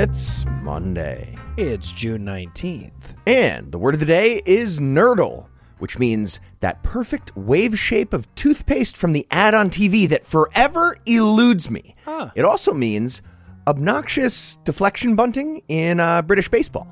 It's 0.00 0.46
Monday. 0.62 1.36
It's 1.56 1.90
June 1.90 2.24
19th. 2.24 3.16
And 3.26 3.72
the 3.72 3.78
word 3.78 3.94
of 3.94 4.00
the 4.00 4.06
day 4.06 4.40
is 4.46 4.78
nerdle, 4.78 5.46
which 5.78 5.98
means 5.98 6.38
that 6.60 6.84
perfect 6.84 7.36
wave 7.36 7.76
shape 7.76 8.12
of 8.12 8.32
toothpaste 8.36 8.96
from 8.96 9.12
the 9.12 9.26
ad 9.32 9.54
on 9.54 9.70
TV 9.70 10.08
that 10.08 10.24
forever 10.24 10.96
eludes 11.04 11.68
me. 11.68 11.96
Huh. 12.04 12.30
It 12.36 12.44
also 12.44 12.72
means 12.72 13.22
obnoxious 13.66 14.58
deflection 14.62 15.16
bunting 15.16 15.62
in 15.66 15.98
uh, 15.98 16.22
British 16.22 16.48
baseball. 16.48 16.86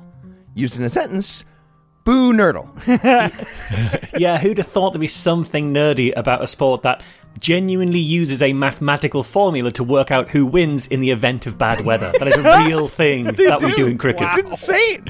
Used 0.53 0.77
in 0.77 0.83
a 0.83 0.89
sentence, 0.89 1.45
boo 2.07 2.31
nerdle. 2.31 2.65
Yeah, 4.17 4.37
who'd 4.39 4.57
have 4.57 4.67
thought 4.67 4.93
there'd 4.93 5.01
be 5.01 5.07
something 5.09 5.73
nerdy 5.73 6.13
about 6.15 6.41
a 6.41 6.47
sport 6.47 6.83
that 6.83 7.03
genuinely 7.37 7.99
uses 7.99 8.41
a 8.41 8.53
mathematical 8.53 9.21
formula 9.21 9.71
to 9.73 9.83
work 9.83 10.09
out 10.09 10.29
who 10.29 10.45
wins 10.45 10.87
in 10.87 11.01
the 11.01 11.11
event 11.11 11.45
of 11.45 11.57
bad 11.57 11.85
weather? 11.85 12.11
That 12.17 12.29
is 12.29 12.37
a 12.37 12.63
real 12.65 12.87
thing 12.87 13.25
that 13.35 13.61
we 13.61 13.73
do 13.73 13.87
in 13.87 13.97
cricket. 13.97 14.29
It's 14.31 14.37
insane. 14.37 15.05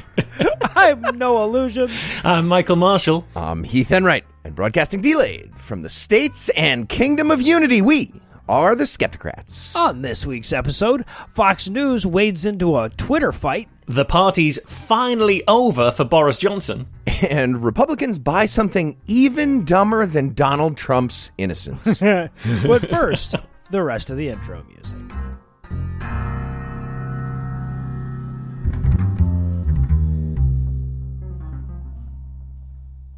I 0.76 0.88
have 0.88 1.16
Noah 1.16 1.46
Lugeons. 1.46 1.91
I'm 2.26 2.48
Michael 2.48 2.76
Marshall. 2.76 3.26
I'm 3.36 3.64
Heath 3.64 3.91
Enright, 3.91 4.26
and 4.44 4.55
broadcasting 4.55 5.00
delayed 5.02 5.55
from 5.55 5.84
the 5.84 5.90
States 5.90 6.50
and 6.50 6.90
Kingdom 6.90 7.30
of 7.30 7.41
Unity, 7.41 7.82
we 7.82 8.12
are 8.50 8.76
the 8.76 8.84
Skepticrats. 8.86 9.76
On 9.76 10.02
this 10.02 10.26
week's 10.26 10.54
episode, 10.54 11.05
Fox 11.28 11.70
News 11.70 12.05
wades 12.05 12.46
into 12.46 12.78
a 12.78 12.90
Twitter 12.90 13.32
fight. 13.32 13.70
The 13.88 14.05
party's 14.05 14.60
finally 14.66 15.44
over 15.48 15.92
for 15.92 16.04
Boris 16.04 16.38
Johnson. 16.38 16.88
and 17.30 17.64
Republicans 17.64 18.20
buy 18.20 18.46
something 18.46 18.98
even 19.08 19.64
dumber 19.64 20.05
than 20.05 20.34
Donald 20.34 20.77
Trump's 20.77 21.32
innocence. 21.38 22.02
But 22.02 22.90
first, 22.90 23.36
the 23.71 23.84
rest 23.84 24.10
of 24.10 24.18
the 24.18 24.30
intro 24.30 24.64
music. 24.64 24.98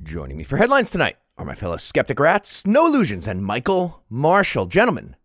Joining 0.04 0.38
me 0.38 0.44
for 0.44 0.58
headlines 0.58 0.90
tonight 0.90 1.18
are 1.38 1.46
my 1.46 1.54
fellow 1.54 1.78
skeptic 1.78 2.20
rats, 2.20 2.66
Noah 2.66 2.90
Lugeons, 2.90 3.28
and 3.28 3.44
Michael 3.44 4.04
Marshall. 4.10 4.66
Gentlemen, 4.66 5.16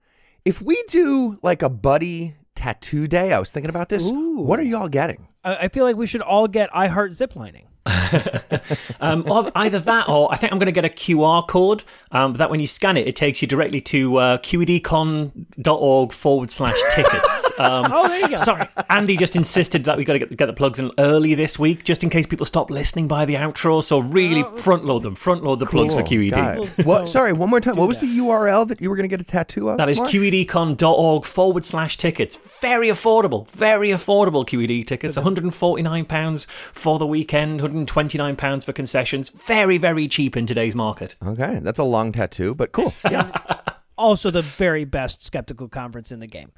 if 0.44 0.60
we 0.60 0.82
do 0.88 1.38
like 1.42 1.62
a 1.62 1.68
buddy 1.68 2.36
tattoo 2.54 3.06
day, 3.06 3.32
I 3.32 3.38
was 3.38 3.50
thinking 3.50 3.70
about 3.70 3.88
this. 3.88 4.10
Ooh. 4.10 4.40
What 4.40 4.58
are 4.58 4.64
y'all 4.64 4.88
getting? 4.88 5.28
I, 5.42 5.56
I 5.56 5.68
feel 5.68 5.84
like 5.84 5.96
we 5.96 6.06
should 6.06 6.22
all 6.22 6.48
get 6.48 6.74
I 6.74 6.88
Heart 6.88 7.12
Ziplining. 7.12 7.64
Um, 9.00 9.24
either 9.54 9.78
that, 9.80 10.08
or 10.08 10.32
I 10.32 10.36
think 10.36 10.52
I'm 10.52 10.58
going 10.58 10.66
to 10.66 10.72
get 10.72 10.84
a 10.84 10.88
QR 10.88 11.46
code. 11.46 11.84
Um, 12.12 12.34
that 12.34 12.48
when 12.48 12.60
you 12.60 12.66
scan 12.66 12.96
it, 12.96 13.06
it 13.06 13.16
takes 13.16 13.42
you 13.42 13.48
directly 13.48 13.80
to 13.82 14.16
uh, 14.16 14.38
qedcon.org 14.38 16.12
forward 16.12 16.50
slash 16.50 16.78
tickets. 16.90 17.52
Um, 17.64 17.84
Oh, 17.90 18.08
there 18.08 18.20
you 18.20 18.28
go. 18.30 18.36
Sorry, 18.36 18.66
Andy 18.90 19.16
just 19.16 19.36
insisted 19.36 19.84
that 19.84 19.96
we 19.96 20.04
got 20.04 20.14
to 20.14 20.18
get, 20.18 20.36
get 20.36 20.46
the 20.46 20.52
plugs 20.52 20.78
in 20.78 20.90
early 20.98 21.34
this 21.34 21.58
week, 21.58 21.84
just 21.84 22.02
in 22.02 22.10
case 22.10 22.26
people 22.26 22.46
stop 22.46 22.68
listening 22.70 23.06
by 23.08 23.24
the 23.24 23.34
outro. 23.34 23.82
So 23.82 23.98
really, 24.00 24.44
front 24.58 24.84
load 24.84 25.02
them, 25.02 25.14
front 25.14 25.44
load 25.44 25.60
the 25.60 25.66
plugs 25.66 25.94
for 25.94 26.02
Cool. 26.02 26.18
QED. 26.18 26.84
Well. 26.84 27.00
What? 27.00 27.08
Sorry, 27.08 27.32
one 27.32 27.50
more 27.50 27.60
time. 27.60 27.76
What 27.76 27.88
was 27.88 28.00
that. 28.00 28.06
the 28.06 28.18
URL 28.18 28.66
that 28.68 28.80
you 28.80 28.90
were 28.90 28.96
going 28.96 29.08
to 29.08 29.14
get 29.16 29.20
a 29.20 29.24
tattoo 29.24 29.68
of? 29.68 29.78
That 29.78 29.88
is 29.88 29.98
Marsh? 30.00 30.14
qedcon.org 30.14 31.24
forward 31.24 31.64
slash 31.64 31.96
tickets. 31.96 32.36
Very 32.60 32.88
affordable, 32.88 33.48
very 33.50 33.88
affordable 33.90 34.44
QED 34.46 34.86
tickets. 34.86 35.16
£149 35.16 36.46
for 36.72 36.98
the 36.98 37.06
weekend, 37.06 37.60
£129 37.74 38.64
for 38.64 38.72
concessions. 38.72 39.30
Very, 39.30 39.78
very 39.78 40.08
cheap 40.08 40.36
in 40.36 40.46
today's 40.46 40.74
market. 40.74 41.16
Okay, 41.24 41.58
that's 41.62 41.78
a 41.78 41.84
long 41.84 42.12
tattoo, 42.12 42.54
but 42.54 42.72
cool. 42.72 42.92
Yeah. 43.10 43.30
Also, 43.96 44.28
the 44.32 44.42
very 44.42 44.84
best 44.84 45.22
skeptical 45.22 45.68
conference 45.68 46.10
in 46.10 46.18
the 46.18 46.26
game. 46.26 46.50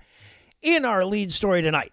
In 0.62 0.86
our 0.86 1.04
lead 1.04 1.30
story 1.30 1.60
tonight, 1.60 1.92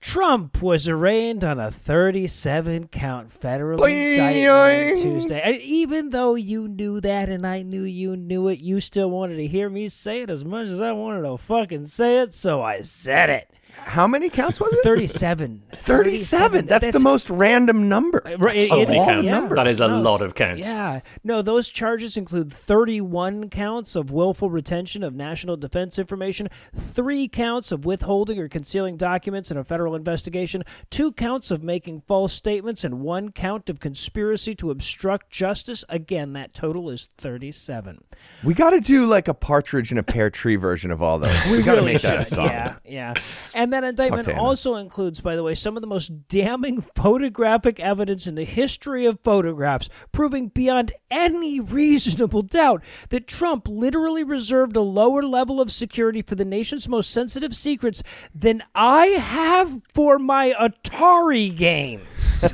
Trump 0.00 0.60
was 0.62 0.86
arraigned 0.86 1.42
on 1.42 1.58
a 1.58 1.70
37 1.70 2.88
count 2.88 3.32
federal 3.32 3.82
indictment 3.82 5.00
Tuesday. 5.00 5.40
And 5.40 5.56
even 5.62 6.10
though 6.10 6.34
you 6.34 6.68
knew 6.68 7.00
that 7.00 7.28
and 7.28 7.46
I 7.46 7.62
knew 7.62 7.82
you 7.82 8.16
knew 8.16 8.48
it, 8.48 8.60
you 8.60 8.80
still 8.80 9.10
wanted 9.10 9.36
to 9.36 9.46
hear 9.46 9.70
me 9.70 9.88
say 9.88 10.20
it 10.22 10.30
as 10.30 10.44
much 10.44 10.68
as 10.68 10.80
I 10.80 10.92
wanted 10.92 11.22
to 11.22 11.38
fucking 11.38 11.86
say 11.86 12.20
it, 12.20 12.34
so 12.34 12.60
I 12.62 12.82
said 12.82 13.30
it. 13.30 13.50
How 13.84 14.06
many 14.08 14.28
counts 14.28 14.60
was 14.60 14.72
it? 14.72 14.82
37. 14.82 15.62
37. 15.74 16.66
That's, 16.66 16.90
the 16.92 16.98
most 16.98 17.30
random 17.30 17.88
number. 17.88 18.20
Right, 18.38 18.60
So 18.60 18.80
it- 18.80 18.88
many 18.88 19.00
it- 19.00 19.04
counts. 19.04 19.28
yeah. 19.30 19.48
That 19.54 19.66
is 19.68 19.80
a 19.80 19.88
No, 19.88 20.00
lot 20.00 20.22
of 20.22 20.34
counts. 20.34 20.68
Yeah. 20.68 21.00
No, 21.22 21.40
those 21.42 21.68
charges 21.70 22.16
include 22.16 22.52
31 22.52 23.48
counts 23.48 23.94
of 23.96 24.10
willful 24.10 24.50
retention 24.50 25.02
of 25.02 25.14
national 25.14 25.56
defense 25.56 25.98
information, 25.98 26.48
three 26.74 27.28
counts 27.28 27.70
of 27.72 27.84
withholding 27.84 28.38
or 28.40 28.48
concealing 28.48 28.96
documents 28.96 29.50
in 29.50 29.56
a 29.56 29.64
federal 29.64 29.94
investigation, 29.94 30.62
two 30.90 31.12
counts 31.12 31.50
of 31.50 31.62
making 31.62 32.00
false 32.00 32.32
statements, 32.32 32.82
and 32.84 33.00
one 33.00 33.30
count 33.30 33.70
of 33.70 33.78
conspiracy 33.80 34.54
to 34.56 34.70
obstruct 34.70 35.30
justice. 35.30 35.84
Again, 35.88 36.32
that 36.32 36.52
total 36.54 36.90
is 36.90 37.08
37. 37.18 37.98
We 38.42 38.54
got 38.54 38.70
to 38.70 38.80
do 38.80 39.06
like 39.06 39.28
a 39.28 39.34
partridge 39.34 39.92
in 39.92 39.98
a 39.98 40.02
pear 40.02 40.30
tree 40.30 40.56
version 40.56 40.90
of 40.90 41.02
all 41.02 41.18
those. 41.18 41.46
We, 41.46 41.62
got 41.62 41.72
to 41.76 41.80
really 41.80 41.94
make 41.94 42.02
that 42.02 42.14
a 42.16 42.24
should. 42.24 42.34
song. 42.34 42.46
Yeah, 42.46 42.76
yeah. 42.84 43.14
And 43.54 43.65
that 43.70 43.84
indictment 43.84 44.28
also 44.28 44.76
includes, 44.76 45.20
by 45.20 45.36
the 45.36 45.42
way, 45.42 45.54
some 45.54 45.76
of 45.76 45.80
the 45.80 45.86
most 45.86 46.28
damning 46.28 46.80
photographic 46.94 47.80
evidence 47.80 48.26
in 48.26 48.34
the 48.34 48.44
history 48.44 49.06
of 49.06 49.20
photographs, 49.20 49.88
proving 50.12 50.48
beyond 50.48 50.92
any 51.10 51.60
reasonable 51.60 52.42
doubt 52.42 52.82
that 53.10 53.26
Trump 53.26 53.66
literally 53.68 54.24
reserved 54.24 54.76
a 54.76 54.80
lower 54.80 55.22
level 55.22 55.60
of 55.60 55.70
security 55.72 56.22
for 56.22 56.34
the 56.34 56.44
nation's 56.44 56.88
most 56.88 57.10
sensitive 57.10 57.54
secrets 57.54 58.02
than 58.34 58.62
I 58.74 59.06
have 59.06 59.82
for 59.94 60.18
my 60.18 60.54
Atari 60.58 61.54
games. 61.54 62.04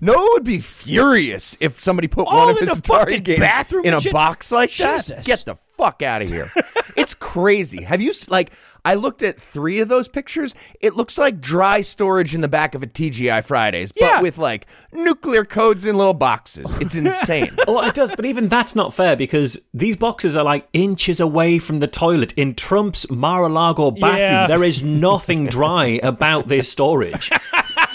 No 0.00 0.28
would 0.34 0.44
be 0.44 0.60
furious 0.60 1.56
if 1.60 1.80
somebody 1.80 2.08
put 2.08 2.26
All 2.26 2.46
one 2.46 2.50
of 2.50 2.58
his 2.60 2.70
Atari 2.70 2.86
fucking 2.86 3.22
games 3.22 3.40
bathroom 3.40 3.84
in 3.84 3.92
a 3.92 3.96
and 3.96 4.02
shit? 4.02 4.12
box 4.12 4.52
like 4.52 4.70
Jesus. 4.70 5.08
that. 5.08 5.24
Get 5.24 5.44
the 5.44 5.56
fuck 5.76 6.02
out 6.02 6.22
of 6.22 6.28
here. 6.28 6.50
it's 6.96 7.14
crazy. 7.14 7.82
Have 7.82 8.02
you 8.02 8.12
like? 8.28 8.52
I 8.84 8.94
looked 8.94 9.22
at 9.22 9.40
three 9.40 9.80
of 9.80 9.88
those 9.88 10.08
pictures. 10.08 10.54
It 10.80 10.94
looks 10.94 11.16
like 11.16 11.40
dry 11.40 11.80
storage 11.80 12.34
in 12.34 12.40
the 12.42 12.48
back 12.48 12.74
of 12.74 12.82
a 12.82 12.86
TGI 12.86 13.42
Fridays, 13.44 13.92
but 13.92 14.02
Yeah. 14.02 14.20
with 14.20 14.36
like 14.38 14.66
nuclear 14.92 15.44
codes 15.44 15.86
in 15.86 15.96
little 15.96 16.12
boxes. 16.14 16.74
It's 16.80 16.94
insane. 17.04 17.50
Oh, 17.66 17.82
it 17.86 17.94
does, 17.94 18.10
but 18.14 18.24
even 18.24 18.48
that's 18.48 18.74
not 18.76 18.92
fair 18.92 19.16
because 19.16 19.60
these 19.72 19.96
boxes 19.96 20.36
are 20.36 20.44
like 20.44 20.68
inches 20.72 21.20
away 21.20 21.58
from 21.58 21.80
the 21.80 21.86
toilet 21.88 22.32
in 22.36 22.54
Trump's 22.54 23.10
Mar-a-Lago 23.10 23.90
bathroom. 23.92 24.16
Yeah. 24.18 24.46
There 24.46 24.64
is 24.64 24.82
nothing 24.82 25.46
dry 25.46 25.98
about 26.02 26.48
this 26.48 26.68
storage. 26.68 27.30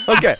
okay. 0.08 0.36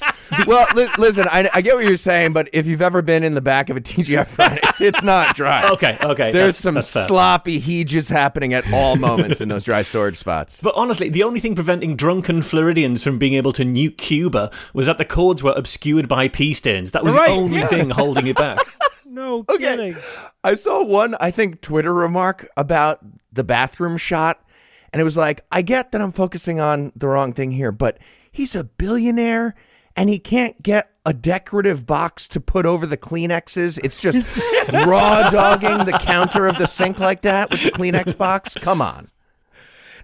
Well, 0.46 0.66
li- 0.74 0.88
listen, 0.98 1.26
I, 1.28 1.48
I 1.52 1.60
get 1.60 1.74
what 1.74 1.84
you're 1.84 1.96
saying, 1.96 2.32
but 2.32 2.48
if 2.52 2.66
you've 2.66 2.82
ever 2.82 3.02
been 3.02 3.24
in 3.24 3.34
the 3.34 3.40
back 3.40 3.68
of 3.68 3.76
a 3.76 3.80
TGI 3.80 4.26
Fridays, 4.28 4.80
it's 4.80 5.02
not 5.02 5.34
dry. 5.34 5.68
Okay, 5.70 5.98
okay, 6.00 6.30
There's 6.32 6.56
that's- 6.56 6.58
some 6.58 6.74
that's 6.74 6.88
sloppy 7.06 7.60
heeges 7.60 8.08
happening 8.10 8.54
at 8.54 8.70
all 8.72 8.96
moments 8.96 9.40
in 9.40 9.48
those 9.48 9.64
dry 9.64 9.82
storage 9.82 10.16
spots. 10.16 10.60
But 10.62 10.74
honestly, 10.76 11.08
the 11.08 11.22
only 11.24 11.40
thing 11.40 11.54
preventing 11.54 11.96
drunken 11.96 12.42
Floridians 12.42 13.02
from 13.02 13.18
being 13.18 13.34
able 13.34 13.52
to 13.52 13.64
nuke 13.64 13.96
Cuba 13.98 14.50
was 14.72 14.86
that 14.86 14.98
the 14.98 15.04
codes 15.04 15.42
were 15.42 15.54
obscured 15.56 16.08
by 16.08 16.28
pee 16.28 16.54
stains. 16.54 16.92
That 16.92 17.04
was 17.04 17.14
Right, 17.16 17.28
the 17.30 17.34
only 17.36 17.58
yeah. 17.58 17.66
thing 17.66 17.90
holding 17.90 18.26
it 18.28 18.36
back. 18.36 18.58
no 19.04 19.44
Okay. 19.48 19.58
kidding. 19.58 19.96
I 20.44 20.54
saw 20.54 20.84
one, 20.84 21.16
I 21.20 21.30
think, 21.30 21.60
Twitter 21.60 21.92
remark 21.92 22.48
about 22.56 23.00
the 23.32 23.44
bathroom 23.44 23.96
shot, 23.96 24.42
and 24.92 25.00
it 25.00 25.04
was 25.04 25.16
like, 25.16 25.44
I 25.52 25.62
get 25.62 25.92
that 25.92 26.00
I'm 26.00 26.12
focusing 26.12 26.60
on 26.60 26.92
the 26.96 27.08
wrong 27.08 27.32
thing 27.32 27.50
here, 27.50 27.72
but 27.72 27.98
he's 28.30 28.54
a 28.54 28.64
billionaire 28.64 29.54
and 29.96 30.08
he 30.08 30.18
can't 30.18 30.62
get 30.62 30.90
a 31.04 31.12
decorative 31.12 31.86
box 31.86 32.28
to 32.28 32.40
put 32.40 32.66
over 32.66 32.86
the 32.86 32.96
Kleenexes. 32.96 33.78
It's 33.82 34.00
just 34.00 34.42
raw 34.72 35.30
dogging 35.30 35.86
the 35.86 35.98
counter 36.00 36.46
of 36.46 36.56
the 36.58 36.66
sink 36.66 36.98
like 36.98 37.22
that 37.22 37.50
with 37.50 37.64
the 37.64 37.70
Kleenex 37.70 38.16
box. 38.16 38.54
Come 38.54 38.80
on. 38.80 39.10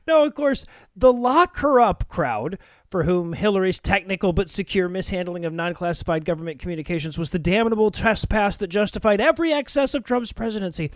No, 0.07 0.25
of 0.25 0.35
course, 0.35 0.67
the 0.95 1.13
lock 1.13 1.57
her 1.59 1.81
up 1.81 2.09
crowd, 2.09 2.59
for 2.91 3.03
whom 3.03 3.33
Hillary's 3.33 3.81
technical 3.81 4.33
but 4.33 4.49
secure 4.49 4.89
mishandling 4.89 5.45
of 5.45 5.53
non 5.53 5.75
classified 5.75 6.25
government 6.25 6.61
communications 6.61 7.19
was 7.19 7.31
the 7.31 7.39
damnable 7.39 7.91
trespass 7.91 8.57
that 8.59 8.69
justified 8.69 9.21
every 9.21 9.53
excess 9.53 9.95
of 9.95 10.05
Trump's 10.05 10.33
presidency, 10.33 10.93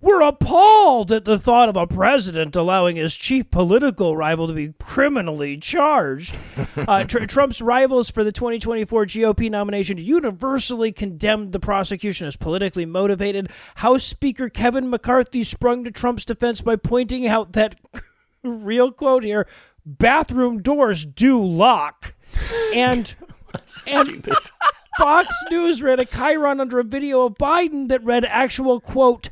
were 0.00 0.20
appalled 0.20 1.10
at 1.10 1.24
the 1.24 1.38
thought 1.38 1.68
of 1.68 1.76
a 1.76 1.86
president 1.86 2.54
allowing 2.54 2.96
his 2.96 3.16
chief 3.16 3.50
political 3.50 4.16
rival 4.16 4.46
to 4.46 4.52
be 4.52 4.72
criminally 4.78 5.56
charged. 5.56 6.36
Uh, 6.76 7.04
tr- 7.08 7.24
Trump's 7.24 7.60
rivals 7.60 8.10
for 8.10 8.22
the 8.22 8.32
2024 8.32 9.06
GOP 9.06 9.50
nomination 9.50 9.98
universally 9.98 10.92
condemned 10.92 11.52
the 11.52 11.60
prosecution 11.60 12.26
as 12.26 12.36
politically 12.36 12.86
motivated. 12.86 13.50
House 13.76 14.04
Speaker 14.04 14.48
Kevin 14.48 14.88
McCarthy 14.88 15.42
sprung 15.44 15.84
to 15.84 15.90
Trump's 15.90 16.24
defense 16.24 16.60
by 16.60 16.76
pointing 16.76 17.26
out 17.26 17.52
that, 17.54 17.74
real 18.42 18.92
quote 18.92 19.24
here, 19.24 19.48
bathroom 19.84 20.62
doors 20.62 21.04
do 21.04 21.44
lock. 21.44 22.14
And, 22.74 23.14
and 23.86 24.28
Fox 24.98 25.34
News 25.50 25.82
ran 25.82 26.00
a 26.00 26.04
chyron 26.04 26.60
under 26.60 26.78
a 26.78 26.84
video 26.84 27.26
of 27.26 27.34
Biden 27.34 27.88
that 27.88 28.04
read 28.04 28.24
actual 28.24 28.80
quote, 28.80 29.30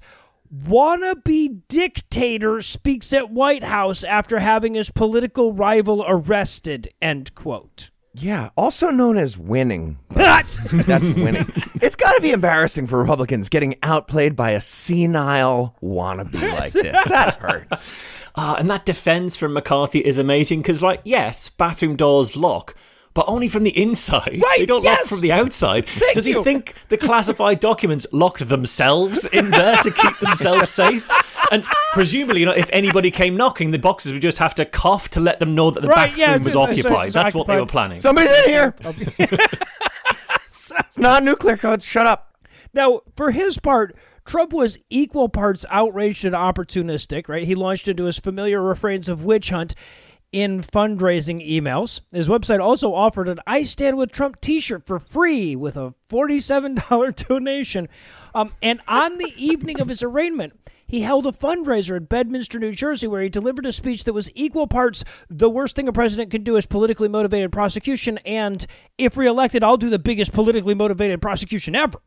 wannabe 0.54 1.62
dictator 1.69 2.60
speaks 2.60 3.12
at 3.12 3.31
White 3.31 3.64
House 3.64 4.04
after 4.04 4.38
having 4.38 4.75
his 4.75 4.90
political 4.90 5.52
rival 5.52 6.04
arrested, 6.06 6.88
end 7.00 7.34
quote. 7.34 7.90
Yeah, 8.14 8.48
also 8.56 8.88
known 8.90 9.19
as 9.19 9.37
winning. 9.37 9.98
What? 10.08 10.46
That's 10.72 11.08
winning. 11.08 11.46
it's 11.82 11.96
got 11.96 12.14
to 12.14 12.22
be 12.22 12.31
embarrassing 12.31 12.87
for 12.87 12.98
Republicans 12.98 13.50
getting 13.50 13.75
outplayed 13.82 14.34
by 14.34 14.52
a 14.52 14.60
senile 14.60 15.76
wannabe 15.82 16.32
like 16.58 16.72
this. 16.72 17.04
That 17.08 17.37
hurts. 17.40 17.94
Ah, 18.38 18.56
and 18.58 18.69
that 18.69 18.84
defense 18.84 19.34
from 19.34 19.54
McCarthy 19.54 20.00
is 20.00 20.19
amazing 20.19 20.60
because, 20.60 20.82
like, 20.82 21.00
yes, 21.04 21.48
bathroom 21.48 21.96
doors 21.96 22.37
lock, 22.37 22.75
but 23.17 23.25
only 23.29 23.49
from 23.49 23.63
the 23.65 23.77
inside. 23.83 24.41
Right, 24.43 24.59
They 24.59 24.67
don't 24.67 24.85
lock 24.85 24.99
yes. 24.99 25.09
from 25.09 25.21
the 25.21 25.33
outside. 25.33 25.87
Does 26.13 26.27
he 26.27 26.33
you. 26.33 26.45
think 26.45 26.75
the 26.91 26.99
classified 26.99 27.61
documents 27.61 28.07
locked 28.13 28.47
themselves 28.47 29.25
in 29.33 29.51
there 29.51 29.77
to 29.79 29.91
keep 29.91 30.19
themselves 30.19 30.69
safe? 30.71 31.09
And 31.51 31.65
presumably, 31.95 32.41
you 32.41 32.47
know, 32.47 32.53
if 32.53 32.69
anybody 32.75 33.11
came 33.11 33.35
knocking, 33.35 33.71
the 33.71 33.79
boxes 33.79 34.13
would 34.13 34.21
just 34.21 34.37
have 34.37 34.55
to 34.57 34.67
cough 34.67 35.09
to 35.11 35.21
let 35.21 35.41
them 35.41 35.55
know 35.55 35.71
that 35.71 35.81
the 35.81 35.89
Right, 35.89 36.11
bathroom 36.11 36.19
yeah, 36.19 36.35
it's- 36.35 36.45
was 36.45 36.55
it's- 36.55 36.71
occupied. 36.85 37.07
it's 37.07 37.15
That's 37.15 37.35
what 37.35 37.47
they 37.47 37.59
were 37.59 37.65
planning. 37.67 37.99
Somebody's 37.99 38.31
in 38.33 38.45
here. 38.45 38.75
it's 40.79 40.99
not 40.99 41.23
nuclear 41.25 41.57
codes. 41.57 41.85
Shut 41.87 42.07
up. 42.07 42.37
Now, 42.75 43.01
for 43.17 43.31
his 43.31 43.59
part, 43.59 43.97
Trump 44.27 44.53
was 44.53 44.77
equal 44.91 45.29
parts 45.29 45.65
outraged 45.71 46.25
and 46.25 46.35
opportunistic, 46.35 47.29
right? 47.29 47.45
He 47.45 47.55
launched 47.55 47.89
into 47.89 48.05
his 48.05 48.19
familiar 48.19 48.61
refrains 48.61 49.09
of 49.09 49.25
witch 49.25 49.51
hunt 49.51 49.75
in 50.37 50.61
fundraising 50.61 51.41
emails. 51.41 52.03
His 52.12 52.29
website 52.29 52.61
also 52.61 52.93
offered 52.93 53.27
an 53.27 53.41
I 53.47 53.62
Stand 53.62 53.97
With 53.97 54.12
Trump 54.12 54.38
t 54.43 54.61
shirt 54.61 54.85
for 54.85 54.99
free 54.99 55.56
with 55.56 55.79
a 55.79 55.94
$47 56.11 57.27
donation. 57.29 57.88
Um, 58.35 58.53
and 58.62 58.83
on 58.87 59.17
the 59.17 59.33
evening 59.38 59.81
of 59.81 59.88
his 59.88 60.03
arraignment, 60.03 60.53
he 60.87 61.00
held 61.00 61.25
a 61.25 61.33
fundraiser 61.33 61.97
in 61.97 62.05
Bedminster, 62.05 62.59
New 62.59 62.73
Jersey, 62.73 63.06
where 63.06 63.23
he 63.23 63.31
delivered 63.31 63.65
a 63.65 63.73
speech 63.73 64.05
that 64.05 64.12
was 64.12 64.31
equal 64.35 64.67
parts 64.67 65.05
the 65.31 65.49
worst 65.49 65.75
thing 65.75 65.88
a 65.88 65.93
president 65.93 66.31
can 66.31 66.44
do 66.44 66.56
is 66.56 66.67
politically 66.67 67.09
motivated 67.09 67.50
prosecution, 67.50 68.19
and 68.27 68.67
if 68.99 69.17
reelected, 69.17 69.65
I'll 69.65 69.79
do 69.79 69.89
the 69.89 69.99
biggest 69.99 70.35
politically 70.35 70.75
motivated 70.75 71.23
prosecution 71.23 71.75
ever. 71.75 71.99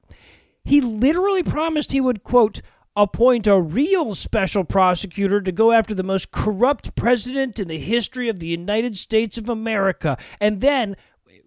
He 0.63 0.81
literally 0.81 1.41
promised 1.41 1.93
he 1.93 1.99
would, 1.99 2.23
quote, 2.23 2.61
appoint 3.01 3.47
a 3.47 3.59
real 3.59 4.13
special 4.13 4.65
prosecutor 4.65 5.41
to 5.41 5.51
go 5.51 5.71
after 5.71 5.93
the 5.93 6.03
most 6.03 6.31
corrupt 6.31 6.95
president 6.95 7.57
in 7.59 7.67
the 7.67 7.79
history 7.79 8.27
of 8.27 8.39
the 8.39 8.47
United 8.47 8.97
States 8.97 9.37
of 9.37 9.47
America. 9.47 10.17
And 10.39 10.59
then, 10.59 10.97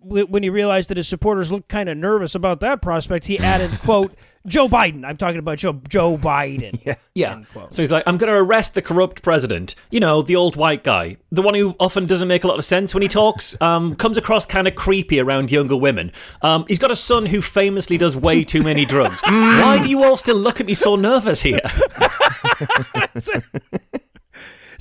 when 0.00 0.43
he 0.43 0.49
realized 0.49 0.90
that 0.90 0.96
his 0.96 1.06
supporters 1.06 1.52
looked 1.52 1.69
kind 1.69 1.88
of 1.88 1.96
nervous 1.96 2.34
about 2.34 2.60
that 2.60 2.82
prospect, 2.82 3.26
he 3.26 3.38
added, 3.38 3.70
quote, 3.82 4.14
Joe 4.46 4.68
Biden. 4.68 5.04
I'm 5.04 5.16
talking 5.16 5.38
about 5.38 5.58
Joe, 5.58 5.80
Joe 5.88 6.16
Biden. 6.16 6.80
Yeah. 6.84 6.96
Yeah. 7.14 7.42
So 7.70 7.82
he's 7.82 7.92
like, 7.92 8.02
I'm 8.06 8.16
going 8.16 8.32
to 8.32 8.36
arrest 8.38 8.74
the 8.74 8.82
corrupt 8.82 9.22
president. 9.22 9.74
You 9.90 10.00
know, 10.00 10.22
the 10.22 10.34
old 10.34 10.56
white 10.56 10.82
guy, 10.82 11.18
the 11.30 11.42
one 11.42 11.54
who 11.54 11.76
often 11.78 12.06
doesn't 12.06 12.26
make 12.26 12.42
a 12.42 12.48
lot 12.48 12.58
of 12.58 12.64
sense 12.64 12.94
when 12.94 13.02
he 13.02 13.08
talks, 13.08 13.54
um, 13.60 13.94
comes 13.94 14.16
across 14.16 14.46
kind 14.46 14.66
of 14.66 14.74
creepy 14.74 15.20
around 15.20 15.52
younger 15.52 15.76
women. 15.76 16.10
Um, 16.40 16.64
he's 16.68 16.78
got 16.78 16.90
a 16.90 16.96
son 16.96 17.26
who 17.26 17.40
famously 17.42 17.98
does 17.98 18.16
way 18.16 18.42
too 18.44 18.62
many 18.62 18.84
drugs. 18.84 19.22
Why 19.26 19.78
do 19.80 19.88
you 19.88 20.02
all 20.02 20.16
still 20.16 20.36
look 20.36 20.58
at 20.60 20.66
me 20.66 20.74
so 20.74 20.96
nervous 20.96 21.42
here? 21.42 21.60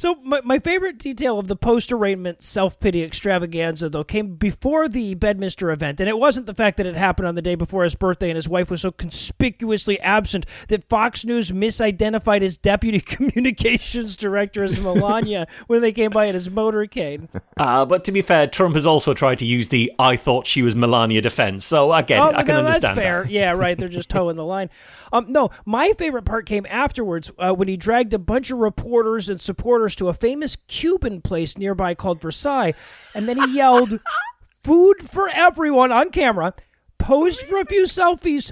So 0.02 0.16
my, 0.24 0.42
my 0.44 0.58
favorite 0.58 0.98
detail 0.98 1.38
of 1.38 1.48
the 1.48 1.56
post-arraignment 1.56 2.42
self-pity 2.42 3.04
extravaganza, 3.04 3.88
though, 3.88 4.04
came 4.04 4.34
before 4.34 4.90
the 4.90 5.14
Bedminster 5.14 5.70
event, 5.70 6.00
and 6.00 6.10
it 6.10 6.18
wasn't 6.18 6.48
the 6.48 6.56
fact 6.56 6.78
that 6.78 6.88
it 6.88 6.96
happened 6.96 7.28
on 7.28 7.36
the 7.36 7.42
day 7.44 7.54
before 7.54 7.84
his 7.84 7.94
birthday 7.94 8.32
and 8.32 8.36
his 8.36 8.50
wife 8.50 8.72
was 8.72 8.82
so 8.82 8.92
conspicuously 8.92 10.00
absent 10.00 10.48
that 10.70 10.90
Fox 10.90 11.24
News 11.24 11.52
misidentified 11.52 12.42
his 12.42 12.58
deputy 12.58 13.00
communications 13.46 14.16
director 14.16 14.64
as 14.64 14.80
Melania 14.80 15.46
when 15.68 15.82
they 15.82 15.92
came 15.92 16.10
by 16.10 16.26
in 16.26 16.34
his 16.34 16.50
motorcade. 16.50 17.30
Uh, 17.58 17.86
but 17.86 18.04
to 18.06 18.12
be 18.12 18.24
fair, 18.24 18.48
Trump 18.48 18.74
has 18.74 18.88
also 18.88 19.14
tried 19.14 19.38
to 19.38 19.46
use 19.46 19.68
the 19.68 19.92
I 20.00 20.16
thought 20.16 20.48
she 20.48 20.64
was 20.64 20.76
Melania 20.76 21.22
defense. 21.22 21.64
So 21.64 21.92
I 21.92 22.02
get 22.02 22.18
it. 22.18 22.36
I 22.38 22.42
can 22.42 22.56
Oh, 22.56 22.62
no, 22.64 22.68
understand 22.70 22.98
that's 22.98 23.06
fair. 23.06 23.22
that. 23.22 23.32
Yeah, 23.32 23.52
right. 23.52 23.78
They're 23.78 23.88
just 23.88 24.10
toeing 24.10 24.36
the 24.36 24.46
line. 24.46 24.72
Um, 25.14 25.32
no, 25.32 25.52
my 25.64 25.94
favorite 25.94 26.26
part 26.26 26.48
came 26.48 26.66
afterwards 26.68 27.32
uh, 27.38 27.54
when 27.54 27.68
he 27.68 27.78
dragged 27.78 28.16
a 28.16 28.20
bunch 28.20 28.50
of 28.50 28.58
reporters 28.58 29.30
and 29.30 29.40
supporters 29.40 29.91
to 29.98 30.10
a 30.10 30.14
famous 30.14 30.56
Cuban 30.68 31.22
place 31.22 31.58
nearby 31.58 31.94
called 31.96 32.22
Versailles, 32.22 32.74
and 33.16 33.28
then 33.28 33.38
he 33.38 33.56
yelled, 33.56 34.00
"Food 34.64 34.98
for 35.00 35.30
everyone" 35.30 35.92
on 35.92 36.10
camera, 36.10 36.54
posed 36.98 37.42
for 37.42 37.60
a 37.60 37.66
few 37.66 37.84
selfies. 37.84 38.52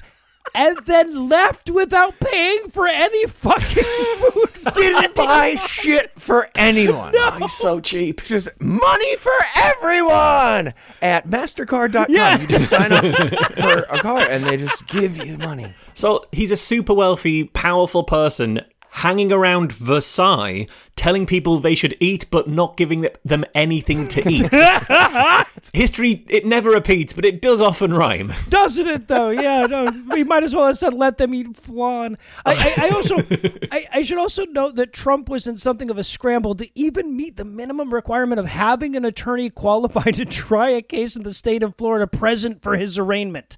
And 0.55 0.79
then 0.85 1.29
left 1.29 1.69
without 1.69 2.19
paying 2.19 2.69
for 2.69 2.87
any 2.87 3.27
fucking 3.27 3.83
food. 3.83 4.73
Didn't 4.73 5.13
buy 5.13 5.55
shit 5.55 6.11
for 6.19 6.49
anyone. 6.55 7.13
Oh, 7.15 7.37
he's 7.39 7.53
so 7.53 7.79
cheap. 7.79 8.23
Just 8.23 8.49
money 8.59 9.15
for 9.17 9.31
everyone 9.55 10.73
at 11.03 11.27
MasterCard.com. 11.27 12.07
Yeah. 12.09 12.39
You 12.39 12.47
just 12.47 12.69
sign 12.69 12.91
up 12.91 13.03
for 13.03 13.85
a 13.95 13.99
card 13.99 14.23
and 14.29 14.43
they 14.43 14.57
just 14.57 14.87
give 14.87 15.23
you 15.23 15.37
money. 15.37 15.71
So 15.93 16.25
he's 16.31 16.51
a 16.51 16.57
super 16.57 16.95
wealthy, 16.95 17.43
powerful 17.43 18.03
person 18.03 18.61
hanging 18.91 19.31
around 19.31 19.71
Versailles, 19.71 20.67
telling 20.95 21.25
people 21.25 21.59
they 21.59 21.75
should 21.75 21.95
eat 21.99 22.25
but 22.29 22.49
not 22.49 22.75
giving 22.75 23.07
them 23.23 23.45
anything 23.53 24.07
to 24.09 24.29
eat. 24.29 24.51
History, 25.73 26.25
it 26.27 26.45
never 26.45 26.71
repeats, 26.71 27.13
but 27.13 27.23
it 27.25 27.41
does 27.41 27.61
often 27.61 27.93
rhyme. 27.93 28.33
Doesn't 28.49 28.87
it 28.87 29.07
though? 29.07 29.29
Yeah, 29.29 29.65
no. 29.67 29.91
We 30.09 30.23
might 30.23 30.43
as 30.43 30.53
well 30.53 30.67
have 30.67 30.77
said 30.77 30.93
let 30.93 31.17
them 31.17 31.33
eat 31.33 31.55
flan. 31.55 32.17
I, 32.45 32.75
I, 32.77 32.87
I 32.87 32.89
also, 32.89 33.15
I, 33.71 33.87
I 33.93 34.03
should 34.03 34.17
also 34.17 34.45
note 34.45 34.75
that 34.75 34.91
Trump 34.93 35.29
was 35.29 35.47
in 35.47 35.57
something 35.57 35.89
of 35.89 35.97
a 35.97 36.03
scramble 36.03 36.55
to 36.55 36.69
even 36.75 37.15
meet 37.15 37.37
the 37.37 37.45
minimum 37.45 37.93
requirement 37.93 38.39
of 38.39 38.47
having 38.47 38.95
an 38.95 39.05
attorney 39.05 39.49
qualified 39.49 40.15
to 40.15 40.25
try 40.25 40.69
a 40.69 40.81
case 40.81 41.15
in 41.15 41.23
the 41.23 41.33
state 41.33 41.63
of 41.63 41.75
Florida 41.77 42.07
present 42.07 42.61
for 42.61 42.75
his 42.75 42.97
arraignment. 42.97 43.57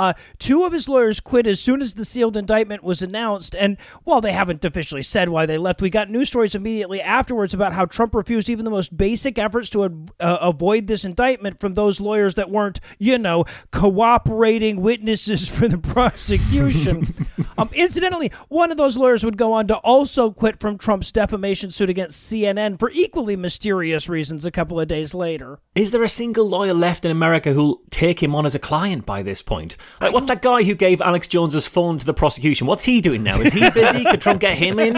Uh, 0.00 0.14
two 0.38 0.64
of 0.64 0.72
his 0.72 0.88
lawyers 0.88 1.20
quit 1.20 1.46
as 1.46 1.60
soon 1.60 1.82
as 1.82 1.92
the 1.92 2.06
sealed 2.06 2.34
indictment 2.34 2.82
was 2.82 3.02
announced, 3.02 3.54
and 3.54 3.76
while 4.04 4.22
they 4.22 4.32
haven't 4.32 4.64
officially 4.64 5.02
said 5.02 5.28
why 5.28 5.44
they 5.44 5.58
left, 5.58 5.82
we 5.82 5.90
got 5.90 6.08
news 6.08 6.28
stories 6.28 6.54
immediately 6.54 7.02
afterwards 7.02 7.52
about 7.52 7.74
how 7.74 7.84
Trump 7.84 8.14
refused 8.14 8.48
even 8.48 8.64
the 8.64 8.70
most 8.70 8.96
basic 8.96 9.38
efforts 9.38 9.68
to 9.68 9.84
uh, 9.84 10.38
avoid 10.40 10.86
this 10.86 11.04
indictment 11.04 11.60
from 11.60 11.74
those 11.74 12.00
lawyers 12.00 12.34
that 12.36 12.48
weren't, 12.48 12.80
you 12.98 13.18
know, 13.18 13.44
cooperating 13.72 14.80
witnesses 14.80 15.50
for 15.50 15.68
the 15.68 15.76
prosecution. 15.92 17.06
um, 17.58 17.68
incidentally, 17.74 18.32
one 18.48 18.70
of 18.70 18.78
those 18.78 18.96
lawyers 18.96 19.22
would 19.22 19.36
go 19.36 19.52
on 19.52 19.66
to 19.66 19.76
also 19.76 20.30
quit 20.30 20.58
from 20.60 20.78
Trump's 20.78 21.12
defamation 21.12 21.70
suit 21.70 21.90
against 21.90 22.32
CNN 22.32 22.78
for 22.78 22.88
equally 22.92 23.36
mysterious 23.36 24.08
reasons 24.08 24.46
a 24.46 24.50
couple 24.50 24.80
of 24.80 24.88
days 24.88 25.12
later. 25.12 25.58
Is 25.74 25.90
there 25.90 26.02
a 26.02 26.08
single 26.08 26.48
lawyer 26.48 26.72
left 26.72 27.04
in 27.04 27.10
America 27.10 27.52
who'll 27.52 27.82
take 27.90 28.22
him 28.22 28.34
on 28.34 28.46
as 28.46 28.54
a 28.54 28.58
client 28.58 29.04
by 29.04 29.22
this 29.22 29.42
point? 29.42 29.76
Like, 30.00 30.12
what's 30.12 30.26
that 30.26 30.42
guy 30.42 30.62
who 30.62 30.74
gave 30.74 31.00
Alex 31.00 31.26
Jones's 31.26 31.66
phone 31.66 31.98
to 31.98 32.06
the 32.06 32.14
prosecution? 32.14 32.66
What's 32.66 32.84
he 32.84 33.00
doing 33.00 33.22
now? 33.22 33.40
Is 33.40 33.52
he 33.52 33.70
busy? 33.70 34.04
Could 34.04 34.20
Trump 34.20 34.40
get 34.40 34.56
him 34.56 34.78
in? 34.78 34.94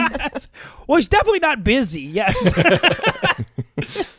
Well, 0.87 0.97
he's 0.97 1.07
definitely 1.07 1.39
not 1.39 1.63
busy. 1.63 2.01
Yes. 2.01 2.53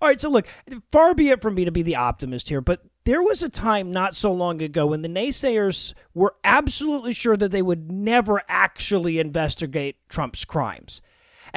All 0.00 0.08
right, 0.08 0.20
so 0.20 0.28
look, 0.28 0.46
far 0.90 1.14
be 1.14 1.30
it 1.30 1.40
from 1.40 1.54
me 1.54 1.64
to 1.64 1.72
be 1.72 1.82
the 1.82 1.96
optimist 1.96 2.48
here, 2.48 2.60
but 2.60 2.82
there 3.04 3.22
was 3.22 3.42
a 3.42 3.48
time 3.48 3.92
not 3.92 4.14
so 4.14 4.32
long 4.32 4.60
ago 4.60 4.86
when 4.86 5.02
the 5.02 5.08
naysayers 5.08 5.94
were 6.14 6.34
absolutely 6.44 7.12
sure 7.12 7.36
that 7.36 7.50
they 7.50 7.62
would 7.62 7.90
never 7.90 8.42
actually 8.48 9.18
investigate 9.18 9.96
Trump's 10.08 10.44
crimes. 10.44 11.00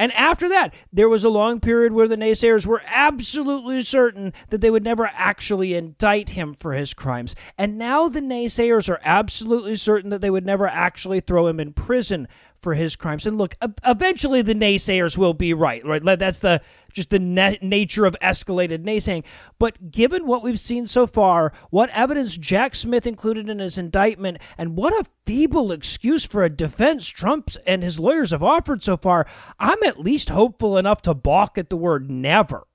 And 0.00 0.12
after 0.14 0.48
that, 0.48 0.72
there 0.90 1.10
was 1.10 1.24
a 1.24 1.28
long 1.28 1.60
period 1.60 1.92
where 1.92 2.08
the 2.08 2.16
naysayers 2.16 2.66
were 2.66 2.80
absolutely 2.86 3.82
certain 3.82 4.32
that 4.48 4.62
they 4.62 4.70
would 4.70 4.82
never 4.82 5.10
actually 5.12 5.74
indict 5.74 6.30
him 6.30 6.54
for 6.54 6.72
his 6.72 6.94
crimes. 6.94 7.36
And 7.58 7.76
now 7.76 8.08
the 8.08 8.22
naysayers 8.22 8.88
are 8.88 9.00
absolutely 9.04 9.76
certain 9.76 10.08
that 10.08 10.22
they 10.22 10.30
would 10.30 10.46
never 10.46 10.66
actually 10.66 11.20
throw 11.20 11.48
him 11.48 11.60
in 11.60 11.74
prison 11.74 12.28
for 12.62 12.74
his 12.74 12.96
crimes. 12.96 13.26
And 13.26 13.38
look, 13.38 13.54
eventually 13.84 14.42
the 14.42 14.54
naysayers 14.54 15.16
will 15.16 15.34
be 15.34 15.54
right, 15.54 15.84
right? 15.84 16.02
That's 16.18 16.40
the 16.40 16.60
just 16.92 17.10
the 17.10 17.18
na- 17.18 17.54
nature 17.62 18.04
of 18.04 18.16
escalated 18.20 18.84
naysaying. 18.84 19.24
But 19.58 19.90
given 19.90 20.26
what 20.26 20.42
we've 20.42 20.58
seen 20.58 20.86
so 20.86 21.06
far, 21.06 21.52
what 21.70 21.90
evidence 21.90 22.36
Jack 22.36 22.74
Smith 22.74 23.06
included 23.06 23.48
in 23.48 23.58
his 23.60 23.78
indictment, 23.78 24.38
and 24.58 24.76
what 24.76 24.92
a 24.94 25.08
feeble 25.24 25.72
excuse 25.72 26.26
for 26.26 26.42
a 26.44 26.50
defense 26.50 27.06
Trump 27.08 27.50
and 27.66 27.82
his 27.82 28.00
lawyers 28.00 28.32
have 28.32 28.42
offered 28.42 28.82
so 28.82 28.96
far, 28.96 29.26
I'm 29.58 29.78
at 29.84 30.00
least 30.00 30.30
hopeful 30.30 30.76
enough 30.76 31.02
to 31.02 31.14
balk 31.14 31.56
at 31.58 31.70
the 31.70 31.76
word 31.76 32.10
never. 32.10 32.66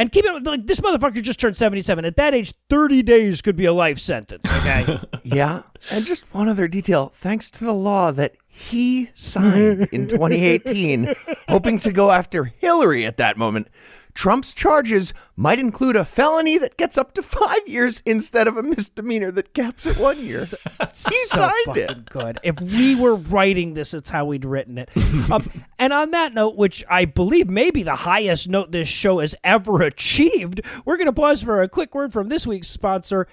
And 0.00 0.10
keep 0.10 0.24
it 0.24 0.44
like 0.44 0.66
this 0.66 0.80
motherfucker 0.80 1.20
just 1.20 1.38
turned 1.38 1.58
77. 1.58 2.06
At 2.06 2.16
that 2.16 2.32
age, 2.32 2.54
30 2.70 3.02
days 3.02 3.42
could 3.42 3.54
be 3.54 3.66
a 3.66 3.72
life 3.74 3.98
sentence, 3.98 4.46
okay? 4.60 4.98
Yeah. 5.22 5.64
And 5.90 6.06
just 6.06 6.32
one 6.34 6.48
other 6.48 6.68
detail 6.68 7.12
thanks 7.14 7.50
to 7.50 7.64
the 7.64 7.74
law 7.74 8.10
that 8.12 8.34
he 8.48 9.10
signed 9.14 9.88
in 9.92 10.08
2018, 10.08 11.14
hoping 11.50 11.78
to 11.80 11.92
go 11.92 12.10
after 12.10 12.44
Hillary 12.44 13.04
at 13.04 13.18
that 13.18 13.36
moment, 13.36 13.68
Trump's 14.14 14.54
charges 14.54 15.14
might 15.36 15.58
include 15.58 15.96
a 15.96 16.04
felony 16.04 16.58
that 16.58 16.76
gets 16.76 16.98
up 16.98 17.12
to 17.14 17.22
five 17.22 17.66
years 17.66 18.02
instead 18.04 18.48
of 18.48 18.56
a 18.56 18.62
misdemeanor 18.62 19.30
that 19.32 19.54
caps 19.54 19.86
at 19.86 19.96
one 19.96 20.18
year. 20.18 20.40
he 20.44 20.44
so 20.46 21.38
signed 21.38 21.76
it. 21.76 22.04
good. 22.06 22.38
If 22.42 22.60
we 22.60 22.94
were 22.94 23.14
writing 23.14 23.74
this, 23.74 23.94
it's 23.94 24.10
how 24.10 24.24
we'd 24.24 24.44
written 24.44 24.78
it. 24.78 24.90
Um, 25.30 25.48
and 25.78 25.92
on 25.92 26.10
that 26.12 26.34
note, 26.34 26.56
which 26.56 26.84
I 26.88 27.04
believe 27.04 27.48
may 27.48 27.70
be 27.70 27.82
the 27.82 27.96
highest 27.96 28.48
note 28.48 28.72
this 28.72 28.88
show 28.88 29.20
has 29.20 29.34
ever 29.44 29.82
achieved, 29.82 30.60
we're 30.84 30.96
going 30.96 31.06
to 31.06 31.12
pause 31.12 31.42
for 31.42 31.62
a 31.62 31.68
quick 31.68 31.94
word 31.94 32.12
from 32.12 32.28
this 32.28 32.46
week's 32.46 32.68
sponsor, 32.68 33.26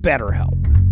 BetterHelp. 0.00 0.84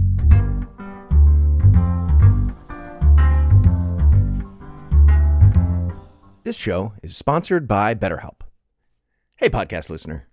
This 6.45 6.59
show 6.59 6.93
is 7.03 7.17
sponsored 7.17 7.69
by 7.69 7.95
BetterHelp. 7.95 8.42
Hey, 9.43 9.51
podcast 9.51 9.91
listener. 9.91 10.29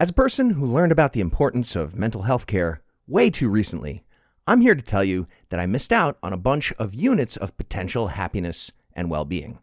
As 0.00 0.08
a 0.08 0.14
person 0.14 0.52
who 0.52 0.64
learned 0.64 0.90
about 0.90 1.12
the 1.12 1.20
importance 1.20 1.76
of 1.76 1.94
mental 1.94 2.22
health 2.22 2.46
care 2.46 2.80
way 3.06 3.28
too 3.28 3.50
recently, 3.50 4.02
I'm 4.46 4.62
here 4.62 4.74
to 4.74 4.80
tell 4.80 5.04
you 5.04 5.26
that 5.50 5.60
I 5.60 5.66
missed 5.66 5.92
out 5.92 6.16
on 6.22 6.32
a 6.32 6.38
bunch 6.38 6.72
of 6.78 6.94
units 6.94 7.36
of 7.36 7.54
potential 7.58 8.08
happiness 8.08 8.72
and 8.94 9.10
well 9.10 9.26
being. 9.26 9.60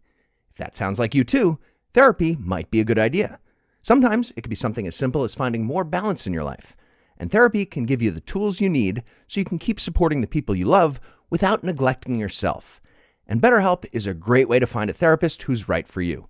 If 0.52 0.58
that 0.58 0.76
sounds 0.76 1.00
like 1.00 1.16
you 1.16 1.24
too, 1.24 1.58
therapy 1.96 2.38
might 2.40 2.70
be 2.70 2.80
a 2.80 2.86
good 2.86 3.00
idea. 3.00 3.40
Sometimes 3.82 4.32
it 4.36 4.42
could 4.42 4.52
be 4.52 4.56
something 4.56 4.86
as 4.86 4.96
simple 4.96 5.24
as 5.24 5.34
finding 5.34 5.66
more 5.66 5.84
balance 5.84 6.28
in 6.28 6.34
your 6.34 6.44
life. 6.44 6.78
And 7.18 7.32
therapy 7.32 7.66
can 7.66 7.88
give 7.88 8.04
you 8.04 8.12
the 8.12 8.22
tools 8.22 8.62
you 8.62 8.70
need 8.70 9.02
so 9.26 9.40
you 9.40 9.46
can 9.46 9.58
keep 9.58 9.80
supporting 9.80 10.22
the 10.22 10.28
people 10.28 10.54
you 10.54 10.66
love 10.66 11.00
without 11.32 11.64
neglecting 11.64 12.20
yourself. 12.20 12.80
And 13.26 13.42
BetterHelp 13.42 13.88
is 13.92 14.06
a 14.06 14.14
great 14.14 14.48
way 14.48 14.60
to 14.60 14.68
find 14.68 14.92
a 14.92 14.94
therapist 14.94 15.42
who's 15.42 15.68
right 15.68 15.88
for 15.88 16.04
you. 16.04 16.28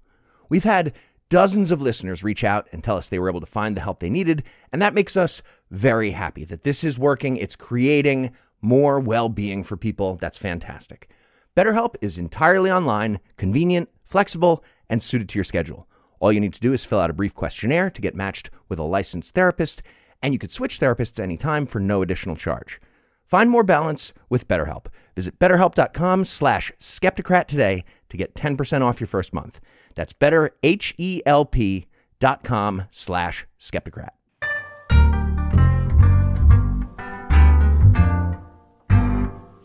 We've 0.48 0.64
had 0.64 0.94
dozens 1.34 1.72
of 1.72 1.82
listeners 1.82 2.24
reach 2.24 2.44
out 2.44 2.68
and 2.72 2.84
tell 2.84 2.96
us 2.96 3.10
they 3.10 3.18
were 3.18 3.28
able 3.28 3.40
to 3.40 3.48
find 3.48 3.76
the 3.76 3.82
help 3.82 4.00
they 4.00 4.10
needed, 4.12 4.44
and 4.72 4.80
that 4.80 4.94
makes 4.94 5.18
us 5.18 5.42
very 5.72 6.12
happy 6.12 6.46
that 6.46 6.64
this 6.64 6.84
is 6.84 7.00
working. 7.00 7.38
It's 7.38 7.56
creating 7.56 8.36
more 8.62 9.00
well 9.00 9.30
being 9.30 9.64
for 9.64 9.76
people. 9.76 10.16
That's 10.18 10.38
fantastic. 10.38 11.10
BetterHelp 11.58 11.96
is 12.02 12.20
entirely 12.20 12.70
online, 12.70 13.20
convenient, 13.36 13.90
flexible, 14.06 14.64
and 14.88 15.02
suited 15.02 15.28
to 15.30 15.40
your 15.40 15.44
schedule. 15.44 15.88
All 16.20 16.32
you 16.32 16.40
need 16.40 16.54
to 16.54 16.62
do 16.62 16.72
is 16.72 16.86
fill 16.86 17.00
out 17.00 17.10
a 17.10 17.14
brief 17.14 17.34
questionnaire 17.34 17.90
to 17.90 18.02
get 18.02 18.14
matched 18.14 18.52
with 18.70 18.78
a 18.78 18.84
licensed 18.84 19.34
therapist, 19.34 19.82
and 20.22 20.36
you 20.36 20.40
could 20.40 20.52
switch 20.52 20.80
therapists 20.80 21.20
anytime 21.20 21.66
for 21.66 21.80
no 21.80 22.04
additional 22.04 22.36
charge. 22.36 22.80
Find 23.26 23.50
more 23.50 23.64
balance 23.64 24.14
with 24.30 24.48
BetterHelp. 24.48 24.86
Visit 25.16 25.40
betterhelp.com 25.40 26.26
slash 26.26 26.72
skepticrat 26.80 27.48
today 27.48 27.86
to 28.10 28.18
get 28.18 28.36
10% 28.36 28.84
off 28.84 29.00
your 29.00 29.08
first 29.08 29.34
month. 29.34 29.60
That's 29.96 30.14
betterhelp.com 30.14 32.84
slash 32.92 33.48
skepticrat. 33.60 34.10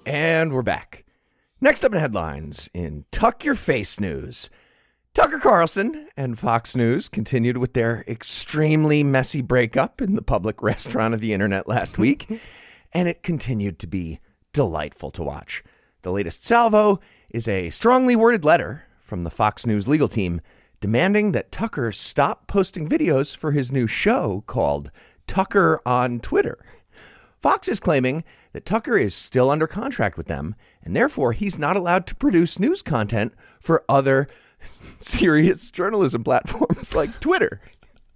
And 0.06 0.52
we're 0.52 0.62
back. 0.62 1.04
Next 1.60 1.84
up 1.84 1.92
in 1.92 1.98
headlines 1.98 2.70
in 2.72 3.04
Tuck 3.10 3.44
Your 3.44 3.54
Face 3.54 4.00
news. 4.00 4.48
Tucker 5.12 5.38
Carlson 5.38 6.08
and 6.16 6.38
Fox 6.38 6.76
News 6.76 7.08
continued 7.08 7.56
with 7.56 7.72
their 7.72 8.04
extremely 8.06 9.02
messy 9.02 9.42
breakup 9.42 10.00
in 10.00 10.14
the 10.14 10.22
public 10.22 10.62
restaurant 10.62 11.12
of 11.12 11.20
the 11.20 11.32
internet 11.32 11.66
last 11.66 11.98
week, 11.98 12.40
and 12.92 13.08
it 13.08 13.24
continued 13.24 13.80
to 13.80 13.88
be 13.88 14.20
delightful 14.52 15.10
to 15.10 15.22
watch. 15.22 15.64
The 16.02 16.12
latest 16.12 16.46
salvo 16.46 17.00
is 17.30 17.48
a 17.48 17.70
strongly 17.70 18.14
worded 18.14 18.44
letter 18.44 18.84
from 19.08 19.24
the 19.24 19.30
Fox 19.30 19.64
News 19.64 19.88
legal 19.88 20.06
team 20.06 20.42
demanding 20.80 21.32
that 21.32 21.50
Tucker 21.50 21.90
stop 21.90 22.46
posting 22.46 22.86
videos 22.86 23.34
for 23.34 23.52
his 23.52 23.72
new 23.72 23.86
show 23.86 24.44
called 24.46 24.90
Tucker 25.26 25.80
on 25.86 26.20
Twitter. 26.20 26.58
Fox 27.40 27.68
is 27.68 27.80
claiming 27.80 28.22
that 28.52 28.66
Tucker 28.66 28.98
is 28.98 29.14
still 29.14 29.50
under 29.50 29.66
contract 29.66 30.18
with 30.18 30.26
them, 30.26 30.54
and 30.82 30.94
therefore 30.94 31.32
he's 31.32 31.58
not 31.58 31.76
allowed 31.76 32.06
to 32.06 32.14
produce 32.14 32.58
news 32.58 32.82
content 32.82 33.32
for 33.60 33.82
other 33.88 34.28
serious 34.98 35.70
journalism 35.70 36.22
platforms 36.22 36.94
like 36.94 37.18
Twitter. 37.18 37.62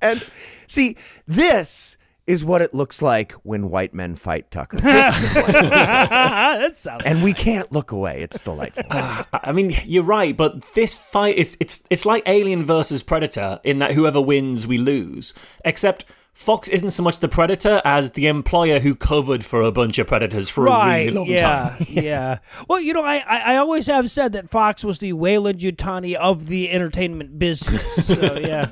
And 0.02 0.24
see, 0.66 0.96
this 1.26 1.96
is 2.26 2.44
what 2.44 2.62
it 2.62 2.72
looks 2.72 3.02
like 3.02 3.32
when 3.42 3.68
white 3.70 3.94
men 3.94 4.14
fight 4.16 4.50
Tucker. 4.50 4.76
This 4.82 5.22
is 5.24 5.34
what 5.34 5.48
it 5.48 5.54
looks 5.54 5.70
like. 5.70 6.10
that 6.10 6.76
sounds. 6.76 7.02
And 7.04 7.22
we 7.22 7.32
can't 7.32 7.70
look 7.72 7.92
away. 7.92 8.20
It's 8.22 8.40
delightful. 8.40 8.84
Ah, 8.90 9.26
I 9.32 9.52
mean, 9.52 9.74
you're 9.84 10.02
right, 10.02 10.36
but 10.36 10.74
this 10.74 10.94
fight 10.94 11.36
is 11.36 11.56
it's 11.60 11.82
it's 11.90 12.04
like 12.04 12.22
Alien 12.26 12.64
versus 12.64 13.02
Predator 13.02 13.60
in 13.64 13.78
that 13.78 13.92
whoever 13.92 14.20
wins, 14.20 14.66
we 14.66 14.78
lose. 14.78 15.34
Except 15.64 16.04
Fox 16.34 16.68
isn't 16.68 16.90
so 16.90 17.02
much 17.02 17.18
the 17.18 17.28
predator 17.28 17.80
as 17.84 18.12
the 18.12 18.26
employer 18.26 18.80
who 18.80 18.94
covered 18.94 19.44
for 19.44 19.60
a 19.62 19.72
bunch 19.72 19.98
of 19.98 20.06
predators 20.06 20.48
for 20.48 20.66
a 20.66 20.70
really 20.70 21.10
long 21.10 21.26
yeah, 21.26 21.38
time. 21.38 21.86
yeah. 21.88 22.38
Well, 22.68 22.80
you 22.80 22.92
know, 22.92 23.04
I, 23.04 23.16
I 23.18 23.54
I 23.54 23.56
always 23.56 23.86
have 23.86 24.10
said 24.10 24.32
that 24.32 24.50
Fox 24.50 24.84
was 24.84 24.98
the 24.98 25.12
Weyland-Yutani 25.12 26.14
of 26.14 26.48
the 26.48 26.70
entertainment 26.70 27.38
business. 27.38 28.06
So 28.06 28.38
yeah, 28.38 28.66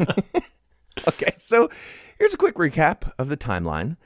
Okay, 1.09 1.33
so 1.37 1.71
here's 2.21 2.35
a 2.35 2.37
quick 2.37 2.57
recap 2.57 3.11
of 3.19 3.29
the 3.29 3.37
timeline. 3.37 3.97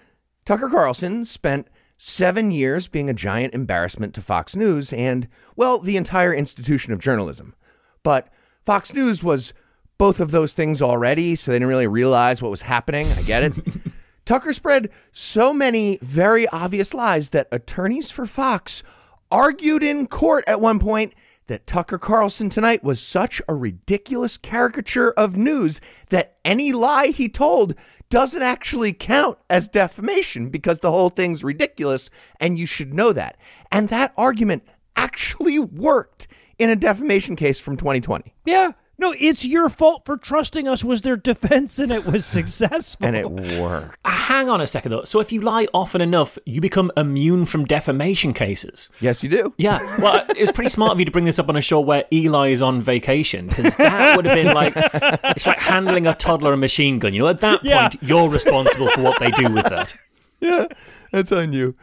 Tucker 0.47 0.71
Carlson 0.71 1.25
spent 1.25 1.67
seven 1.99 2.51
years 2.53 2.87
being 2.87 3.11
a 3.11 3.15
giant 3.15 3.53
embarrassment 3.53 4.15
to 4.15 4.23
Fox 4.23 4.55
News 4.55 4.93
and, 4.93 5.29
well, 5.57 5.79
the 5.79 5.97
entire 5.97 6.33
institution 6.33 6.93
of 6.93 7.01
journalism. 7.01 7.55
But 8.03 8.29
Fox 8.65 8.95
News 8.95 9.23
was 9.23 9.53
both 9.99 10.21
of 10.21 10.31
those 10.31 10.53
things 10.53 10.81
already, 10.81 11.35
so 11.35 11.51
they 11.51 11.57
didn't 11.57 11.69
really 11.69 11.87
realize 11.89 12.41
what 12.41 12.51
was 12.51 12.63
happening. 12.63 13.07
I 13.13 13.23
get 13.23 13.43
it. 13.43 13.53
Tucker 14.25 14.53
spread 14.53 14.91
so 15.13 15.53
many 15.53 15.99
very 16.01 16.47
obvious 16.49 16.95
lies 16.95 17.31
that 17.31 17.49
attorneys 17.51 18.11
for 18.11 18.27
Fox 18.27 18.83
argued 19.31 19.83
in 19.83 20.07
court 20.07 20.45
at 20.47 20.61
one 20.61 20.79
point 20.79 21.15
that 21.47 21.67
Tucker 21.67 21.99
Carlson 21.99 22.49
tonight 22.49 22.83
was 22.83 23.01
such 23.01 23.43
a 23.49 23.55
ridiculous 23.55 24.37
caricature 24.37 25.13
of 25.13 25.37
news 25.37 25.81
that 26.09 26.37
any 26.45 26.73
lie 26.73 27.09
he 27.09 27.29
told 27.29 27.75
doesn't 28.15 28.43
actually 28.43 28.93
count 28.93 29.37
as 29.51 29.67
defamation 29.67 30.49
because 30.49 30.79
the 30.79 30.91
whole 30.93 31.11
thing's 31.11 31.43
ridiculous 31.43 32.11
and 32.39 32.57
you 32.57 32.65
should 32.65 32.95
know 32.95 33.13
that. 33.13 33.37
And 33.73 33.89
that 33.89 34.15
argument 34.17 34.63
actually 34.95 35.59
worked 35.59 36.29
in 36.57 36.71
a 36.71 36.77
defamation 36.77 37.35
case 37.35 37.59
from 37.59 37.77
2020. 37.77 38.33
yeah. 38.45 38.71
No, 38.97 39.13
it's 39.19 39.45
your 39.45 39.69
fault 39.69 40.03
for 40.05 40.17
trusting 40.17 40.69
us. 40.69 40.85
Was 40.85 41.03
their 41.03 41.17
defense, 41.17 41.79
and 41.79 41.91
it 41.91 42.07
was 42.07 42.25
successful. 42.39 43.05
And 43.07 43.17
it 43.17 43.29
worked. 43.31 43.99
Ah, 44.05 44.25
hang 44.29 44.49
on 44.49 44.61
a 44.61 44.67
second 44.67 44.93
though. 44.93 45.03
So 45.05 45.21
if 45.21 45.33
you 45.33 45.41
lie 45.41 45.67
often 45.75 46.01
enough, 46.01 46.39
you 46.47 46.61
become 46.61 46.93
immune 46.97 47.45
from 47.47 47.65
defamation 47.65 48.33
cases. 48.33 48.91
Yes, 49.01 49.23
you 49.25 49.31
do. 49.31 49.53
Yeah, 49.59 49.79
well, 50.01 50.25
it 50.31 50.39
was 50.41 50.53
pretty 50.53 50.71
smart 50.71 50.93
of 50.93 50.99
you 51.01 51.05
to 51.05 51.11
bring 51.11 51.25
this 51.25 51.39
up 51.39 51.49
on 51.49 51.57
a 51.57 51.61
show 51.61 51.81
where 51.81 52.05
Eli 52.13 52.49
is 52.51 52.63
on 52.63 52.81
vacation 52.81 53.49
because 53.49 53.77
that 53.77 54.17
would 54.17 54.27
have 54.27 54.35
been 54.37 54.55
like 54.55 54.75
it's 54.77 55.47
like 55.47 55.59
handling 55.59 56.07
a 56.07 56.15
toddler 56.15 56.53
a 56.53 56.57
machine 56.57 56.99
gun. 57.01 57.13
You 57.15 57.21
know, 57.21 57.29
at 57.29 57.41
that 57.41 57.65
Yeah. 57.65 57.89
point, 57.89 58.03
you're 58.03 58.29
responsible 58.31 58.87
for 58.89 59.03
what 59.03 59.19
they 59.19 59.31
do 59.33 59.53
with 59.53 59.67
that. 59.67 59.95
yeah, 60.41 60.67
that's 61.11 61.33
on 61.33 61.53
you. 61.53 61.75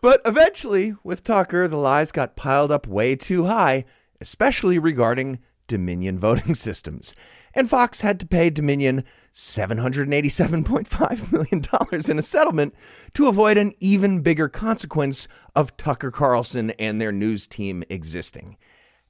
But 0.00 0.20
eventually, 0.26 0.94
with 1.02 1.24
Tucker, 1.24 1.66
the 1.68 1.76
lies 1.78 2.12
got 2.12 2.36
piled 2.36 2.70
up 2.70 2.86
way 2.86 3.16
too 3.16 3.46
high, 3.46 3.84
especially 4.20 4.78
regarding 4.78 5.38
Dominion 5.66 6.18
voting 6.18 6.54
systems. 6.54 7.14
And 7.54 7.70
Fox 7.70 8.00
had 8.00 8.18
to 8.20 8.26
pay 8.26 8.50
Dominion 8.50 9.04
$787.5 9.32 11.32
million 11.32 11.64
in 12.10 12.18
a 12.18 12.22
settlement 12.22 12.74
to 13.14 13.28
avoid 13.28 13.56
an 13.56 13.72
even 13.80 14.20
bigger 14.20 14.48
consequence 14.48 15.28
of 15.54 15.76
Tucker 15.76 16.10
Carlson 16.10 16.72
and 16.72 17.00
their 17.00 17.12
news 17.12 17.46
team 17.46 17.84
existing. 17.88 18.56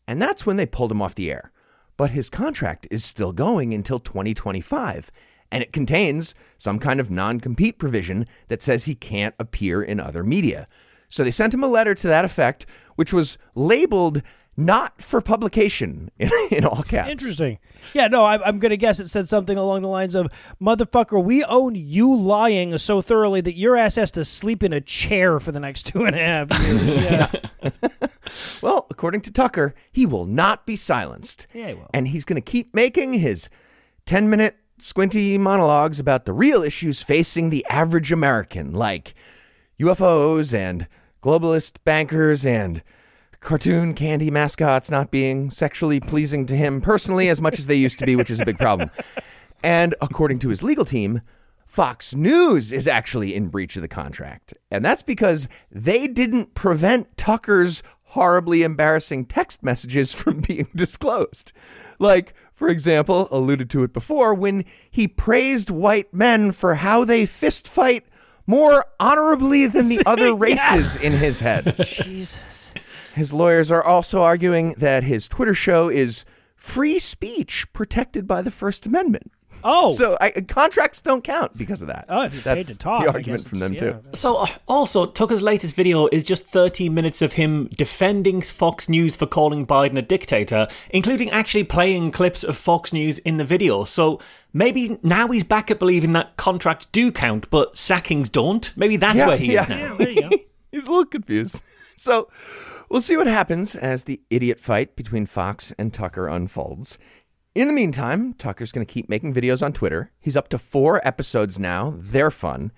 And 0.07 0.21
that's 0.21 0.45
when 0.45 0.57
they 0.57 0.67
pulled 0.67 0.93
him 0.93 1.01
off 1.01 1.15
the 1.15 1.31
air. 1.31 1.51
But 1.97 2.11
his 2.11 2.29
contract 2.29 2.87
is 2.91 3.05
still 3.05 3.33
going 3.33 3.73
until 3.73 4.01
2025, 4.01 5.13
and 5.51 5.63
it 5.63 5.73
contains 5.73 6.35
some 6.59 6.79
kind 6.79 6.99
of 6.99 7.11
non 7.11 7.41
compete 7.41 7.79
provision 7.79 8.27
that 8.49 8.63
says 8.63 8.85
he 8.85 8.95
can't 8.95 9.35
appear 9.39 9.83
in 9.83 10.01
other 10.01 10.25
media. 10.25 10.67
So 11.09 11.23
they 11.23 11.31
sent 11.31 11.55
him 11.55 11.63
a 11.63 11.69
letter 11.69 11.95
to 11.95 12.09
that 12.09 12.25
effect, 12.25 12.67
which 12.97 13.13
was 13.13 13.39
labeled 13.55 14.23
not 14.57 15.01
for 15.03 15.21
publication 15.21 16.11
in, 16.19 16.31
in 16.51 16.65
all 16.65 16.83
caps. 16.83 17.11
Interesting. 17.11 17.59
Yeah, 17.93 18.09
no, 18.09 18.25
I, 18.25 18.43
I'm 18.47 18.59
going 18.59 18.71
to 18.71 18.77
guess 18.77 19.01
it 19.01 19.09
said 19.09 19.29
something 19.29 19.59
along 19.59 19.83
the 19.83 19.89
lines 19.89 20.15
of, 20.15 20.29
"Motherfucker, 20.61 21.23
we 21.23 21.45
own 21.45 21.75
you 21.75 22.15
lying 22.15 22.77
so 22.79 23.03
thoroughly 23.03 23.41
that 23.41 23.57
your 23.57 23.77
ass 23.77 23.97
has 23.97 24.11
to 24.13 24.25
sleep 24.25 24.63
in 24.63 24.73
a 24.73 24.81
chair 24.81 25.39
for 25.39 25.53
the 25.53 25.61
next 25.61 25.85
two 25.87 26.05
and 26.05 26.17
a 26.17 26.19
half 26.19 26.51
years." 26.63 27.05
Yeah, 27.05 27.71
Well, 28.63 28.87
according 28.91 29.21
to 29.23 29.33
Tucker, 29.33 29.75
he 29.93 30.07
will 30.07 30.25
not 30.25 30.67
be 30.67 30.77
silenced. 30.77 31.47
Yeah, 31.53 31.69
he 31.69 31.75
will. 31.75 31.91
And 31.93 32.09
he's 32.09 32.25
going 32.25 32.41
to 32.41 32.51
keep 32.51 32.75
making 32.75 33.15
his 33.15 33.49
10 34.07 34.29
minute 34.31 34.57
squinty 34.79 35.39
monologues 35.39 36.01
about 36.01 36.25
the 36.25 36.33
real 36.33 36.63
issues 36.63 37.03
facing 37.03 37.51
the 37.51 37.65
average 37.69 38.11
American, 38.11 38.73
like 38.73 39.15
UFOs 39.79 40.55
and 40.55 40.89
globalist 41.23 41.77
bankers 41.85 42.45
and 42.45 42.83
cartoon 43.45 43.95
candy 43.95 44.31
mascots 44.31 44.91
not 44.91 45.11
being 45.11 45.51
sexually 45.51 46.01
pleasing 46.01 46.47
to 46.47 46.57
him 46.57 46.81
personally 46.81 47.29
as 47.29 47.41
much 47.41 47.59
as 47.59 47.67
they 47.67 47.75
used 47.75 47.99
to 47.99 48.07
be, 48.07 48.17
which 48.17 48.31
is 48.31 48.41
a 48.41 48.45
big 48.45 48.59
problem. 48.59 48.91
And 49.63 49.95
according 50.01 50.41
to 50.41 50.49
his 50.49 50.63
legal 50.63 50.85
team, 50.85 51.21
Fox 51.67 52.15
News 52.15 52.73
is 52.73 52.89
actually 52.89 53.35
in 53.35 53.49
breach 53.49 53.77
of 53.77 53.83
the 53.83 53.89
contract. 53.89 54.55
And 54.71 54.85
that's 54.85 55.03
because 55.03 55.47
they 55.71 56.09
didn't 56.09 56.55
prevent 56.55 57.17
Tucker's 57.17 57.83
horribly 58.03 58.63
embarrassing 58.63 59.27
text 59.27 59.63
messages 59.63 60.13
from 60.15 60.41
being 60.41 60.69
disclosed. 60.75 61.53
Like, 61.99 62.35
for 62.53 62.69
example, 62.69 63.29
alluded 63.31 63.69
to 63.71 63.83
it 63.83 63.93
before, 63.93 64.33
when 64.35 64.65
he 64.91 65.07
praised 65.07 65.71
white 65.71 66.13
men 66.15 66.53
for 66.53 66.77
how 66.77 67.05
they 67.05 67.27
fist 67.27 67.69
fight 67.69 68.07
more 68.47 68.87
honorably 69.01 69.67
than 69.67 69.89
the 69.89 70.03
other 70.07 70.35
races 70.35 71.03
in 71.03 71.13
his 71.13 71.41
head. 71.41 71.75
Jesus. 71.85 72.73
His 73.15 73.33
lawyers 73.33 73.71
are 73.71 73.83
also 73.83 74.23
arguing 74.23 74.75
that 74.79 75.05
his 75.05 75.29
Twitter 75.29 75.55
show 75.55 75.89
is 75.89 76.25
free 76.57 76.99
speech 76.99 77.67
protected 77.73 78.27
by 78.27 78.43
the 78.43 78.51
First 78.51 78.87
Amendment. 78.87 79.31
Oh. 79.67 79.93
So 79.93 80.19
I, 80.21 80.31
contracts 80.31 81.01
don't 81.01 81.25
count 81.25 81.57
because 81.57 81.81
of 81.81 81.89
that. 81.89 82.05
Oh, 82.11 82.23
if 82.23 82.35
you're 82.35 82.43
paid 82.43 82.57
That's 82.67 82.69
to 82.73 82.77
talk, 82.79 83.03
the 83.05 83.09
argument 83.13 83.41
guess 83.43 83.49
from 83.49 83.61
them 83.61 83.73
it's- 83.75 84.03
too. 84.03 84.09
So, 84.19 84.37
uh, 84.37 84.47
also, 84.69 85.07
Tucker's 85.07 85.41
latest 85.41 85.75
video 85.75 86.07
is 86.09 86.23
just 86.23 86.45
30 86.45 86.91
minutes 86.91 87.23
of 87.23 87.35
him 87.35 87.69
defending 87.75 88.43
Fox 88.43 88.91
News 88.91 89.17
for 89.17 89.25
calling 89.27 89.67
Biden 89.67 89.97
a 89.97 90.03
dictator, 90.03 90.69
including 90.91 91.31
actually 91.31 91.65
playing 91.65 92.11
clips 92.11 92.45
of 92.45 92.59
Fox 92.59 92.93
News 92.93 93.21
in 93.21 93.39
the 93.39 93.45
video. 93.45 93.85
So, 93.85 94.21
maybe 94.53 94.99
now 95.03 95.29
he's 95.29 95.45
back 95.45 95.71
at 95.71 95.79
believing 95.79 96.13
that 96.13 96.37
contracts 96.37 96.85
do 96.85 97.11
count, 97.11 97.49
but 97.49 97.75
sackings 97.75 98.29
don't. 98.31 98.71
Maybe 98.77 98.99
that's 98.99 99.17
Yes, 99.17 99.29
where 99.29 99.39
he 99.39 99.53
yeah. 99.55 99.63
is 99.63 99.69
now. 99.71 99.77
Yeah, 99.79 99.95
there 99.97 100.11
you 100.11 100.21
go. 100.31 100.37
He's 100.73 100.87
a 100.87 100.91
little 100.91 101.07
confused. 101.07 101.63
So 101.99 102.29
we'll 102.89 103.01
see 103.01 103.17
what 103.17 103.27
happens 103.27 103.77
as 103.77 104.05
the 104.05 104.21
idiot 104.31 104.61
fight 104.61 104.97
between 104.97 105.27
Fox 105.27 105.73
and 105.79 105.93
Tucker 105.95 106.27
unfolds. 106.29 106.99
In 107.55 107.69
the 107.69 107.73
meantime, 107.75 108.35
Tucker's 108.35 108.73
going 108.73 108.85
to 108.85 108.93
keep 108.93 109.09
making 109.09 109.33
videos 109.33 109.63
on 109.65 109.73
Twitter. 109.73 110.11
He's 110.21 110.37
up 110.37 110.49
to 110.49 110.59
four 110.59 111.01
episodes 111.07 111.59
now. 111.59 111.95
They're 111.97 112.33
fun. 112.33 112.73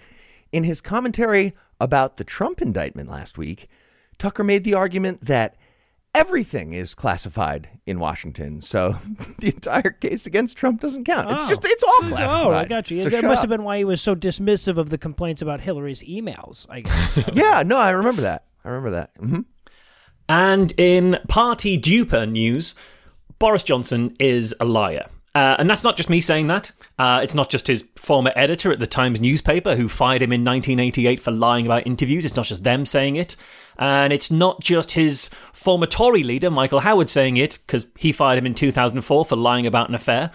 In 0.53 0.65
his 0.65 0.81
commentary 0.83 1.55
about 1.81 2.19
the 2.19 2.25
Trump 2.25 2.61
indictment 2.61 3.09
last 3.11 3.39
week, 3.39 3.69
Tucker 4.19 4.45
made 4.45 4.65
the 4.65 4.75
argument 4.75 5.25
that 5.25 5.57
everything 6.15 6.73
is 6.73 6.95
classified 6.95 7.69
in 7.85 7.99
Washington. 7.99 8.61
So 8.61 8.97
the 9.39 9.49
entire 9.49 9.91
case 9.91 10.27
against 10.27 10.57
Trump 10.57 10.81
doesn't 10.81 11.05
count. 11.05 11.31
It's 11.31 11.45
Oh. 11.45 11.49
just, 11.49 11.61
it's 11.65 11.83
all 11.83 12.01
classified. 12.01 12.47
Oh, 12.47 12.51
I 12.53 12.65
got 12.67 12.91
you. 12.91 13.01
So 13.01 13.09
that 13.11 13.25
must 13.25 13.41
up. 13.41 13.45
have 13.45 13.51
been 13.51 13.65
why 13.65 13.79
he 13.79 13.85
was 13.85 14.01
so 14.01 14.15
dismissive 14.15 14.77
of 14.79 14.91
the 14.91 14.99
complaints 14.99 15.43
about 15.43 15.61
Hillary's 15.63 16.03
emails. 16.05 16.67
I 16.71 16.81
guess. 16.81 17.31
Yeah, 17.35 17.63
no, 17.65 17.77
I 17.77 17.91
remember 17.91 18.23
that. 18.23 18.45
I 18.67 18.71
remember 18.71 18.91
that. 18.91 19.11
hmm 19.19 19.41
And 20.29 20.73
in 20.77 21.19
party 21.29 21.79
duper 21.79 22.31
news, 22.31 22.75
Boris 23.39 23.63
Johnson 23.63 24.15
is 24.19 24.55
a 24.61 24.65
liar. 24.65 25.07
Uh, 25.35 25.55
and 25.59 25.69
that's 25.69 25.85
not 25.85 25.97
just 25.97 26.09
me 26.09 26.21
saying 26.21 26.47
that. 26.47 26.73
Uh, 26.99 27.21
it's 27.23 27.35
not 27.35 27.51
just 27.51 27.67
his 27.67 27.85
former 27.95 28.33
editor 28.35 28.73
at 28.73 28.79
the 28.79 28.87
Times 28.87 29.21
newspaper 29.21 29.77
who 29.77 29.87
fired 29.87 30.23
him 30.23 30.33
in 30.33 30.43
1988 30.43 31.21
for 31.21 31.31
lying 31.31 31.67
about 31.67 31.87
interviews. 31.87 32.25
It's 32.25 32.37
not 32.37 32.47
just 32.47 32.65
them 32.65 32.87
saying 32.87 33.17
it. 33.17 33.37
And 33.79 34.15
it's 34.15 34.31
not 34.31 34.63
just 34.63 34.93
his 34.93 35.29
former 35.53 35.85
Tory 35.85 36.23
leader, 36.23 36.51
Michael 36.51 36.81
Howard, 36.81 37.11
saying 37.11 37.37
it, 37.37 37.59
because 37.67 37.87
he 37.99 38.13
fired 38.13 38.39
him 38.39 38.47
in 38.47 38.55
2004 38.55 39.27
for 39.27 39.37
lying 39.37 39.67
about 39.67 39.91
an 39.91 39.95
affair. 39.95 40.31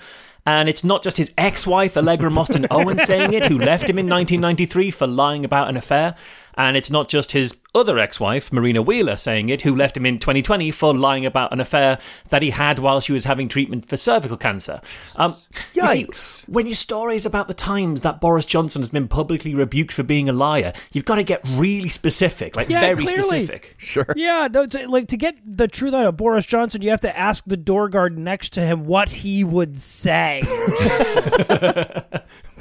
And 0.46 0.70
it's 0.70 0.84
not 0.84 1.04
just 1.04 1.18
his 1.18 1.34
ex 1.38 1.66
wife, 1.66 1.98
Allegra 1.98 2.30
Mostyn 2.30 2.68
Owen, 2.70 2.98
saying 3.00 3.34
it, 3.34 3.46
who 3.46 3.58
left 3.58 3.90
him 3.90 3.98
in 3.98 4.08
1993 4.08 4.92
for 4.92 5.08
lying 5.08 5.46
about 5.46 5.70
an 5.70 5.78
affair. 5.78 6.16
And 6.62 6.78
it's 6.78 6.92
not 6.92 7.10
just 7.10 7.32
his 7.32 7.56
other 7.74 7.98
ex 7.98 8.20
wife, 8.20 8.54
Marina 8.54 8.84
Wheeler, 8.84 9.16
saying 9.18 9.50
it, 9.50 9.62
who 9.62 9.76
left 9.76 9.98
him 9.98 10.06
in 10.06 10.20
2020 10.20 10.70
for 10.70 10.94
lying 10.94 11.26
about 11.26 11.52
an 11.52 11.60
affair 11.60 11.98
that 12.30 12.44
he 12.44 12.52
had 12.52 12.78
while 12.78 13.00
she 13.00 13.12
was 13.14 13.24
having 13.24 13.48
treatment 13.48 13.88
for 13.88 13.98
cervical 13.98 14.38
cancer. 14.38 14.80
Um, 15.16 15.36
you 15.74 15.88
see, 15.88 16.06
Yikes. 16.06 16.48
when 16.48 16.68
your 16.68 16.76
story 16.76 17.16
is 17.16 17.26
about 17.26 17.48
the 17.48 17.56
times 17.56 18.02
that 18.02 18.22
Boris 18.22 18.46
Johnson 18.46 18.82
has 18.84 18.90
been 18.90 19.08
publicly 19.08 19.56
rebuked 19.56 19.92
for 19.92 20.04
being 20.04 20.30
a 20.30 20.34
liar, 20.34 20.72
you've 20.92 21.06
got 21.06 21.16
to 21.16 21.24
get 21.24 21.42
really 21.54 21.90
specific, 21.90 22.56
like 22.56 22.70
Yeah, 22.70 22.82
very 22.82 23.06
clearly. 23.06 23.24
specific. 23.24 23.76
Sure. 23.80 24.06
yeah, 24.16 24.48
no, 24.52 24.68
to, 24.68 24.88
like 24.88 25.08
to 25.08 25.18
get 25.18 25.38
the 25.44 25.68
truth 25.68 25.96
out 25.96 26.06
of 26.06 26.16
Boris 26.16 26.46
Johnson, 26.46 26.84
you 26.84 26.92
have 26.92 27.02
to 27.02 27.18
ask 27.18 27.44
the 27.48 27.58
door 27.58 27.90
guard 27.90 28.20
next 28.20 28.54
to 28.54 28.62
him 28.62 28.86
what 28.86 29.10
he 29.10 29.44
would 29.44 29.80
say. 29.80 30.44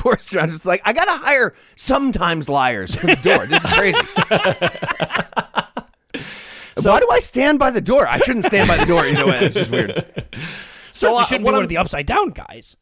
Boris 0.02 0.26
Johnson's 0.30 0.66
like, 0.66 0.82
I 0.84 0.92
gotta 0.92 1.12
hire 1.24 1.54
sometimes 1.74 2.48
liars 2.48 2.94
for 2.94 3.06
the 3.06 3.16
door. 3.16 3.46
This 3.46 3.64
is 3.64 3.72
crazy. 3.72 3.96
Why 6.88 7.00
do 7.00 7.08
I 7.10 7.18
stand 7.18 7.58
by 7.58 7.70
the 7.70 7.80
door? 7.80 8.06
I 8.08 8.18
shouldn't 8.18 8.46
stand 8.46 8.68
by 8.68 8.76
the 8.78 8.86
door. 8.86 9.04
You 9.06 9.14
know, 9.14 9.26
this 9.26 9.56
is 9.56 9.70
weird. 9.70 10.04
So, 10.92 11.14
we 11.16 11.22
uh, 11.22 11.24
shouldn't 11.24 11.42
be 11.42 11.44
what 11.44 11.52
one 11.52 11.60
I'm- 11.60 11.62
of 11.62 11.68
the 11.68 11.76
upside 11.78 12.04
down 12.04 12.30
guys. 12.30 12.76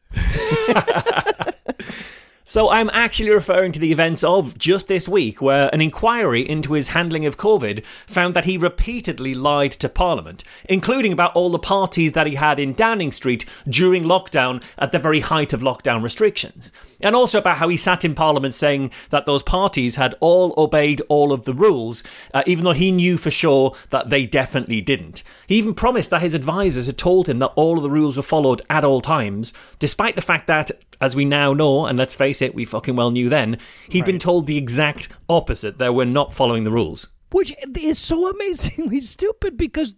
So 2.42 2.70
I'm 2.70 2.88
actually 2.94 3.28
referring 3.28 3.72
to 3.72 3.78
the 3.78 3.92
events 3.92 4.24
of 4.24 4.56
just 4.56 4.88
this 4.88 5.06
week, 5.06 5.42
where 5.42 5.68
an 5.74 5.82
inquiry 5.82 6.40
into 6.40 6.72
his 6.72 6.88
handling 6.88 7.26
of 7.26 7.36
COVID 7.36 7.84
found 8.06 8.32
that 8.34 8.46
he 8.46 8.56
repeatedly 8.56 9.34
lied 9.34 9.72
to 9.72 9.90
Parliament, 9.90 10.42
including 10.66 11.12
about 11.12 11.34
all 11.36 11.50
the 11.50 11.58
parties 11.58 12.12
that 12.12 12.26
he 12.26 12.36
had 12.36 12.58
in 12.58 12.72
Downing 12.72 13.12
Street 13.12 13.44
during 13.68 14.04
lockdown 14.04 14.64
at 14.78 14.92
the 14.92 14.98
very 14.98 15.20
height 15.20 15.52
of 15.52 15.60
lockdown 15.60 16.02
restrictions. 16.02 16.72
And 17.00 17.14
also 17.14 17.38
about 17.38 17.58
how 17.58 17.68
he 17.68 17.76
sat 17.76 18.04
in 18.04 18.14
Parliament 18.14 18.54
saying 18.54 18.90
that 19.10 19.24
those 19.24 19.42
parties 19.42 19.94
had 19.94 20.16
all 20.20 20.52
obeyed 20.56 21.00
all 21.08 21.32
of 21.32 21.44
the 21.44 21.54
rules, 21.54 22.02
uh, 22.34 22.42
even 22.46 22.64
though 22.64 22.72
he 22.72 22.90
knew 22.90 23.16
for 23.16 23.30
sure 23.30 23.72
that 23.90 24.10
they 24.10 24.26
definitely 24.26 24.80
didn't. 24.80 25.22
He 25.46 25.56
even 25.56 25.74
promised 25.74 26.10
that 26.10 26.22
his 26.22 26.34
advisors 26.34 26.86
had 26.86 26.98
told 26.98 27.28
him 27.28 27.38
that 27.38 27.52
all 27.54 27.76
of 27.76 27.84
the 27.84 27.90
rules 27.90 28.16
were 28.16 28.22
followed 28.22 28.62
at 28.68 28.84
all 28.84 29.00
times, 29.00 29.52
despite 29.78 30.16
the 30.16 30.22
fact 30.22 30.48
that, 30.48 30.72
as 31.00 31.14
we 31.14 31.24
now 31.24 31.52
know, 31.52 31.86
and 31.86 31.96
let's 31.96 32.16
face 32.16 32.42
it, 32.42 32.54
we 32.54 32.64
fucking 32.64 32.96
well 32.96 33.12
knew 33.12 33.28
then, 33.28 33.58
he'd 33.88 34.04
been 34.04 34.18
told 34.18 34.46
the 34.46 34.58
exact 34.58 35.08
opposite. 35.28 35.78
They 35.78 35.90
were 35.90 36.04
not 36.04 36.34
following 36.34 36.64
the 36.64 36.72
rules. 36.72 37.08
Which 37.30 37.54
is 37.76 37.98
so 37.98 38.28
amazingly 38.30 39.00
stupid 39.02 39.56
because 39.56 39.94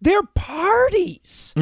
they're 0.00 0.22
parties. 0.34 1.54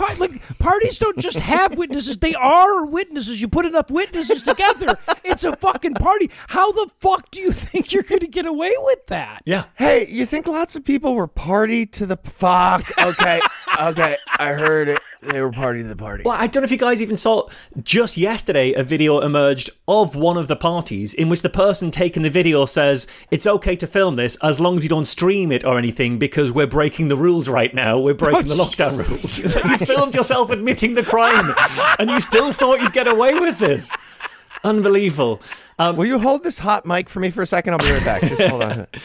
Par- 0.00 0.16
like 0.16 0.58
parties 0.58 0.98
don't 0.98 1.18
just 1.18 1.40
have 1.40 1.76
witnesses; 1.76 2.16
they 2.16 2.34
are 2.34 2.86
witnesses. 2.86 3.42
You 3.42 3.48
put 3.48 3.66
enough 3.66 3.90
witnesses 3.90 4.42
together, 4.42 4.96
it's 5.24 5.44
a 5.44 5.54
fucking 5.54 5.92
party. 5.94 6.30
How 6.48 6.72
the 6.72 6.90
fuck 7.00 7.30
do 7.30 7.38
you 7.42 7.52
think 7.52 7.92
you're 7.92 8.02
going 8.02 8.20
to 8.20 8.26
get 8.26 8.46
away 8.46 8.72
with 8.78 9.06
that? 9.08 9.42
Yeah. 9.44 9.64
Hey, 9.76 10.06
you 10.08 10.24
think 10.24 10.46
lots 10.46 10.74
of 10.74 10.84
people 10.86 11.14
were 11.14 11.26
party 11.26 11.84
to 11.84 12.06
the 12.06 12.16
fuck? 12.16 12.90
Okay, 12.98 13.40
okay, 13.78 14.16
I 14.38 14.52
heard 14.52 14.88
it. 14.88 15.00
They 15.22 15.40
were 15.42 15.50
partying 15.50 15.88
the 15.88 15.96
party. 15.96 16.22
Well, 16.24 16.36
I 16.38 16.46
don't 16.46 16.62
know 16.62 16.64
if 16.64 16.70
you 16.70 16.78
guys 16.78 17.02
even 17.02 17.18
saw 17.18 17.48
just 17.82 18.16
yesterday 18.16 18.72
a 18.72 18.82
video 18.82 19.20
emerged 19.20 19.68
of 19.86 20.16
one 20.16 20.38
of 20.38 20.48
the 20.48 20.56
parties 20.56 21.12
in 21.12 21.28
which 21.28 21.42
the 21.42 21.50
person 21.50 21.90
taking 21.90 22.22
the 22.22 22.30
video 22.30 22.64
says 22.64 23.06
it's 23.30 23.46
okay 23.46 23.76
to 23.76 23.86
film 23.86 24.16
this 24.16 24.36
as 24.42 24.60
long 24.60 24.78
as 24.78 24.82
you 24.82 24.88
don't 24.88 25.04
stream 25.04 25.52
it 25.52 25.62
or 25.62 25.78
anything 25.78 26.18
because 26.18 26.52
we're 26.52 26.66
breaking 26.66 27.08
the 27.08 27.16
rules 27.16 27.48
right 27.50 27.74
now. 27.74 27.98
We're 27.98 28.14
breaking 28.14 28.48
the 28.48 28.54
lockdown 28.54 28.92
rules. 28.92 29.54
Like 29.54 29.80
you 29.80 29.86
filmed 29.86 30.14
yourself 30.14 30.50
admitting 30.50 30.94
the 30.94 31.02
crime 31.02 31.54
and 31.98 32.10
you 32.10 32.20
still 32.20 32.52
thought 32.54 32.80
you'd 32.80 32.94
get 32.94 33.06
away 33.06 33.38
with 33.38 33.58
this. 33.58 33.94
Unbelievable. 34.64 35.42
Um, 35.78 35.96
Will 35.96 36.06
you 36.06 36.18
hold 36.18 36.44
this 36.44 36.58
hot 36.58 36.86
mic 36.86 37.08
for 37.08 37.20
me 37.20 37.30
for 37.30 37.42
a 37.42 37.46
second? 37.46 37.74
I'll 37.74 37.78
be 37.78 37.90
right 37.90 38.04
back. 38.04 38.22
Just 38.22 38.42
hold 38.42 38.62
on. 38.62 38.86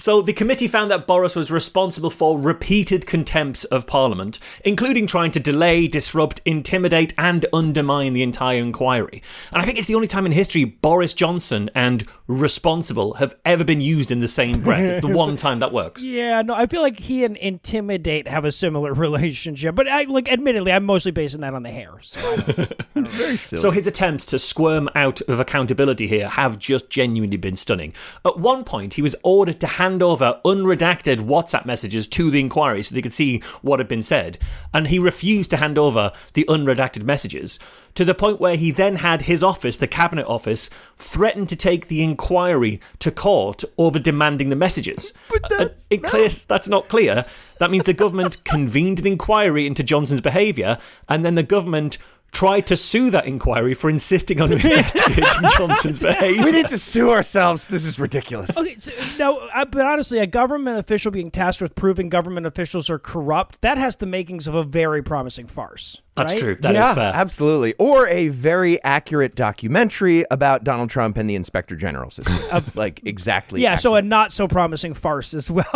to 0.00 0.10
it. 0.10 0.10
So 0.10 0.22
the 0.22 0.32
committee 0.32 0.68
found 0.68 0.90
that 0.90 1.06
Boris 1.06 1.36
was 1.36 1.50
responsible 1.50 2.10
for 2.10 2.38
repeated 2.38 3.06
contempts 3.06 3.64
of 3.64 3.86
Parliament, 3.86 4.38
including 4.64 5.06
trying 5.06 5.30
to 5.32 5.40
delay, 5.40 5.86
disrupt, 5.88 6.40
intimidate, 6.44 7.12
and 7.18 7.46
undermine 7.52 8.12
the 8.12 8.22
entire 8.22 8.58
inquiry. 8.60 9.22
And 9.52 9.62
I 9.62 9.64
think 9.64 9.78
it's 9.78 9.86
the 9.88 9.94
only 9.94 10.08
time 10.08 10.26
in 10.26 10.32
history 10.32 10.64
Boris 10.64 11.14
Johnson 11.14 11.70
and 11.74 12.04
responsible 12.26 13.14
have 13.14 13.34
ever 13.44 13.64
been 13.64 13.80
used 13.80 14.10
in 14.10 14.20
the 14.20 14.28
same 14.28 14.60
breath. 14.60 14.80
It's 14.82 15.00
the 15.06 15.14
one 15.16 15.36
time 15.46 15.58
that 15.60 15.72
works. 15.72 16.02
Yeah, 16.02 16.42
no, 16.42 16.54
I 16.54 16.66
feel 16.66 16.82
like 16.82 16.98
he 16.98 17.24
and 17.24 17.36
intimidate 17.36 18.28
have 18.28 18.44
a 18.44 18.52
similar 18.52 18.92
relationship, 18.94 19.74
but 19.74 19.88
I 19.88 20.04
like, 20.04 20.30
admittedly, 20.30 20.72
I'm 20.72 20.84
mostly 20.84 21.12
basing 21.12 21.40
that 21.42 21.54
on 21.54 21.62
the 21.62 21.70
hair. 21.70 21.98
So 22.02 22.18
I 22.20 22.36
don't- 22.36 22.70
Very 23.10 23.36
silly. 23.36 23.60
So 23.62 23.70
his 23.70 23.86
attempts 23.86 24.26
to 24.26 24.38
squirm 24.38 24.88
out 24.94 25.20
of 25.22 25.40
accountability 25.40 26.06
here 26.06 26.28
have 26.28 26.58
just 26.58 26.90
genuinely 26.90 27.36
been 27.38 27.56
stunning. 27.56 27.94
At 28.26 28.38
one 28.38 28.62
point, 28.64 28.94
he 28.94 29.02
was 29.02 29.16
ordered 29.22 29.58
to 29.60 29.66
hand 29.66 29.89
over 30.02 30.40
unredacted 30.44 31.18
WhatsApp 31.20 31.66
messages 31.66 32.06
to 32.08 32.30
the 32.30 32.38
inquiry 32.38 32.82
so 32.82 32.94
they 32.94 33.02
could 33.02 33.12
see 33.14 33.40
what 33.62 33.80
had 33.80 33.88
been 33.88 34.02
said, 34.02 34.38
and 34.72 34.86
he 34.86 34.98
refused 34.98 35.50
to 35.50 35.56
hand 35.56 35.76
over 35.78 36.12
the 36.34 36.44
unredacted 36.48 37.02
messages. 37.02 37.58
To 37.96 38.04
the 38.04 38.14
point 38.14 38.40
where 38.40 38.54
he 38.56 38.70
then 38.70 38.96
had 38.96 39.22
his 39.22 39.42
office, 39.42 39.76
the 39.76 39.88
cabinet 39.88 40.26
office, 40.26 40.70
threaten 40.96 41.46
to 41.46 41.56
take 41.56 41.88
the 41.88 42.02
inquiry 42.04 42.80
to 43.00 43.10
court 43.10 43.64
over 43.76 43.98
demanding 43.98 44.48
the 44.48 44.56
messages. 44.56 45.12
But 45.28 45.44
Uh, 45.44 45.48
that's- 45.58 45.86
it 45.90 46.02
clears 46.04 46.44
that's 46.44 46.68
not 46.68 46.88
clear. 46.88 47.24
That 47.58 47.70
means 47.70 47.84
the 47.84 47.92
government 47.92 48.44
convened 48.44 49.00
an 49.00 49.06
inquiry 49.08 49.66
into 49.66 49.82
Johnson's 49.82 50.20
behaviour, 50.20 50.78
and 51.08 51.24
then 51.24 51.34
the 51.34 51.42
government 51.42 51.98
tried 52.32 52.66
to 52.68 52.76
sue 52.76 53.10
that 53.10 53.26
inquiry 53.26 53.74
for 53.74 53.90
insisting 53.90 54.40
on 54.40 54.52
investigating 54.52 55.24
Johnson's 55.56 56.02
behavior. 56.02 56.44
We 56.44 56.52
need 56.52 56.68
to 56.68 56.78
sue 56.78 57.10
ourselves. 57.10 57.68
This 57.68 57.84
is 57.84 57.98
ridiculous. 57.98 58.56
Okay, 58.56 58.76
so 58.78 58.92
now, 59.18 59.38
uh, 59.54 59.64
but 59.64 59.84
honestly, 59.84 60.18
a 60.18 60.26
government 60.26 60.78
official 60.78 61.10
being 61.10 61.30
tasked 61.30 61.62
with 61.62 61.74
proving 61.74 62.08
government 62.08 62.46
officials 62.46 62.90
are 62.90 62.98
corrupt, 62.98 63.62
that 63.62 63.78
has 63.78 63.96
the 63.96 64.06
makings 64.06 64.46
of 64.46 64.54
a 64.54 64.64
very 64.64 65.02
promising 65.02 65.46
farce. 65.46 66.02
That's 66.16 66.34
right? 66.34 66.40
true. 66.40 66.54
That 66.56 66.72
is 66.72 66.76
yeah, 66.76 66.94
fair. 66.94 67.12
absolutely. 67.14 67.74
Or 67.78 68.06
a 68.08 68.28
very 68.28 68.82
accurate 68.82 69.34
documentary 69.34 70.24
about 70.30 70.64
Donald 70.64 70.90
Trump 70.90 71.16
and 71.16 71.30
the 71.30 71.34
Inspector 71.34 71.74
General 71.76 72.10
system. 72.10 72.36
of 72.52 72.76
like 72.76 73.00
exactly. 73.04 73.62
Yeah, 73.62 73.76
so 73.76 73.94
a 73.94 74.02
not 74.02 74.32
so 74.32 74.48
promising 74.48 74.94
farce 74.94 75.34
as 75.34 75.50
well. 75.50 75.66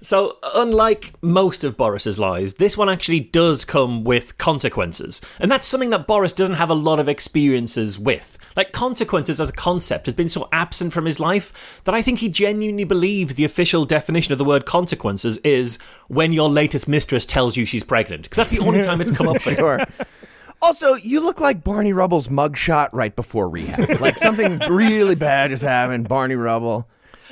So, 0.00 0.38
unlike 0.54 1.12
most 1.22 1.64
of 1.64 1.76
Boris's 1.76 2.18
lies, 2.18 2.54
this 2.54 2.76
one 2.76 2.88
actually 2.88 3.20
does 3.20 3.64
come 3.64 4.04
with 4.04 4.38
consequences. 4.38 5.20
And 5.38 5.50
that's 5.50 5.66
something 5.66 5.90
that 5.90 6.06
Boris 6.06 6.32
doesn't 6.32 6.56
have 6.56 6.70
a 6.70 6.74
lot 6.74 6.98
of 6.98 7.08
experiences 7.08 7.98
with. 7.98 8.38
Like, 8.56 8.72
consequences 8.72 9.40
as 9.40 9.50
a 9.50 9.54
concept 9.54 10.06
has 10.06 10.14
been 10.14 10.28
so 10.28 10.48
absent 10.52 10.92
from 10.92 11.06
his 11.06 11.18
life 11.18 11.82
that 11.84 11.94
I 11.94 12.02
think 12.02 12.18
he 12.18 12.28
genuinely 12.28 12.84
believes 12.84 13.34
the 13.34 13.44
official 13.44 13.84
definition 13.84 14.32
of 14.32 14.38
the 14.38 14.44
word 14.44 14.66
consequences 14.66 15.38
is 15.38 15.78
when 16.08 16.32
your 16.32 16.50
latest 16.50 16.88
mistress 16.88 17.24
tells 17.24 17.56
you 17.56 17.64
she's 17.64 17.84
pregnant. 17.84 18.24
Because 18.24 18.36
that's 18.36 18.50
the 18.50 18.64
only 18.66 18.82
time 18.82 19.00
it's 19.00 19.16
come 19.16 19.28
up 19.28 19.40
for 19.42 19.50
him. 19.50 19.56
Sure. 19.56 19.86
Also, 20.62 20.94
you 20.94 21.20
look 21.20 21.40
like 21.40 21.64
Barney 21.64 21.92
Rubble's 21.92 22.28
mugshot 22.28 22.88
right 22.92 23.14
before 23.14 23.48
rehab. 23.48 24.00
Like 24.00 24.16
something 24.18 24.58
really 24.70 25.16
bad 25.16 25.50
just 25.50 25.64
happened. 25.64 26.08
Barney 26.08 26.36
Rubble. 26.36 26.86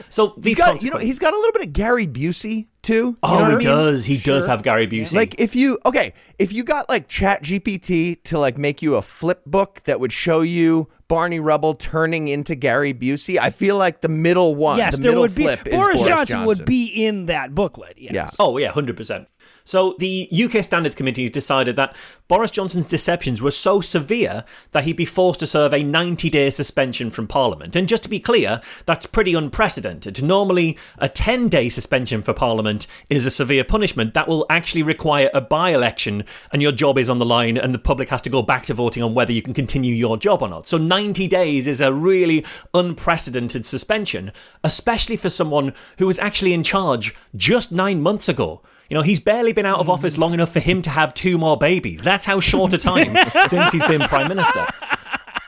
So, 0.09 0.35
these 0.39 0.53
He's 0.53 0.59
got, 0.59 0.83
you 0.83 0.91
know, 0.91 0.99
he's 0.99 1.19
got 1.19 1.35
a 1.35 1.37
little 1.37 1.53
bit 1.53 1.63
of 1.63 1.73
Gary 1.73 2.07
Busey 2.07 2.69
too. 2.83 2.95
You 2.95 3.17
oh, 3.23 3.39
know 3.39 3.45
Oh, 3.45 3.47
he 3.47 3.53
I 3.53 3.57
mean? 3.57 3.67
does. 3.67 4.05
He 4.05 4.19
does 4.19 4.47
have 4.47 4.63
Gary 4.63 4.87
Busey. 4.87 5.15
Like 5.15 5.39
if 5.41 5.55
you 5.55 5.79
okay, 5.87 6.13
if 6.39 6.53
you 6.53 6.65
got 6.65 6.89
like 6.89 7.09
Chat 7.09 7.43
GPT 7.43 8.23
to 8.25 8.39
like 8.39 8.59
make 8.59 8.83
you 8.83 8.97
a 8.97 9.03
flip 9.03 9.43
book 9.47 9.83
that 9.85 10.01
would 10.01 10.13
show 10.13 10.41
you 10.41 10.89
Barney 11.09 11.41
Rubble 11.41 11.75
turning 11.75 12.29
into 12.29 12.55
Gary 12.55 12.95
Busey, 12.95 13.37
I 13.37 13.51
feel 13.51 13.77
like 13.77 14.01
the 14.01 14.09
middle 14.09 14.55
one, 14.55 14.79
yes, 14.79 14.97
the 14.97 15.03
there 15.03 15.11
middle 15.11 15.23
would 15.23 15.35
be. 15.35 15.43
flip 15.43 15.67
is 15.67 15.75
Boris 15.75 16.01
Boris 16.03 16.09
Johnson, 16.09 16.45
would 16.45 16.65
be 16.65 16.87
in 16.87 17.27
that 17.27 17.53
booklet. 17.53 17.95
Yes. 17.99 18.15
Yeah. 18.15 18.29
Oh, 18.39 18.57
yeah, 18.59 18.71
100%. 18.71 19.27
So 19.65 19.97
the 19.99 20.29
UK 20.33 20.63
Standards 20.63 20.95
Committee 20.95 21.23
has 21.23 21.33
decided 21.33 21.75
that 21.77 21.97
Boris 22.29 22.53
Johnson's 22.53 22.87
deceptions 22.87 23.43
were 23.43 23.51
so 23.51 23.81
severe 23.81 24.45
that 24.71 24.85
he'd 24.85 24.97
be 24.97 25.05
forced 25.05 25.41
to 25.41 25.49
serve 25.49 25.75
a 25.75 25.83
90 25.83 26.31
day 26.31 26.49
suspension 26.51 27.11
from 27.11 27.27
Parliament. 27.27 27.75
And 27.75 27.89
just 27.89 28.05
to 28.05 28.09
be 28.09 28.21
clear, 28.21 28.61
that's 28.87 29.07
pretty 29.07 29.35
unprecedented. 29.35 30.23
Normally, 30.23 30.79
a 30.99 31.09
10 31.09 31.49
day 31.49 31.69
suspension 31.69 32.23
for 32.23 32.33
Parliament 32.33 32.70
is 33.09 33.27
a 33.27 33.31
severe 33.31 33.65
punishment 33.65 34.15
that 34.15 34.29
will 34.29 34.47
actually 34.49 34.83
require 34.83 35.31
a 35.35 35.41
by 35.41 35.71
election 35.71 36.25
and 36.53 36.63
your 36.63 36.73
job 36.73 36.99
is 36.99 37.11
on 37.11 37.19
the 37.19 37.25
line 37.25 37.57
and 37.57 37.75
the 37.75 37.79
public 37.79 38.09
has 38.09 38.23
to 38.23 38.31
go 38.31 38.43
back 38.43 38.65
to 38.65 38.75
voting 38.75 39.03
on 39.03 39.15
whether 39.15 39.33
you 39.33 39.43
can 39.43 39.55
continue 39.55 39.95
your 39.95 40.17
job 40.17 40.43
or 40.43 40.49
not. 40.49 40.67
So 40.67 40.79
90 40.79 41.27
days 41.29 41.67
is 41.67 41.81
a 41.81 41.93
really 41.93 42.45
unprecedented 42.75 43.67
suspension, 43.67 44.33
especially 44.65 45.17
for 45.17 45.31
someone 45.31 45.73
who 45.99 46.07
was 46.07 46.19
actually 46.19 46.53
in 46.53 46.63
charge 46.63 47.15
just 47.35 47.73
nine 47.73 48.01
months 48.01 48.29
ago. 48.29 48.63
You 48.89 48.97
know, 48.97 49.03
he's 49.03 49.21
barely 49.21 49.53
been 49.53 49.67
out 49.67 49.79
of 49.79 49.89
office 49.89 50.19
long 50.19 50.35
enough 50.35 50.53
for 50.53 50.59
him 50.59 50.83
to 50.83 50.91
have 50.91 51.15
two 51.15 51.39
more 51.39 51.57
babies. 51.57 52.03
That's 52.03 52.25
how 52.25 52.41
short 52.41 52.73
a 52.73 52.79
time 52.79 53.17
since 53.47 53.71
he's 53.71 53.85
been 53.85 54.03
prime 54.03 54.29
minister. 54.29 54.67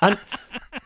And 0.01 0.19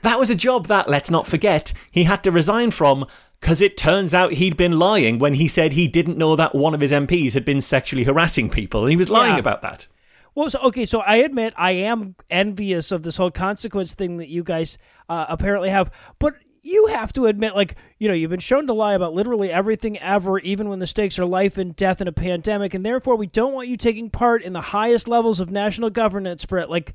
that 0.02 0.18
was 0.18 0.30
a 0.30 0.34
job 0.34 0.68
that, 0.68 0.88
let's 0.88 1.10
not 1.10 1.26
forget, 1.26 1.72
he 1.90 2.04
had 2.04 2.22
to 2.24 2.30
resign 2.30 2.70
from 2.70 3.06
because 3.40 3.60
it 3.60 3.76
turns 3.76 4.12
out 4.14 4.32
he'd 4.32 4.56
been 4.56 4.78
lying 4.78 5.18
when 5.18 5.34
he 5.34 5.48
said 5.48 5.72
he 5.72 5.88
didn't 5.88 6.18
know 6.18 6.36
that 6.36 6.54
one 6.54 6.74
of 6.74 6.80
his 6.80 6.92
MPs 6.92 7.34
had 7.34 7.44
been 7.44 7.60
sexually 7.60 8.04
harassing 8.04 8.48
people. 8.50 8.82
And 8.82 8.90
he 8.90 8.96
was 8.96 9.10
lying 9.10 9.34
Yeah. 9.34 9.40
about 9.40 9.62
that. 9.62 9.88
Well, 10.34 10.50
so 10.50 10.58
okay, 10.64 10.84
so 10.84 11.00
I 11.00 11.16
admit 11.16 11.54
I 11.56 11.72
am 11.72 12.14
envious 12.30 12.92
of 12.92 13.02
this 13.02 13.16
whole 13.16 13.30
consequence 13.30 13.94
thing 13.94 14.18
that 14.18 14.28
you 14.28 14.42
guys 14.42 14.76
uh, 15.08 15.24
apparently 15.30 15.70
have, 15.70 15.90
but 16.18 16.34
you 16.62 16.86
have 16.88 17.12
to 17.14 17.26
admit, 17.26 17.54
like 17.54 17.76
you 17.98 18.08
know, 18.08 18.12
you've 18.14 18.30
been 18.30 18.40
shown 18.40 18.66
to 18.66 18.72
lie 18.74 18.92
about 18.94 19.14
literally 19.14 19.50
everything 19.50 19.98
ever, 19.98 20.38
even 20.40 20.68
when 20.68 20.78
the 20.78 20.86
stakes 20.86 21.18
are 21.18 21.24
life 21.24 21.56
and 21.56 21.74
death 21.76 22.00
in 22.02 22.08
a 22.08 22.12
pandemic, 22.12 22.74
and 22.74 22.84
therefore 22.84 23.16
we 23.16 23.26
don't 23.28 23.54
want 23.54 23.68
you 23.68 23.76
taking 23.78 24.10
part 24.10 24.42
in 24.42 24.52
the 24.52 24.60
highest 24.60 25.08
levels 25.08 25.40
of 25.40 25.50
national 25.50 25.88
governance 25.90 26.44
for 26.44 26.58
it, 26.58 26.68
like 26.68 26.94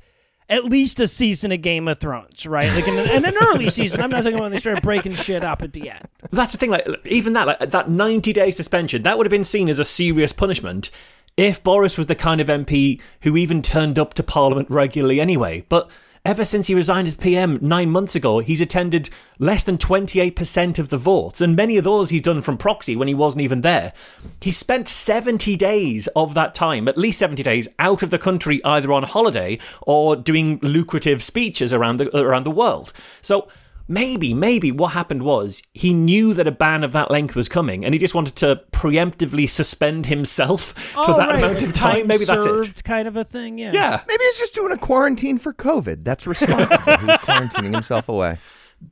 at 0.51 0.65
least 0.65 0.99
a 0.99 1.07
season 1.07 1.51
of 1.51 1.61
Game 1.61 1.87
of 1.87 1.97
Thrones, 1.97 2.45
right? 2.45 2.71
Like 2.75 2.87
in, 2.87 2.99
an- 2.99 3.09
in 3.09 3.25
an 3.25 3.33
early 3.41 3.69
season. 3.71 4.01
I'm 4.01 4.09
not 4.11 4.17
talking 4.17 4.33
about 4.33 4.43
when 4.43 4.51
they 4.51 4.59
started 4.59 4.83
breaking 4.83 5.13
shit 5.13 5.43
up 5.43 5.63
at 5.63 5.73
the 5.73 5.89
end. 5.89 6.07
That's 6.31 6.51
the 6.51 6.59
thing, 6.59 6.69
like 6.69 6.85
even 7.05 7.33
that, 7.33 7.47
like 7.47 7.59
that 7.71 7.89
ninety 7.89 8.33
day 8.33 8.51
suspension, 8.51 9.01
that 9.03 9.17
would 9.17 9.25
have 9.25 9.31
been 9.31 9.43
seen 9.43 9.69
as 9.69 9.79
a 9.79 9.85
serious 9.85 10.33
punishment 10.33 10.91
if 11.37 11.63
Boris 11.63 11.97
was 11.97 12.07
the 12.07 12.15
kind 12.15 12.41
of 12.41 12.47
MP 12.47 13.01
who 13.21 13.37
even 13.37 13.61
turned 13.61 13.97
up 13.97 14.13
to 14.15 14.23
Parliament 14.23 14.69
regularly 14.69 15.19
anyway. 15.21 15.65
But 15.69 15.89
ever 16.25 16.45
since 16.45 16.67
he 16.67 16.75
resigned 16.75 17.07
as 17.07 17.15
PM 17.15 17.57
nine 17.61 17.89
months 17.89 18.15
ago, 18.15 18.39
he's 18.39 18.61
attended 18.61 19.09
less 19.39 19.63
than 19.63 19.77
twenty 19.77 20.19
eight 20.19 20.35
percent 20.35 20.79
of 20.79 20.89
the 20.89 20.97
votes, 20.97 21.41
and 21.41 21.55
many 21.55 21.77
of 21.77 21.83
those 21.83 22.09
he's 22.09 22.21
done 22.21 22.41
from 22.41 22.57
proxy 22.57 22.95
when 22.95 23.07
he 23.07 23.13
wasn't 23.13 23.41
even 23.41 23.61
there. 23.61 23.93
He 24.41 24.51
spent 24.51 24.87
seventy 24.87 25.55
days 25.55 26.07
of 26.15 26.33
that 26.33 26.53
time, 26.53 26.87
at 26.87 26.97
least 26.97 27.19
seventy 27.19 27.43
days, 27.43 27.67
out 27.79 28.03
of 28.03 28.09
the 28.09 28.19
country, 28.19 28.63
either 28.63 28.91
on 28.93 29.03
holiday 29.03 29.59
or 29.81 30.15
doing 30.15 30.59
lucrative 30.61 31.23
speeches 31.23 31.73
around 31.73 31.97
the 31.97 32.15
around 32.17 32.43
the 32.43 32.51
world. 32.51 32.93
So 33.21 33.47
maybe, 33.91 34.33
maybe 34.33 34.71
what 34.71 34.93
happened 34.93 35.23
was 35.23 35.61
he 35.73 35.93
knew 35.93 36.33
that 36.33 36.47
a 36.47 36.51
ban 36.51 36.83
of 36.83 36.91
that 36.93 37.11
length 37.11 37.35
was 37.35 37.49
coming, 37.49 37.83
and 37.85 37.93
he 37.93 37.99
just 37.99 38.15
wanted 38.15 38.35
to 38.37 38.61
preemptively 38.71 39.49
suspend 39.49 40.07
himself 40.07 40.61
for 40.93 40.99
Oh, 41.11 41.17
that 41.17 41.29
right, 41.29 41.37
amount 41.43 41.61
of 41.63 41.73
time. 41.73 41.95
time 41.97 42.07
Maybe 42.07 42.25
that's 42.25 42.45
it. 42.45 42.83
kind 42.83 43.07
of 43.07 43.15
a 43.17 43.23
thing. 43.23 43.57
Yeah. 43.57 43.71
Yeah, 43.73 44.01
Maybe 44.07 44.23
he's 44.23 44.39
just 44.39 44.55
doing 44.55 44.71
a 44.71 44.77
quarantine 44.77 45.37
for 45.37 45.53
COVID. 45.53 46.03
That's 46.03 46.25
responsible. 46.25 46.75
He's 46.77 47.17
quarantining 47.19 47.73
himself 47.73 48.07
away. 48.09 48.37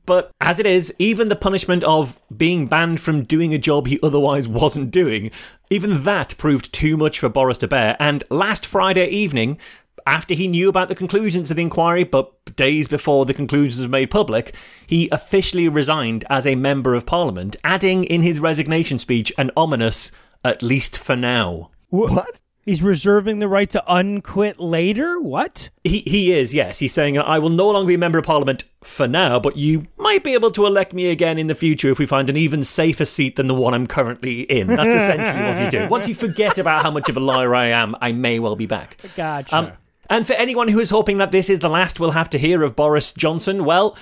but 0.06 0.30
as 0.40 0.60
it 0.60 0.66
is, 0.66 0.94
even 1.00 1.28
the 1.28 1.36
punishment 1.36 1.82
of 1.84 2.20
being 2.36 2.66
banned 2.66 3.00
from 3.00 3.24
doing 3.24 3.52
a 3.54 3.58
job 3.58 3.86
he 3.88 3.98
otherwise 4.02 4.46
wasn't 4.46 4.90
doing, 4.92 5.30
even 5.70 6.04
that 6.04 6.36
proved 6.38 6.72
too 6.72 6.96
much 6.96 7.18
for 7.18 7.28
Boris 7.28 7.58
to 7.58 7.68
bear. 7.68 7.96
And 7.98 8.22
last 8.30 8.66
Friday 8.66 9.08
evening, 9.08 9.58
after 10.06 10.34
he 10.34 10.48
knew 10.48 10.68
about 10.68 10.88
the 10.88 10.94
conclusions 10.94 11.50
of 11.50 11.56
the 11.56 11.62
inquiry, 11.62 12.04
but 12.04 12.56
days 12.56 12.88
before 12.88 13.26
the 13.26 13.34
conclusions 13.34 13.82
were 13.82 13.88
made 13.88 14.10
public, 14.10 14.54
he 14.86 15.08
officially 15.10 15.68
resigned 15.68 16.24
as 16.30 16.46
a 16.46 16.54
Member 16.54 16.94
of 16.94 17.06
Parliament, 17.06 17.56
adding 17.64 18.04
in 18.04 18.22
his 18.22 18.40
resignation 18.40 18.98
speech 18.98 19.32
an 19.38 19.50
ominous, 19.56 20.12
at 20.44 20.62
least 20.62 20.98
for 20.98 21.16
now. 21.16 21.70
What? 21.88 22.40
He's 22.66 22.82
reserving 22.82 23.38
the 23.38 23.48
right 23.48 23.68
to 23.70 23.82
unquit 23.92 24.60
later. 24.60 25.18
What? 25.18 25.70
He, 25.82 26.00
he 26.06 26.32
is, 26.32 26.52
yes. 26.52 26.78
He's 26.78 26.92
saying, 26.92 27.18
I 27.18 27.38
will 27.38 27.48
no 27.48 27.70
longer 27.70 27.88
be 27.88 27.94
a 27.94 27.98
Member 27.98 28.18
of 28.18 28.26
Parliament 28.26 28.64
for 28.84 29.08
now, 29.08 29.40
but 29.40 29.56
you 29.56 29.86
might 29.96 30.22
be 30.22 30.34
able 30.34 30.50
to 30.52 30.66
elect 30.66 30.92
me 30.92 31.08
again 31.08 31.38
in 31.38 31.46
the 31.46 31.54
future 31.54 31.90
if 31.90 31.98
we 31.98 32.04
find 32.06 32.28
an 32.28 32.36
even 32.36 32.62
safer 32.62 33.06
seat 33.06 33.36
than 33.36 33.46
the 33.46 33.54
one 33.54 33.72
I'm 33.72 33.86
currently 33.86 34.42
in. 34.42 34.66
That's 34.66 34.94
essentially 34.94 35.42
what 35.42 35.58
he's 35.58 35.70
doing. 35.70 35.88
Once 35.88 36.06
you 36.06 36.14
forget 36.14 36.58
about 36.58 36.82
how 36.82 36.90
much 36.90 37.08
of 37.08 37.16
a 37.16 37.20
liar 37.20 37.54
I 37.54 37.66
am, 37.68 37.96
I 38.00 38.12
may 38.12 38.38
well 38.38 38.56
be 38.56 38.66
back. 38.66 38.98
Gotcha. 39.16 39.56
Um, 39.56 39.72
and 40.10 40.26
for 40.26 40.34
anyone 40.34 40.68
who 40.68 40.80
is 40.80 40.90
hoping 40.90 41.18
that 41.18 41.32
this 41.32 41.48
is 41.48 41.60
the 41.60 41.70
last 41.70 42.00
we'll 42.00 42.10
have 42.10 42.28
to 42.30 42.38
hear 42.38 42.62
of 42.62 42.76
Boris 42.76 43.12
Johnson, 43.12 43.64
well, 43.64 43.96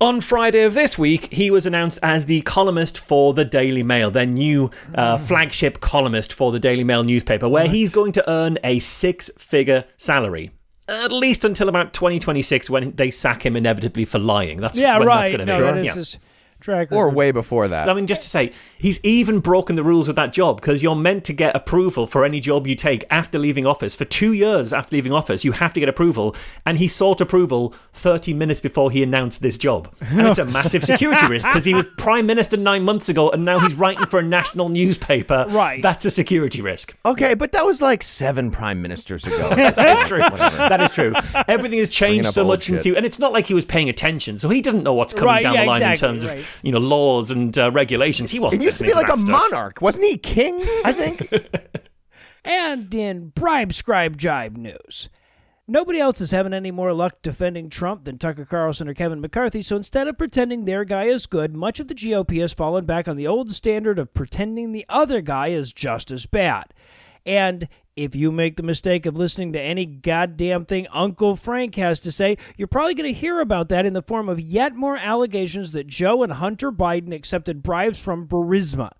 on 0.00 0.20
Friday 0.20 0.62
of 0.62 0.74
this 0.74 0.96
week, 0.96 1.32
he 1.32 1.50
was 1.50 1.66
announced 1.66 1.98
as 2.02 2.26
the 2.26 2.40
columnist 2.42 2.98
for 2.98 3.34
the 3.34 3.44
Daily 3.44 3.82
Mail, 3.82 4.10
their 4.10 4.26
new 4.26 4.70
uh, 4.94 5.18
flagship 5.18 5.80
columnist 5.80 6.32
for 6.32 6.52
the 6.52 6.60
Daily 6.60 6.84
Mail 6.84 7.04
newspaper, 7.04 7.48
where 7.48 7.66
he's 7.68 7.92
going 7.92 8.12
to 8.12 8.30
earn 8.30 8.58
a 8.64 8.78
six 8.78 9.30
figure 9.38 9.84
salary. 9.96 10.52
At 10.88 11.12
least 11.12 11.44
until 11.44 11.68
about 11.68 11.92
2026 11.92 12.70
when 12.70 12.92
they 12.92 13.10
sack 13.10 13.44
him 13.44 13.56
inevitably 13.56 14.06
for 14.06 14.18
lying. 14.18 14.58
That's 14.58 14.78
yeah, 14.78 14.98
when 14.98 15.06
right. 15.06 15.20
That's 15.20 15.30
going 15.30 15.40
to 15.40 15.64
that 15.64 15.74
be. 15.82 15.88
is 15.88 16.14
Yeah. 16.14 16.20
Track 16.60 16.88
Or 16.90 17.10
way 17.10 17.30
before 17.30 17.68
that. 17.68 17.88
I 17.88 17.94
mean, 17.94 18.06
just 18.06 18.22
to 18.22 18.28
say, 18.28 18.52
he's 18.78 19.02
even 19.04 19.40
broken 19.40 19.76
the 19.76 19.82
rules 19.82 20.06
with 20.06 20.16
that 20.16 20.32
job 20.32 20.60
because 20.60 20.82
you're 20.82 20.96
meant 20.96 21.24
to 21.24 21.32
get 21.32 21.54
approval 21.54 22.06
for 22.06 22.24
any 22.24 22.40
job 22.40 22.66
you 22.66 22.74
take 22.74 23.04
after 23.10 23.38
leaving 23.38 23.66
office. 23.66 23.94
For 23.94 24.04
two 24.04 24.32
years 24.32 24.72
after 24.72 24.94
leaving 24.96 25.12
office, 25.12 25.44
you 25.44 25.52
have 25.52 25.72
to 25.74 25.80
get 25.80 25.88
approval. 25.88 26.34
And 26.66 26.78
he 26.78 26.88
sought 26.88 27.20
approval 27.20 27.74
30 27.92 28.34
minutes 28.34 28.60
before 28.60 28.90
he 28.90 29.02
announced 29.02 29.42
this 29.42 29.58
job. 29.58 29.94
And 30.00 30.26
it's 30.28 30.38
a 30.38 30.44
massive 30.58 30.84
security 30.84 31.26
risk 31.26 31.46
because 31.48 31.64
he 31.64 31.74
was 31.74 31.86
prime 31.98 32.26
minister 32.26 32.56
nine 32.56 32.82
months 32.82 33.08
ago 33.08 33.30
and 33.30 33.44
now 33.44 33.58
he's 33.60 33.74
writing 33.74 34.06
for 34.06 34.18
a 34.18 34.22
national 34.22 34.68
newspaper. 34.68 35.46
Right. 35.48 35.82
That's 35.82 36.04
a 36.04 36.10
security 36.10 36.60
risk. 36.60 36.96
Okay, 37.06 37.34
but 37.34 37.52
that 37.52 37.64
was 37.64 37.80
like 37.80 38.02
seven 38.02 38.50
prime 38.50 38.82
ministers 38.82 39.26
ago. 39.26 39.50
That's 39.54 40.08
true. 40.08 40.18
That 40.18 40.80
is 40.80 40.90
true. 40.92 41.12
Everything 41.46 41.78
has 41.78 41.88
changed 41.88 42.30
so 42.30 42.42
old 42.42 42.48
much 42.48 42.64
since 42.64 42.84
you, 42.84 42.96
and 42.96 43.04
it's 43.06 43.18
not 43.18 43.32
like 43.32 43.46
he 43.46 43.54
was 43.54 43.64
paying 43.64 43.88
attention, 43.88 44.38
so 44.38 44.48
he 44.48 44.60
doesn't 44.60 44.82
know 44.82 44.94
what's 44.94 45.12
coming 45.12 45.28
Right, 45.28 45.42
down 45.42 45.54
yeah, 45.54 45.62
the 45.62 45.66
line 45.66 45.82
in 45.82 45.96
terms 45.96 46.26
right. 46.26 46.38
of 46.38 46.47
you 46.62 46.72
know 46.72 46.78
laws 46.78 47.30
and 47.30 47.56
uh, 47.58 47.70
regulations. 47.70 48.30
He 48.30 48.38
wasn't. 48.38 48.62
It 48.62 48.66
used 48.66 48.78
to 48.78 48.84
be 48.84 48.94
like 48.94 49.06
that 49.06 49.16
a 49.16 49.18
stuff. 49.18 49.50
monarch, 49.50 49.80
wasn't 49.80 50.06
he? 50.06 50.16
King, 50.18 50.60
I 50.84 50.92
think. 50.92 51.28
And 52.44 52.94
in 52.94 53.28
bribe 53.30 53.74
scribe 53.74 54.16
jibe 54.16 54.56
news. 54.56 55.10
Nobody 55.66 56.00
else 56.00 56.22
is 56.22 56.30
having 56.30 56.54
any 56.54 56.70
more 56.70 56.94
luck 56.94 57.20
defending 57.20 57.68
Trump 57.68 58.04
than 58.04 58.16
Tucker 58.16 58.46
Carlson 58.46 58.88
or 58.88 58.94
Kevin 58.94 59.20
McCarthy, 59.20 59.60
so 59.60 59.76
instead 59.76 60.08
of 60.08 60.16
pretending 60.16 60.64
their 60.64 60.86
guy 60.86 61.04
is 61.04 61.26
good, 61.26 61.54
much 61.54 61.78
of 61.78 61.88
the 61.88 61.94
GOP 61.94 62.40
has 62.40 62.54
fallen 62.54 62.86
back 62.86 63.06
on 63.06 63.16
the 63.16 63.26
old 63.26 63.52
standard 63.52 63.98
of 63.98 64.14
pretending 64.14 64.72
the 64.72 64.86
other 64.88 65.20
guy 65.20 65.48
is 65.48 65.74
just 65.74 66.10
as 66.10 66.24
bad. 66.24 66.72
And 67.26 67.68
if 67.98 68.14
you 68.14 68.30
make 68.30 68.56
the 68.56 68.62
mistake 68.62 69.06
of 69.06 69.16
listening 69.16 69.52
to 69.52 69.60
any 69.60 69.84
goddamn 69.84 70.64
thing 70.64 70.86
Uncle 70.92 71.34
Frank 71.34 71.74
has 71.74 71.98
to 72.00 72.12
say, 72.12 72.36
you're 72.56 72.68
probably 72.68 72.94
going 72.94 73.12
to 73.12 73.20
hear 73.20 73.40
about 73.40 73.68
that 73.70 73.86
in 73.86 73.92
the 73.92 74.02
form 74.02 74.28
of 74.28 74.40
yet 74.40 74.74
more 74.74 74.96
allegations 74.96 75.72
that 75.72 75.88
Joe 75.88 76.22
and 76.22 76.34
Hunter 76.34 76.70
Biden 76.70 77.12
accepted 77.12 77.62
bribes 77.62 77.98
from 77.98 78.28
Burisma. 78.28 78.92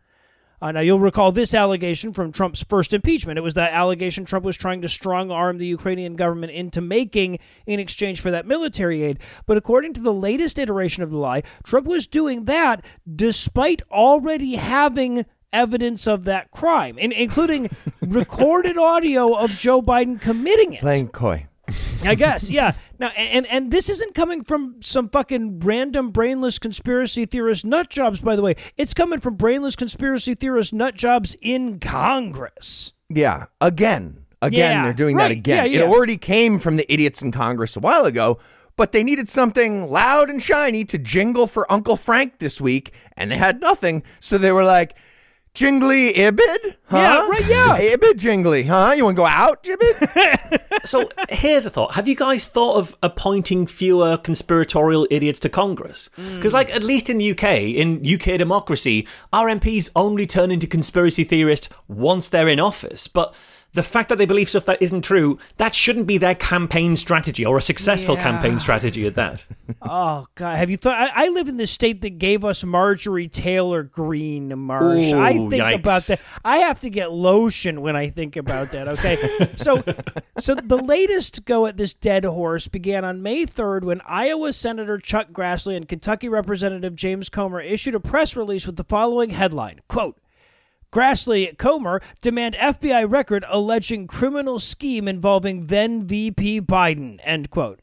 Uh, 0.61 0.72
now, 0.72 0.80
you'll 0.80 0.98
recall 0.98 1.30
this 1.30 1.54
allegation 1.54 2.12
from 2.12 2.32
Trump's 2.32 2.64
first 2.64 2.92
impeachment. 2.92 3.38
It 3.38 3.42
was 3.42 3.54
that 3.54 3.72
allegation 3.72 4.24
Trump 4.24 4.44
was 4.44 4.56
trying 4.56 4.82
to 4.82 4.88
strong 4.88 5.30
arm 5.30 5.58
the 5.58 5.66
Ukrainian 5.66 6.16
government 6.16 6.50
into 6.50 6.80
making 6.80 7.38
in 7.64 7.78
exchange 7.78 8.20
for 8.20 8.32
that 8.32 8.44
military 8.44 9.04
aid. 9.04 9.20
But 9.46 9.56
according 9.56 9.92
to 9.94 10.00
the 10.00 10.12
latest 10.12 10.58
iteration 10.58 11.04
of 11.04 11.11
the 11.11 11.16
lie, 11.16 11.44
Trump 11.62 11.87
was 11.87 12.08
doing 12.08 12.46
that 12.46 12.84
despite 13.14 13.82
already 13.92 14.56
having 14.56 15.26
evidence 15.52 16.06
of 16.06 16.24
that 16.24 16.50
crime, 16.50 16.98
in, 16.98 17.12
including 17.12 17.70
recorded 18.02 18.76
audio 18.78 19.34
of 19.34 19.50
Joe 19.50 19.82
Biden 19.82 20.20
committing 20.20 20.72
it. 20.74 20.80
Playing 20.80 21.08
coy. 21.08 21.46
I 22.02 22.14
guess, 22.14 22.48
yeah. 22.48 22.72
Now, 22.98 23.08
and 23.08 23.46
and 23.48 23.70
this 23.70 23.90
isn't 23.90 24.14
coming 24.14 24.42
from 24.42 24.76
some 24.80 25.11
fucking 25.11 25.61
random 25.61 26.11
brainless 26.12 26.58
conspiracy 26.58 27.26
theorist 27.26 27.66
nut 27.66 27.90
jobs. 27.90 28.22
By 28.22 28.37
the 28.37 28.42
way, 28.42 28.54
it's 28.78 28.94
coming 28.94 29.20
from 29.20 29.34
brainless 29.34 29.76
conspiracy 29.76 30.34
theorist 30.34 30.72
nut 30.72 30.94
jobs 30.94 31.37
in 31.42 31.78
Congress. 31.78 32.94
Yeah. 33.11 33.46
Again. 33.61 34.24
Again, 34.40 34.61
Yeah, 34.76 34.82
they're 34.84 34.92
doing 34.92 35.16
right. 35.16 35.28
that 35.28 35.30
again. 35.32 35.56
Yeah, 35.66 35.80
yeah. 35.80 35.84
It 35.84 35.88
already 35.88 36.16
came 36.16 36.58
from 36.58 36.76
the 36.76 36.90
idiots 36.92 37.20
in 37.20 37.32
Congress 37.32 37.76
a 37.76 37.80
while 37.80 38.04
ago, 38.04 38.38
but 38.76 38.92
they 38.92 39.02
needed 39.02 39.28
something 39.28 39.90
loud 39.90 40.30
and 40.30 40.40
shiny 40.40 40.84
to 40.87 40.96
jingle 40.96 41.46
for 41.48 41.70
Uncle 41.70 41.96
Frank 41.96 42.38
this 42.38 42.61
week, 42.61 42.92
and 43.16 43.30
they 43.32 43.37
had 43.37 43.61
nothing. 43.61 44.04
So 44.20 44.38
they 44.38 44.52
were 44.52 44.64
like, 44.64 44.96
Jingly 45.59 46.12
Ibid? 46.12 46.77
Huh? 46.85 46.97
Yeah, 46.99 47.29
right, 47.29 47.49
yeah. 47.49 47.97
Ibid 47.97 48.16
Jingly, 48.16 48.62
huh? 48.62 48.92
You 48.97 49.05
want 49.07 49.16
to 49.16 49.21
go 49.23 49.27
out, 49.27 49.64
Ibid? 49.64 50.61
So 50.85 51.11
here's 51.29 51.66
a 51.66 51.71
thought: 51.71 51.94
Have 51.97 52.07
you 52.07 52.14
guys 52.14 52.47
thought 52.47 52.77
of 52.77 52.97
appointing 53.03 53.66
fewer 53.66 54.16
conspiratorial 54.16 55.09
idiots 55.11 55.40
to 55.40 55.49
Congress? 55.49 56.09
Hmm. 56.14 56.37
Because, 56.37 56.53
like, 56.53 56.71
at 56.71 56.85
least 56.85 57.11
in 57.11 57.18
the 57.18 57.33
UK, 57.33 57.44
in 57.62 58.07
UK 58.07 58.38
democracy, 58.38 59.07
our 59.33 59.49
MPs 59.49 59.90
only 59.97 60.25
turn 60.25 60.53
into 60.53 60.68
conspiracy 60.68 61.25
theorists 61.25 61.68
once 61.88 62.29
they're 62.29 62.49
in 62.49 62.61
office. 62.61 63.09
But 63.09 63.35
the 63.74 63.83
fact 63.83 64.09
that 64.09 64.16
they 64.18 64.26
believe 64.26 64.48
stuff 64.48 64.64
that 64.64 64.81
isn't 64.81 65.02
true, 65.02 65.38
that 65.59 65.74
shouldn't 65.74 66.07
be 66.07 66.16
their 66.18 66.35
campaign 66.35 66.96
strategy 66.96 67.44
or 67.44 67.59
a 67.59 67.62
successful 67.62 68.14
Yeah. 68.16 68.22
campaign 68.22 68.59
strategy 68.61 69.07
at 69.07 69.14
that. 69.16 69.44
Oh 69.83 70.26
God, 70.35 70.57
have 70.57 70.70
you 70.70 70.78
thought? 70.78 70.96
I, 70.96 71.26
I 71.26 71.28
live 71.28 71.46
in 71.46 71.59
the 71.59 71.66
state 71.66 72.00
that 72.00 72.18
gave 72.18 72.42
us 72.44 72.64
Marjorie 72.64 73.28
Taylor 73.28 73.83
Greene, 73.83 74.59
Marsh. 74.59 75.12
I 75.12 75.33
think 75.35 75.52
yikes. 75.52 75.74
about 75.74 76.02
that. 76.09 76.22
I 76.44 76.57
have 76.59 76.81
to 76.81 76.90
get 76.90 77.12
lotion 77.12 77.83
when 77.83 77.94
I 77.94 78.09
think 78.09 78.37
about 78.37 78.70
that. 78.72 78.88
Okay, 78.88 79.16
so 79.57 79.83
so 80.38 80.54
the 80.54 80.78
latest 80.78 81.44
go 81.44 81.66
at 81.66 81.76
this 81.76 81.92
dead 81.92 82.24
horse 82.24 82.66
began 82.66 83.04
on 83.04 83.22
May 83.22 83.44
third 83.44 83.85
when 83.85 84.00
Iowa 84.07 84.52
Senator 84.54 84.96
Chuck 84.98 85.31
Grassley 85.33 85.76
and 85.76 85.87
Kentucky 85.87 86.28
Representative 86.31 86.96
James 86.96 87.28
Comer 87.28 87.61
issued 87.61 87.94
a 87.94 88.00
press 88.00 88.37
release 88.37 88.66
with 88.66 88.76
the 88.76 88.85
following 88.85 89.31
headline: 89.31 89.81
"Quote." 89.88 90.18
Grassley 90.92 91.57
Comer 91.59 92.01
demand 92.20 92.55
FBI 92.55 93.11
record 93.11 93.44
alleging 93.48 94.07
criminal 94.07 94.59
scheme 94.59 95.07
involving 95.07 95.66
then 95.66 96.07
VP 96.07 96.62
Biden. 96.62 97.18
End 97.22 97.51
quote. 97.51 97.81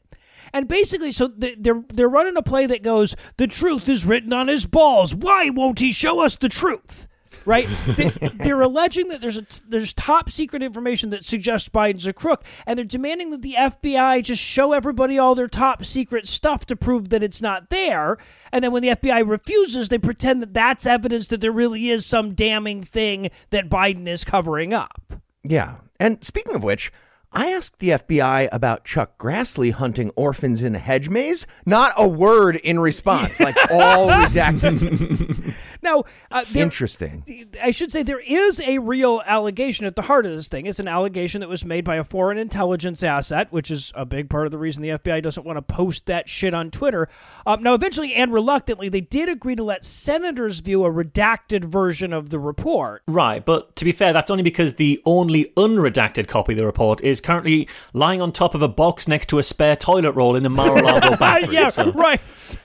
And 0.52 0.68
basically, 0.68 1.12
so 1.12 1.28
they're 1.28 1.82
they're 1.92 2.08
running 2.08 2.36
a 2.36 2.42
play 2.42 2.66
that 2.66 2.82
goes, 2.82 3.14
"The 3.36 3.46
truth 3.46 3.88
is 3.88 4.06
written 4.06 4.32
on 4.32 4.48
his 4.48 4.66
balls. 4.66 5.14
Why 5.14 5.50
won't 5.50 5.80
he 5.80 5.92
show 5.92 6.20
us 6.20 6.36
the 6.36 6.48
truth?" 6.48 7.08
Right? 7.46 7.68
they, 7.86 8.10
they're 8.34 8.60
alleging 8.60 9.08
that 9.08 9.20
there's 9.20 9.38
a 9.38 9.46
there's 9.66 9.94
top 9.94 10.28
secret 10.28 10.62
information 10.62 11.10
that 11.10 11.24
suggests 11.24 11.68
Biden's 11.68 12.06
a 12.06 12.12
crook, 12.12 12.44
and 12.66 12.76
they're 12.76 12.84
demanding 12.84 13.30
that 13.30 13.42
the 13.42 13.54
FBI 13.56 14.22
just 14.22 14.42
show 14.42 14.72
everybody 14.72 15.18
all 15.18 15.34
their 15.34 15.46
top 15.46 15.84
secret 15.84 16.26
stuff 16.26 16.66
to 16.66 16.76
prove 16.76 17.08
that 17.10 17.22
it's 17.22 17.40
not 17.40 17.70
there. 17.70 18.18
And 18.52 18.62
then 18.62 18.72
when 18.72 18.82
the 18.82 18.90
FBI 18.90 19.26
refuses, 19.28 19.88
they 19.88 19.98
pretend 19.98 20.42
that 20.42 20.52
that's 20.54 20.86
evidence 20.86 21.28
that 21.28 21.40
there 21.40 21.52
really 21.52 21.88
is 21.88 22.04
some 22.04 22.34
damning 22.34 22.82
thing 22.82 23.30
that 23.50 23.68
Biden 23.70 24.06
is 24.06 24.24
covering 24.24 24.74
up. 24.74 25.00
yeah. 25.44 25.76
And 25.98 26.22
speaking 26.22 26.54
of 26.54 26.62
which, 26.62 26.92
I 27.32 27.50
asked 27.52 27.80
the 27.80 27.90
FBI 27.90 28.48
about 28.50 28.84
Chuck 28.84 29.18
Grassley 29.18 29.72
hunting 29.72 30.10
orphans 30.16 30.62
in 30.62 30.74
a 30.74 30.78
hedge 30.78 31.08
maze. 31.08 31.46
Not 31.66 31.92
a 31.96 32.08
word 32.08 32.56
in 32.56 32.80
response, 32.80 33.40
like 33.40 33.56
all 33.70 34.08
redacted. 34.08 35.54
Now, 35.86 36.02
uh, 36.32 36.44
there, 36.50 36.64
Interesting. 36.64 37.22
I 37.62 37.70
should 37.70 37.92
say 37.92 38.02
there 38.02 38.18
is 38.18 38.58
a 38.58 38.78
real 38.78 39.22
allegation 39.24 39.86
at 39.86 39.94
the 39.94 40.02
heart 40.02 40.26
of 40.26 40.32
this 40.32 40.48
thing. 40.48 40.66
It's 40.66 40.80
an 40.80 40.88
allegation 40.88 41.42
that 41.42 41.48
was 41.48 41.64
made 41.64 41.84
by 41.84 41.94
a 41.94 42.02
foreign 42.02 42.38
intelligence 42.38 43.04
asset, 43.04 43.52
which 43.52 43.70
is 43.70 43.92
a 43.94 44.04
big 44.04 44.28
part 44.28 44.46
of 44.46 44.50
the 44.50 44.58
reason 44.58 44.82
the 44.82 44.88
FBI 44.88 45.22
doesn't 45.22 45.46
want 45.46 45.58
to 45.58 45.62
post 45.62 46.06
that 46.06 46.28
shit 46.28 46.54
on 46.54 46.72
Twitter. 46.72 47.08
Um, 47.46 47.62
now, 47.62 47.74
eventually 47.74 48.14
and 48.14 48.32
reluctantly, 48.32 48.88
they 48.88 49.00
did 49.00 49.28
agree 49.28 49.54
to 49.54 49.62
let 49.62 49.84
senators 49.84 50.58
view 50.58 50.84
a 50.84 50.90
redacted 50.90 51.64
version 51.64 52.12
of 52.12 52.30
the 52.30 52.40
report. 52.40 53.04
Right, 53.06 53.44
but 53.44 53.76
to 53.76 53.84
be 53.84 53.92
fair, 53.92 54.12
that's 54.12 54.28
only 54.28 54.42
because 54.42 54.74
the 54.74 55.00
only 55.06 55.52
unredacted 55.56 56.26
copy 56.26 56.54
of 56.54 56.58
the 56.58 56.66
report 56.66 57.00
is 57.02 57.20
currently 57.20 57.68
lying 57.92 58.20
on 58.20 58.32
top 58.32 58.56
of 58.56 58.62
a 58.62 58.68
box 58.68 59.06
next 59.06 59.26
to 59.26 59.38
a 59.38 59.44
spare 59.44 59.76
toilet 59.76 60.16
roll 60.16 60.34
in 60.34 60.42
the 60.42 60.50
Mar-a-Lago 60.50 61.16
bathroom. 61.20 61.52
yeah, 61.52 61.68
so 61.68 61.92
right. 61.92 62.20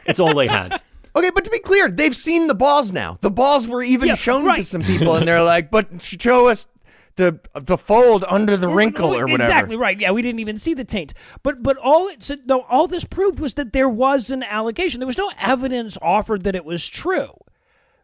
it's 0.08 0.20
all 0.20 0.34
they 0.34 0.48
had. 0.48 0.82
Okay, 1.16 1.30
but 1.34 1.44
to 1.44 1.50
be 1.50 1.60
clear, 1.60 1.90
they've 1.90 2.16
seen 2.16 2.48
the 2.48 2.56
balls 2.56 2.92
now. 2.92 3.18
The 3.22 3.32
balls 3.32 3.68
were 3.68 3.84
even 3.84 4.08
Yeah, 4.10 4.16
shown 4.16 4.46
to 4.56 4.64
some 4.64 4.82
people, 4.82 5.16
and 5.16 5.28
they're 5.28 5.44
like, 5.44 5.70
"But 5.70 6.02
show 6.02 6.48
us 6.48 6.68
the 7.18 7.40
the 7.54 7.78
fold 7.78 8.24
under 8.28 8.56
the 8.56 8.70
wrinkle 8.70 9.14
or 9.14 9.26
whatever." 9.26 9.44
Exactly 9.44 9.76
right. 9.76 10.00
Yeah, 10.00 10.12
we 10.12 10.22
didn't 10.22 10.40
even 10.40 10.58
see 10.58 10.74
the 10.74 10.86
taint. 10.86 11.14
But 11.44 11.62
but 11.64 11.78
all 11.78 12.08
it 12.08 12.24
so, 12.24 12.38
no, 12.46 12.62
all 12.70 12.88
this 12.88 13.04
proved 13.04 13.40
was 13.40 13.56
that 13.56 13.74
there 13.74 13.90
was 13.90 14.32
an 14.32 14.44
allegation. 14.44 15.00
There 15.00 15.08
was 15.08 15.18
no 15.18 15.32
evidence 15.40 15.98
offered 16.02 16.44
that 16.44 16.56
it 16.56 16.64
was 16.66 16.88
true. 16.88 17.32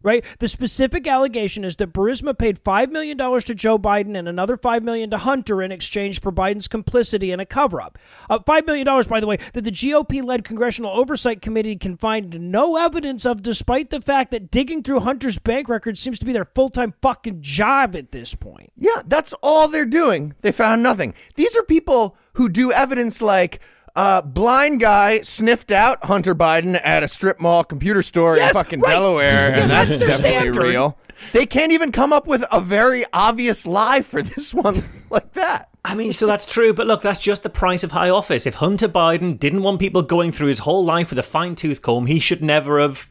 Right? 0.07 0.23
The 0.39 0.47
specific 0.47 1.05
allegation 1.05 1.65
is 1.65 1.75
that 1.75 1.91
Burisma 1.91 2.37
paid 2.37 2.63
$5 2.63 2.91
million 2.91 3.17
to 3.17 3.53
Joe 3.53 3.77
Biden 3.77 4.17
and 4.17 4.25
another 4.25 4.55
5 4.55 4.81
million 4.81 5.09
to 5.09 5.17
Hunter 5.17 5.61
in 5.61 5.69
exchange 5.69 6.21
for 6.21 6.31
Biden's 6.31 6.69
complicity 6.69 7.33
in 7.33 7.41
a 7.41 7.45
cover 7.45 7.81
up. 7.81 7.99
Uh, 8.29 8.39
$5 8.39 8.65
million, 8.65 8.85
by 9.09 9.19
the 9.19 9.27
way, 9.27 9.37
that 9.51 9.65
the 9.65 9.69
GOP 9.71 10.23
led 10.23 10.45
Congressional 10.45 10.91
Oversight 10.91 11.41
Committee 11.41 11.75
can 11.75 11.97
find 11.97 12.39
no 12.49 12.77
evidence 12.77 13.25
of, 13.25 13.43
despite 13.43 13.89
the 13.89 13.99
fact 13.99 14.31
that 14.31 14.49
digging 14.49 14.81
through 14.81 15.01
Hunter's 15.01 15.39
bank 15.39 15.67
records 15.67 15.99
seems 15.99 16.19
to 16.19 16.25
be 16.25 16.31
their 16.31 16.45
full 16.45 16.69
time 16.69 16.93
fucking 17.01 17.41
job 17.41 17.93
at 17.93 18.13
this 18.13 18.33
point. 18.33 18.71
Yeah, 18.77 19.01
that's 19.05 19.33
all 19.43 19.67
they're 19.67 19.83
doing. 19.83 20.35
They 20.39 20.53
found 20.53 20.81
nothing. 20.81 21.15
These 21.35 21.53
are 21.57 21.63
people 21.63 22.15
who 22.35 22.47
do 22.47 22.71
evidence 22.71 23.21
like 23.21 23.59
uh, 23.97 24.21
blind 24.21 24.79
guy 24.79 25.19
sniffed 25.21 25.71
out 25.71 26.05
Hunter 26.05 26.33
Biden 26.35 26.79
at 26.83 27.03
a 27.03 27.07
strip 27.07 27.39
mall 27.41 27.63
computer 27.63 28.01
store 28.01 28.37
Yes, 28.37 28.51
in 28.51 28.53
fucking 28.53 28.79
right. 28.81 28.91
Delaware, 28.91 29.49
Yeah, 29.49 29.61
and 29.63 29.71
that's 29.71 29.89
that's, 29.89 29.99
their 29.99 30.09
definitely 30.09 30.53
standard. 30.53 30.63
real. 30.63 30.97
They 31.33 31.45
can't 31.47 31.71
even 31.71 31.91
come 31.91 32.13
up 32.13 32.27
with 32.27 32.45
a 32.51 32.61
very 32.61 33.03
obvious 33.11 33.65
lie 33.65 34.01
for 34.01 34.21
this 34.21 34.53
one 34.53 34.83
like 35.09 35.33
that. 35.33 35.69
I 35.83 35.95
mean, 35.95 36.13
so 36.13 36.27
that's 36.27 36.45
true, 36.45 36.73
but 36.73 36.85
look, 36.85 37.01
that's 37.01 37.19
just 37.19 37.43
the 37.43 37.49
price 37.49 37.83
of 37.83 37.91
high 37.91 38.09
office. 38.09 38.45
If 38.45 38.55
Hunter 38.55 38.87
Biden 38.87 39.39
didn't 39.39 39.63
want 39.63 39.79
people 39.79 40.01
going 40.03 40.31
through 40.31 40.47
his 40.49 40.59
whole 40.59 40.85
life 40.85 41.09
with 41.09 41.17
a 41.17 41.23
fine 41.23 41.55
tooth 41.55 41.81
comb, 41.81 42.05
he 42.05 42.19
should 42.19 42.43
never 42.43 42.79
have 42.79 43.07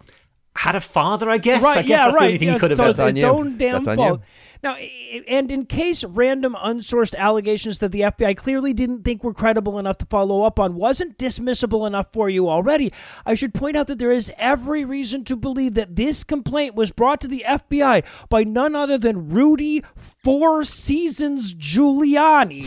had 0.55 0.77
a 0.77 0.81
father, 0.81 1.29
I 1.29 1.39
guess. 1.39 1.63
Right, 1.65 1.79
I 1.79 1.83
guess 1.83 1.89
yeah, 1.89 2.05
that's 2.05 2.15
right. 2.15 2.21
the 2.21 2.27
only 2.27 2.39
thing 2.39 2.49
yeah, 2.49 2.55
he 2.55 2.61
could 2.61 2.71
have 2.71 2.77
so 2.77 2.85
done. 2.85 2.91
it's 2.91 3.01
on 3.01 3.09
its 3.17 3.25
own 3.25 3.59
damn 3.59 3.73
That's 3.73 3.89
on 3.89 3.97
fault. 3.97 4.21
Now, 4.63 4.77
and 4.77 5.51
in 5.51 5.67
case 5.67 6.05
random 6.05 6.55
unsourced 6.55 7.15
allegations 7.17 7.79
that 7.81 7.93
the 7.93 8.01
FBI 8.03 8.37
clearly 8.37 8.73
didn't 8.73 9.03
think 9.03 9.23
were 9.23 9.35
credible 9.35 9.79
enough 9.79 9.99
to 9.99 10.07
follow 10.07 10.43
up 10.43 10.59
on 10.59 10.75
wasn't 10.75 11.19
dismissible 11.19 11.87
enough 11.87 12.13
for 12.13 12.29
you 12.29 12.49
already, 12.49 12.93
I 13.25 13.35
should 13.35 13.55
point 13.55 13.77
out 13.77 13.87
that 13.89 13.99
there 13.99 14.11
is 14.11 14.33
every 14.39 14.85
reason 14.85 15.25
to 15.25 15.37
believe 15.37 15.75
that 15.75 15.97
this 15.97 16.25
complaint 16.25 16.75
was 16.75 16.91
brought 16.91 17.21
to 17.23 17.29
the 17.29 17.45
FBI 17.47 18.05
by 18.29 18.45
none 18.45 18.75
other 18.75 18.99
than 18.99 19.31
Rudy 19.31 19.83
Four 19.95 20.65
Seasons 20.65 21.55
Giuliani 21.55 22.67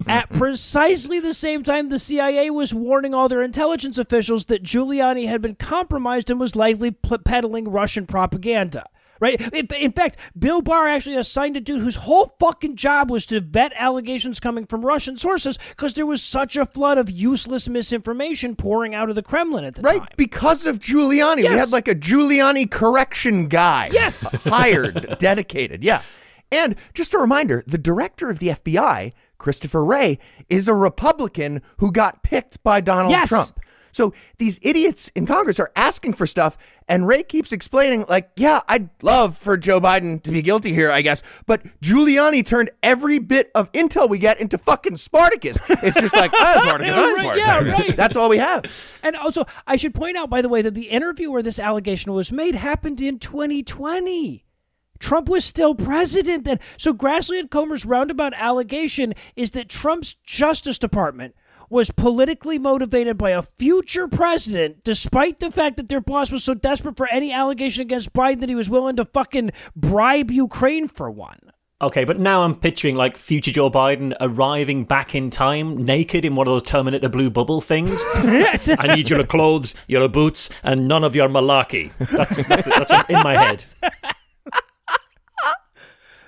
at 0.08 0.30
precisely 0.30 1.20
the 1.20 1.34
same 1.34 1.62
time 1.62 1.88
the 1.88 1.98
CIA 1.98 2.50
was 2.50 2.74
warning 2.74 3.14
all 3.14 3.28
their 3.28 3.42
intelligence 3.42 3.98
officials 3.98 4.46
that 4.46 4.62
Giuliani 4.62 5.28
had 5.28 5.42
been 5.42 5.54
compromised 5.54 6.30
and 6.30 6.40
was 6.40 6.56
likely 6.56 6.90
peddling 6.90 7.68
Russian 7.68 8.06
propaganda. 8.06 8.84
Right? 9.20 9.40
In, 9.54 9.66
in 9.78 9.92
fact, 9.92 10.16
Bill 10.38 10.62
Barr 10.62 10.86
actually 10.88 11.16
assigned 11.16 11.56
a 11.56 11.60
dude 11.60 11.80
whose 11.80 11.96
whole 11.96 12.34
fucking 12.38 12.76
job 12.76 13.10
was 13.10 13.26
to 13.26 13.40
vet 13.40 13.72
allegations 13.76 14.40
coming 14.40 14.66
from 14.66 14.84
Russian 14.84 15.16
sources 15.16 15.58
because 15.70 15.94
there 15.94 16.06
was 16.06 16.22
such 16.22 16.56
a 16.56 16.66
flood 16.66 16.98
of 16.98 17.10
useless 17.10 17.68
misinformation 17.68 18.56
pouring 18.56 18.94
out 18.94 19.08
of 19.08 19.14
the 19.14 19.22
Kremlin 19.22 19.64
at 19.64 19.74
the 19.76 19.82
Right, 19.82 19.92
time. 19.92 20.00
Right, 20.02 20.16
because 20.16 20.66
of 20.66 20.78
Giuliani. 20.78 21.38
We 21.38 21.44
had 21.44 21.72
like 21.72 21.88
a 21.88 21.94
Giuliani 21.94 22.70
correction 22.70 23.48
guy. 23.48 23.88
Yes. 23.92 24.22
hired, 24.44 25.16
dedicated. 25.18 25.82
Yeah. 25.82 26.02
And 26.52 26.76
just 26.94 27.12
a 27.14 27.18
reminder 27.18 27.64
the 27.66 27.78
director 27.78 28.30
of 28.30 28.38
the 28.38 28.48
FBI, 28.48 29.12
Christopher 29.38 29.84
Wray, 29.84 30.18
is 30.48 30.68
a 30.68 30.74
Republican 30.74 31.60
who 31.78 31.90
got 31.90 32.22
picked 32.22 32.62
by 32.62 32.80
Donald 32.80 33.10
Yes. 33.10 33.28
Trump. 33.30 33.58
So 33.96 34.12
these 34.36 34.58
idiots 34.60 35.08
in 35.14 35.24
Congress 35.24 35.58
are 35.58 35.72
asking 35.74 36.12
for 36.12 36.26
stuff, 36.26 36.58
and 36.86 37.06
Wray 37.06 37.22
keeps 37.22 37.50
explaining, 37.50 38.04
like, 38.10 38.30
yeah, 38.36 38.60
I'd 38.68 38.90
love 39.02 39.38
for 39.38 39.56
Joe 39.56 39.80
Biden 39.80 40.22
to 40.24 40.30
be 40.30 40.42
guilty 40.42 40.72
here, 40.74 40.90
I 40.90 41.00
guess, 41.00 41.22
but 41.46 41.62
Giuliani 41.80 42.44
turned 42.44 42.70
every 42.82 43.18
bit 43.18 43.50
of 43.54 43.72
intel 43.72 44.06
we 44.08 44.18
get 44.18 44.38
into 44.38 44.58
fucking 44.58 44.98
Spartacus. 44.98 45.58
It's 45.68 45.98
just 45.98 46.14
like, 46.14 46.30
ah, 46.36 46.58
Spartacus, 46.62 46.94
Right, 46.94 47.18
Spartacus. 47.38 47.46
yeah, 47.46 47.72
right. 47.72 47.96
That's 47.96 48.16
all 48.16 48.28
we 48.28 48.36
have. 48.36 48.64
And 49.02 49.16
also, 49.16 49.46
I 49.66 49.76
should 49.76 49.94
point 49.94 50.18
out, 50.18 50.28
by 50.28 50.42
the 50.42 50.48
way, 50.50 50.60
that 50.60 50.74
the 50.74 50.90
interview 50.90 51.30
where 51.30 51.42
this 51.42 51.58
allegation 51.58 52.12
was 52.12 52.30
made 52.30 52.54
happened 52.54 53.00
in 53.00 53.18
2020. 53.18 54.44
Trump 54.98 55.28
was 55.28 55.44
still 55.44 55.74
president 55.74 56.44
then. 56.44 56.58
So 56.76 56.92
Grassley 56.92 57.38
and 57.40 57.50
Comer's 57.50 57.84
roundabout 57.86 58.32
allegation 58.34 59.14
is 59.36 59.52
that 59.52 59.68
Trump's 59.68 60.14
Justice 60.24 60.78
Department 60.78 61.34
was 61.70 61.90
politically 61.90 62.58
motivated 62.58 63.18
by 63.18 63.30
a 63.30 63.42
future 63.42 64.08
president, 64.08 64.84
despite 64.84 65.40
the 65.40 65.50
fact 65.50 65.76
that 65.76 65.88
their 65.88 66.00
boss 66.00 66.30
was 66.30 66.44
so 66.44 66.54
desperate 66.54 66.96
for 66.96 67.08
any 67.08 67.32
allegation 67.32 67.82
against 67.82 68.12
Biden 68.12 68.40
that 68.40 68.48
he 68.48 68.54
was 68.54 68.70
willing 68.70 68.96
to 68.96 69.04
fucking 69.04 69.50
bribe 69.74 70.30
Ukraine 70.30 70.88
for 70.88 71.10
one. 71.10 71.52
Okay, 71.82 72.06
but 72.06 72.18
now 72.18 72.42
I'm 72.42 72.54
picturing 72.54 72.96
like 72.96 73.18
future 73.18 73.50
Joe 73.50 73.70
Biden 73.70 74.16
arriving 74.18 74.84
back 74.84 75.14
in 75.14 75.28
time, 75.28 75.84
naked 75.84 76.24
in 76.24 76.34
one 76.34 76.46
of 76.46 76.52
those 76.52 76.62
Terminator 76.62 77.10
blue 77.10 77.28
bubble 77.28 77.60
things. 77.60 78.02
I 78.14 78.94
need 78.94 79.10
your 79.10 79.24
clothes, 79.24 79.74
your 79.86 80.08
boots, 80.08 80.48
and 80.62 80.88
none 80.88 81.04
of 81.04 81.14
your 81.14 81.28
malarkey. 81.28 81.92
That's 81.98 82.36
that's, 82.48 82.66
that's 82.66 83.10
in 83.10 83.22
my 83.22 83.36
head. 83.36 83.62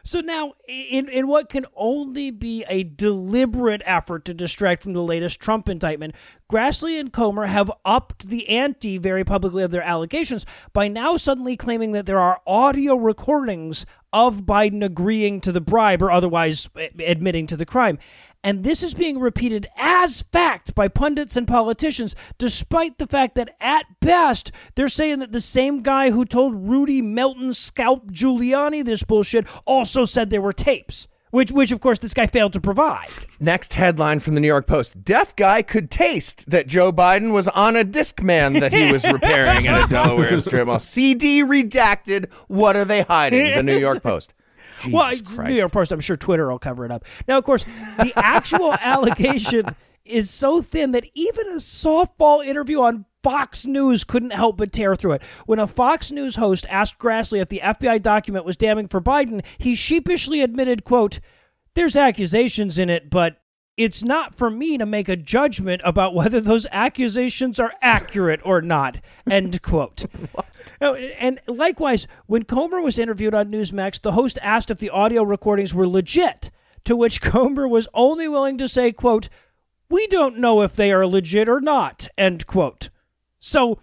So 0.08 0.22
now, 0.22 0.54
in 0.66 1.06
in 1.10 1.28
what 1.28 1.50
can 1.50 1.66
only 1.76 2.30
be 2.30 2.64
a 2.66 2.82
deliberate 2.82 3.82
effort 3.84 4.24
to 4.24 4.32
distract 4.32 4.82
from 4.82 4.94
the 4.94 5.02
latest 5.02 5.38
Trump 5.38 5.68
indictment, 5.68 6.14
Grassley 6.50 6.98
and 6.98 7.12
Comer 7.12 7.44
have 7.44 7.70
upped 7.84 8.30
the 8.30 8.48
ante 8.48 8.96
very 8.96 9.22
publicly 9.22 9.62
of 9.62 9.70
their 9.70 9.82
allegations 9.82 10.46
by 10.72 10.88
now 10.88 11.18
suddenly 11.18 11.58
claiming 11.58 11.92
that 11.92 12.06
there 12.06 12.18
are 12.18 12.40
audio 12.46 12.94
recordings 12.94 13.84
of 14.12 14.42
Biden 14.42 14.84
agreeing 14.84 15.40
to 15.42 15.52
the 15.52 15.60
bribe 15.60 16.02
or 16.02 16.10
otherwise 16.10 16.68
admitting 16.98 17.46
to 17.46 17.56
the 17.56 17.66
crime. 17.66 17.98
And 18.42 18.62
this 18.62 18.82
is 18.82 18.94
being 18.94 19.18
repeated 19.18 19.66
as 19.76 20.22
fact 20.22 20.74
by 20.74 20.88
pundits 20.88 21.36
and 21.36 21.46
politicians, 21.46 22.14
despite 22.38 22.98
the 22.98 23.06
fact 23.06 23.34
that 23.34 23.56
at 23.60 23.86
best 24.00 24.52
they're 24.74 24.88
saying 24.88 25.18
that 25.18 25.32
the 25.32 25.40
same 25.40 25.82
guy 25.82 26.10
who 26.10 26.24
told 26.24 26.68
Rudy 26.68 27.02
Melton 27.02 27.52
scalp 27.52 28.12
Giuliani 28.12 28.84
this 28.84 29.02
bullshit 29.02 29.46
also 29.66 30.04
said 30.04 30.30
there 30.30 30.40
were 30.40 30.52
tapes. 30.52 31.08
Which, 31.30 31.52
which 31.52 31.72
of 31.72 31.80
course, 31.80 31.98
this 31.98 32.14
guy 32.14 32.26
failed 32.26 32.52
to 32.54 32.60
provide. 32.60 33.08
Next 33.38 33.74
headline 33.74 34.20
from 34.20 34.34
the 34.34 34.40
New 34.40 34.46
York 34.46 34.66
Post 34.66 35.04
Deaf 35.04 35.36
guy 35.36 35.62
could 35.62 35.90
taste 35.90 36.50
that 36.50 36.66
Joe 36.66 36.92
Biden 36.92 37.32
was 37.32 37.48
on 37.48 37.76
a 37.76 37.84
Discman 37.84 38.60
that 38.60 38.72
he 38.72 38.90
was 38.90 39.06
repairing 39.12 39.66
at 39.66 39.84
a 39.84 39.88
Delaware 39.88 40.38
strip 40.38 40.66
mall. 40.66 40.78
CD 40.78 41.42
redacted. 41.42 42.30
What 42.46 42.76
are 42.76 42.84
they 42.84 43.02
hiding? 43.02 43.56
The 43.56 43.62
New 43.62 43.78
York 43.78 44.02
Post. 44.02 44.34
Jesus 44.80 44.92
well, 44.92 45.08
Christ. 45.10 45.50
New 45.50 45.54
York 45.54 45.72
Post. 45.72 45.92
I'm 45.92 46.00
sure 46.00 46.16
Twitter 46.16 46.48
will 46.50 46.58
cover 46.58 46.84
it 46.84 46.90
up. 46.90 47.04
Now, 47.26 47.38
of 47.38 47.44
course, 47.44 47.64
the 47.96 48.12
actual 48.16 48.72
allegation 48.80 49.74
is 50.04 50.30
so 50.30 50.62
thin 50.62 50.92
that 50.92 51.04
even 51.14 51.48
a 51.48 51.56
softball 51.56 52.44
interview 52.44 52.80
on 52.80 53.04
Fox 53.28 53.66
News 53.66 54.04
couldn't 54.04 54.30
help 54.32 54.56
but 54.56 54.72
tear 54.72 54.96
through 54.96 55.12
it. 55.12 55.22
When 55.44 55.58
a 55.58 55.66
Fox 55.66 56.10
News 56.10 56.36
host 56.36 56.64
asked 56.70 56.98
Grassley 56.98 57.42
if 57.42 57.50
the 57.50 57.60
FBI 57.62 58.00
document 58.00 58.46
was 58.46 58.56
damning 58.56 58.88
for 58.88 59.02
Biden, 59.02 59.44
he 59.58 59.74
sheepishly 59.74 60.40
admitted, 60.40 60.82
"quote 60.82 61.20
There's 61.74 61.94
accusations 61.94 62.78
in 62.78 62.88
it, 62.88 63.10
but." 63.10 63.42
It's 63.76 64.02
not 64.02 64.34
for 64.34 64.50
me 64.50 64.76
to 64.76 64.84
make 64.84 65.08
a 65.08 65.14
judgment 65.14 65.82
about 65.84 66.12
whether 66.12 66.40
those 66.40 66.66
accusations 66.72 67.60
are 67.60 67.74
accurate 67.80 68.40
or 68.42 68.60
not. 68.60 68.96
End 69.30 69.62
quote. 69.62 70.06
And 70.80 71.38
likewise, 71.46 72.08
when 72.26 72.42
Comer 72.42 72.80
was 72.80 72.98
interviewed 72.98 73.34
on 73.34 73.52
Newsmax, 73.52 74.00
the 74.00 74.12
host 74.12 74.36
asked 74.42 74.72
if 74.72 74.78
the 74.78 74.90
audio 74.90 75.22
recordings 75.22 75.76
were 75.76 75.86
legit, 75.86 76.50
to 76.82 76.96
which 76.96 77.20
Comer 77.22 77.68
was 77.68 77.86
only 77.94 78.26
willing 78.26 78.58
to 78.58 78.66
say, 78.66 78.90
quote, 78.90 79.28
we 79.88 80.08
don't 80.08 80.38
know 80.38 80.62
if 80.62 80.74
they 80.74 80.90
are 80.90 81.06
legit 81.06 81.48
or 81.48 81.60
not, 81.60 82.08
end 82.18 82.48
quote. 82.48 82.90
So, 83.48 83.78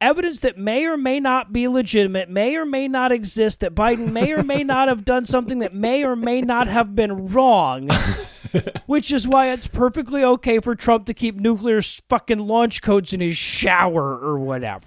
evidence 0.00 0.40
that 0.40 0.56
may 0.56 0.86
or 0.86 0.96
may 0.96 1.20
not 1.20 1.52
be 1.52 1.66
legitimate, 1.68 2.30
may 2.30 2.56
or 2.56 2.64
may 2.64 2.88
not 2.88 3.10
exist, 3.12 3.60
that 3.60 3.74
Biden 3.74 4.12
may 4.12 4.32
or 4.32 4.42
may 4.42 4.62
not 4.62 4.88
have 4.88 5.04
done 5.04 5.24
something 5.24 5.58
that 5.58 5.74
may 5.74 6.04
or 6.04 6.14
may 6.16 6.40
not 6.40 6.68
have 6.68 6.94
been 6.94 7.26
wrong, 7.26 7.88
which 8.86 9.12
is 9.12 9.26
why 9.26 9.48
it's 9.48 9.66
perfectly 9.66 10.22
okay 10.24 10.60
for 10.60 10.74
Trump 10.74 11.06
to 11.06 11.14
keep 11.14 11.34
nuclear 11.36 11.82
fucking 11.82 12.38
launch 12.38 12.82
codes 12.82 13.12
in 13.12 13.20
his 13.20 13.36
shower 13.36 14.16
or 14.16 14.38
whatever. 14.38 14.86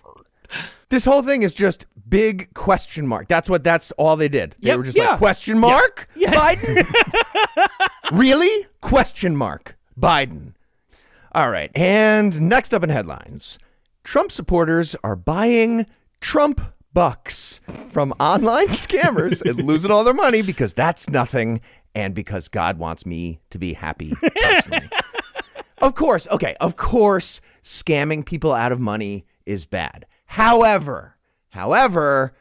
This 0.89 1.05
whole 1.05 1.21
thing 1.23 1.41
is 1.41 1.53
just 1.53 1.85
big 2.07 2.53
question 2.53 3.05
mark. 3.07 3.27
That's 3.27 3.49
what 3.49 3.63
that's 3.63 3.91
all 3.93 4.15
they 4.15 4.29
did. 4.29 4.55
They 4.61 4.69
Yep, 4.69 4.77
were 4.77 4.83
just 4.83 4.97
yeah. 4.97 5.09
like 5.11 5.17
question 5.17 5.57
mark 5.59 6.07
Biden? 6.15 6.85
really? 8.11 8.67
Question 8.79 9.35
mark 9.35 9.75
Biden. 9.99 10.53
All 11.31 11.49
right. 11.49 11.71
And 11.75 12.41
next 12.41 12.73
up 12.73 12.83
in 12.83 12.89
headlines. 12.89 13.57
Trump 14.03 14.31
supporters 14.31 14.95
are 15.03 15.15
buying 15.15 15.85
Trump 16.19 16.61
bucks 16.93 17.59
from 17.89 18.11
online 18.19 18.67
scammers 18.69 19.41
and 19.41 19.63
losing 19.63 19.91
all 19.91 20.03
their 20.03 20.13
money 20.13 20.41
because 20.41 20.73
that's 20.73 21.09
nothing 21.09 21.61
and 21.95 22.13
because 22.13 22.47
God 22.47 22.77
wants 22.77 23.05
me 23.05 23.39
to 23.49 23.57
be 23.57 23.73
happy 23.73 24.13
personally. 24.41 24.89
Of 25.83 25.95
course, 25.95 26.29
okay, 26.31 26.55
of 26.61 26.77
course, 26.77 27.41
scamming 27.61 28.25
people 28.25 28.53
out 28.53 28.71
of 28.71 28.79
money 28.79 29.25
is 29.45 29.65
bad. 29.65 30.05
However, 30.27 31.17
however, 31.49 32.33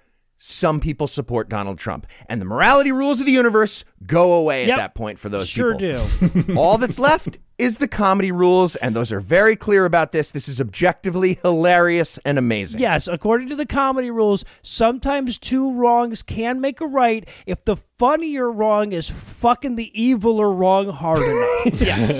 some 0.44 0.80
people 0.80 1.06
support 1.06 1.48
Donald 1.48 1.78
Trump, 1.78 2.04
and 2.28 2.40
the 2.40 2.44
morality 2.44 2.90
rules 2.90 3.20
of 3.20 3.26
the 3.26 3.32
universe 3.32 3.84
go 4.04 4.32
away 4.32 4.66
Yep. 4.66 4.72
at 4.76 4.76
that 4.82 4.94
point 4.96 5.16
for 5.20 5.28
those 5.28 5.48
Sure 5.48 5.76
people. 5.76 6.04
Sure 6.08 6.28
do. 6.28 6.56
All 6.58 6.78
that's 6.78 6.98
left 6.98 7.38
is 7.58 7.78
the 7.78 7.86
comedy 7.86 8.32
rules, 8.32 8.74
and 8.74 8.96
those 8.96 9.12
are 9.12 9.20
very 9.20 9.54
clear 9.54 9.84
about 9.84 10.10
this. 10.10 10.32
This 10.32 10.48
is 10.48 10.60
objectively 10.60 11.38
hilarious 11.42 12.18
and 12.24 12.38
amazing. 12.38 12.80
Yes, 12.80 13.06
according 13.06 13.50
to 13.50 13.56
the 13.56 13.66
comedy 13.66 14.10
rules, 14.10 14.44
sometimes 14.62 15.38
two 15.38 15.72
wrongs 15.74 16.24
can 16.24 16.60
make 16.60 16.80
a 16.80 16.86
right 16.88 17.28
if 17.46 17.64
the 17.64 17.76
funnier 17.76 18.50
wrong 18.50 18.90
is 18.90 19.08
fucking 19.08 19.76
the 19.76 19.92
eviler 19.96 20.52
wrong 20.58 20.88
hard 20.88 21.20
enough. 21.20 21.80
yes. 21.80 22.18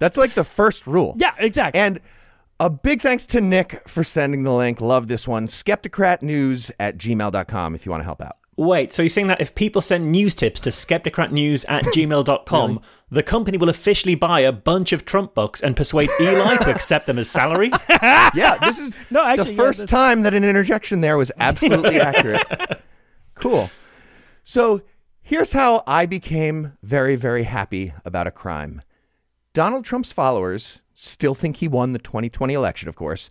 That's 0.00 0.16
like 0.16 0.32
the 0.34 0.42
first 0.44 0.88
rule. 0.88 1.14
Yeah, 1.18 1.34
exactly. 1.38 1.80
And 1.80 2.00
a 2.66 2.70
big 2.70 3.00
thanks 3.02 3.26
to 3.26 3.40
Nick 3.40 3.86
for 3.88 4.04
sending 4.04 4.44
the 4.44 4.52
link. 4.52 4.80
Love 4.80 5.08
this 5.08 5.26
one. 5.26 5.46
Skepticratnews 5.46 6.70
at 6.78 6.96
gmail.com 6.96 7.74
if 7.74 7.84
you 7.84 7.90
want 7.90 8.00
to 8.02 8.04
help 8.04 8.20
out. 8.22 8.36
Wait, 8.56 8.92
so 8.92 9.02
you're 9.02 9.08
saying 9.08 9.28
that 9.28 9.40
if 9.40 9.54
people 9.54 9.80
send 9.80 10.12
news 10.12 10.34
tips 10.34 10.60
to 10.60 10.70
skepticratnews 10.70 11.64
at 11.68 11.84
gmail.com, 11.94 12.80
the 13.10 13.22
company 13.22 13.56
will 13.58 13.70
officially 13.70 14.14
buy 14.14 14.40
a 14.40 14.52
bunch 14.52 14.92
of 14.92 15.04
Trump 15.04 15.34
bucks 15.34 15.60
and 15.62 15.74
persuade 15.76 16.10
Eli 16.20 16.56
to 16.58 16.70
accept 16.70 17.06
them 17.06 17.18
as 17.18 17.28
salary? 17.30 17.70
Yeah, 18.34 18.56
this 18.60 18.78
is 18.78 18.96
No, 19.10 19.24
actually, 19.24 19.52
the 19.52 19.56
first 19.56 19.80
that's- 19.80 19.90
time 19.90 20.22
that 20.22 20.34
an 20.34 20.44
interjection 20.44 21.00
there 21.00 21.16
was 21.18 21.32
absolutely 21.38 21.98
accurate. 21.98 22.46
Cool. 23.34 23.70
So 24.44 24.82
here's 25.22 25.52
how 25.54 25.82
I 25.86 26.04
became 26.06 26.76
very, 26.82 27.16
very 27.16 27.44
happy 27.44 27.92
about 28.04 28.26
a 28.26 28.30
crime. 28.30 28.82
Donald 29.54 29.84
Trump's 29.84 30.12
followers 30.12 30.78
still 31.02 31.34
think 31.34 31.56
he 31.56 31.68
won 31.68 31.92
the 31.92 31.98
2020 31.98 32.54
election, 32.54 32.88
of 32.88 32.96
course, 32.96 33.28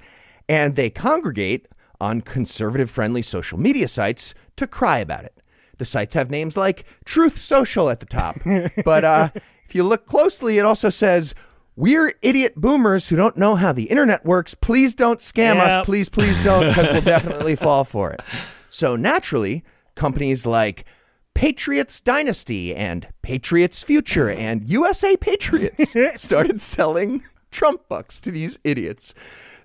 and 0.49 0.75
they 0.75 0.89
congregate 0.89 1.67
on 1.99 2.21
conservative 2.21 2.89
friendly 2.89 3.21
social 3.21 3.60
media 3.60 3.88
sites 3.88 4.34
to 4.57 4.67
cry 4.67 4.99
about 4.99 5.23
it. 5.23 5.38
The 5.77 5.86
sites 5.86 6.13
have 6.13 6.29
names 6.29 6.57
like 6.57 6.86
Truth 7.05 7.39
Social 7.39 7.89
at 7.89 7.99
the 7.99 8.05
top. 8.05 8.36
but 8.86 9.03
uh, 9.05 9.29
if 9.67 9.73
you 9.73 9.84
look 9.84 10.05
closely, 10.05 10.57
it 10.57 10.65
also 10.65 10.89
says, 10.89 11.34
We're 11.75 12.13
idiot 12.21 12.55
boomers 12.55 13.10
who 13.10 13.15
don't 13.15 13.38
know 13.38 13.55
how 13.55 13.71
the 13.71 13.86
internet 13.86 14.25
works. 14.25 14.53
Please 14.53 14.93
don't 14.93 15.19
scam 15.19 15.55
Yep. 15.55 15.63
us. 15.67 15.86
Please, 15.86 16.10
please 16.10 16.43
don't, 16.43 16.67
because 16.67 16.89
we'll 16.91 17.01
definitely 17.17 17.55
fall 17.55 17.84
for 17.84 18.12
it. 18.12 18.21
So 18.69 18.95
naturally, 18.95 19.63
companies 19.95 20.45
like 20.45 20.86
Patriots 21.34 22.01
Dynasty 22.01 22.75
and 22.75 23.07
Patriots 23.21 23.81
Future 23.84 24.29
and 24.29 24.67
USA 24.69 25.15
Patriots 25.17 25.95
started 26.21 26.60
selling 26.60 27.23
Trump 27.51 27.87
bucks 27.87 28.19
to 28.21 28.31
these 28.31 28.57
idiots. 28.63 29.13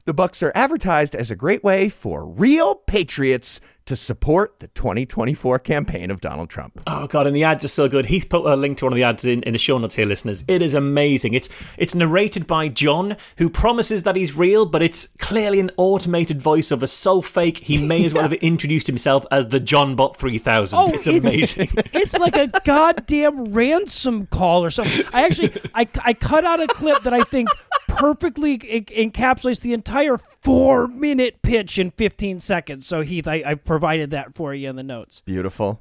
The 0.05 0.15
bucks 0.15 0.43
are 0.43 0.53
advertised 0.55 1.15
as 1.15 1.31
a 1.31 1.37
great 1.37 1.65
way 1.65 1.89
for 1.89 2.27
real 2.27 2.75
patriots 2.75 3.61
to 3.87 3.97
support 3.97 4.59
the 4.59 4.67
2024 4.69 5.61
campaign 5.61 6.11
of 6.11 6.21
Donald 6.21 6.51
Trump. 6.51 6.81
Oh 6.87 7.07
god, 7.07 7.27
and 7.27 7.35
the 7.35 7.45
ads 7.45 7.65
are 7.65 7.69
so 7.69 7.89
good. 7.89 8.07
Heath 8.07 8.29
put 8.29 8.45
a 8.45 8.57
link 8.57 8.79
to 8.79 8.85
one 8.85 8.93
of 8.93 8.97
the 8.97 9.05
ads 9.05 9.25
in, 9.25 9.43
in 9.45 9.53
the 9.53 9.59
show 9.59 9.79
notes 9.79 9.95
here, 9.95 10.07
listeners. 10.07 10.45
It 10.49 10.61
is 10.61 10.75
amazing. 10.75 11.35
It's 11.35 11.49
it's 11.79 11.95
narrated 11.95 12.47
by 12.47 12.69
John, 12.69 13.17
who 13.39 13.49
promises 13.49 14.03
that 14.03 14.17
he's 14.17 14.37
real, 14.37 14.67
but 14.67 14.83
it's 14.83 15.07
clearly 15.19 15.61
an 15.61 15.71
automated 15.77 16.41
voiceover 16.41 16.89
so 16.89 17.23
fake 17.23 17.59
he 17.59 17.87
may 17.87 18.05
as 18.05 18.13
well 18.13 18.23
have 18.29 18.33
introduced 18.35 18.87
himself 18.87 19.25
as 19.31 19.49
the 19.49 19.61
John 19.61 19.95
Bot 19.95 20.17
3000. 20.17 20.79
Oh, 20.79 20.93
it's 20.93 21.07
amazing. 21.07 21.69
it's 21.93 22.19
like 22.19 22.37
a 22.37 22.49
goddamn 22.65 23.53
ransom 23.53 24.27
call 24.27 24.65
or 24.65 24.71
something. 24.71 25.05
I 25.13 25.25
actually, 25.25 25.53
I, 25.75 25.89
I 26.05 26.13
cut 26.13 26.45
out 26.45 26.61
a 26.61 26.67
clip 26.67 27.03
that 27.03 27.15
I 27.15 27.23
think 27.23 27.49
perfectly 27.97 28.61
en- 28.69 28.85
encapsulates 29.11 29.61
the 29.61 29.73
entire 29.73 30.17
four 30.17 30.87
minute 30.87 31.43
pitch 31.43 31.79
in 31.79 31.91
15 31.91 32.41
seconds. 32.41 32.87
So, 32.87 33.01
Heath, 33.03 33.27
I, 33.27 33.43
I 33.45 33.55
provided 33.55 34.11
that 34.11 34.35
for 34.35 34.55
you 34.55 34.69
in 34.71 34.77
the 34.77 34.83
notes. 34.83 35.23
Beautiful. 35.25 35.81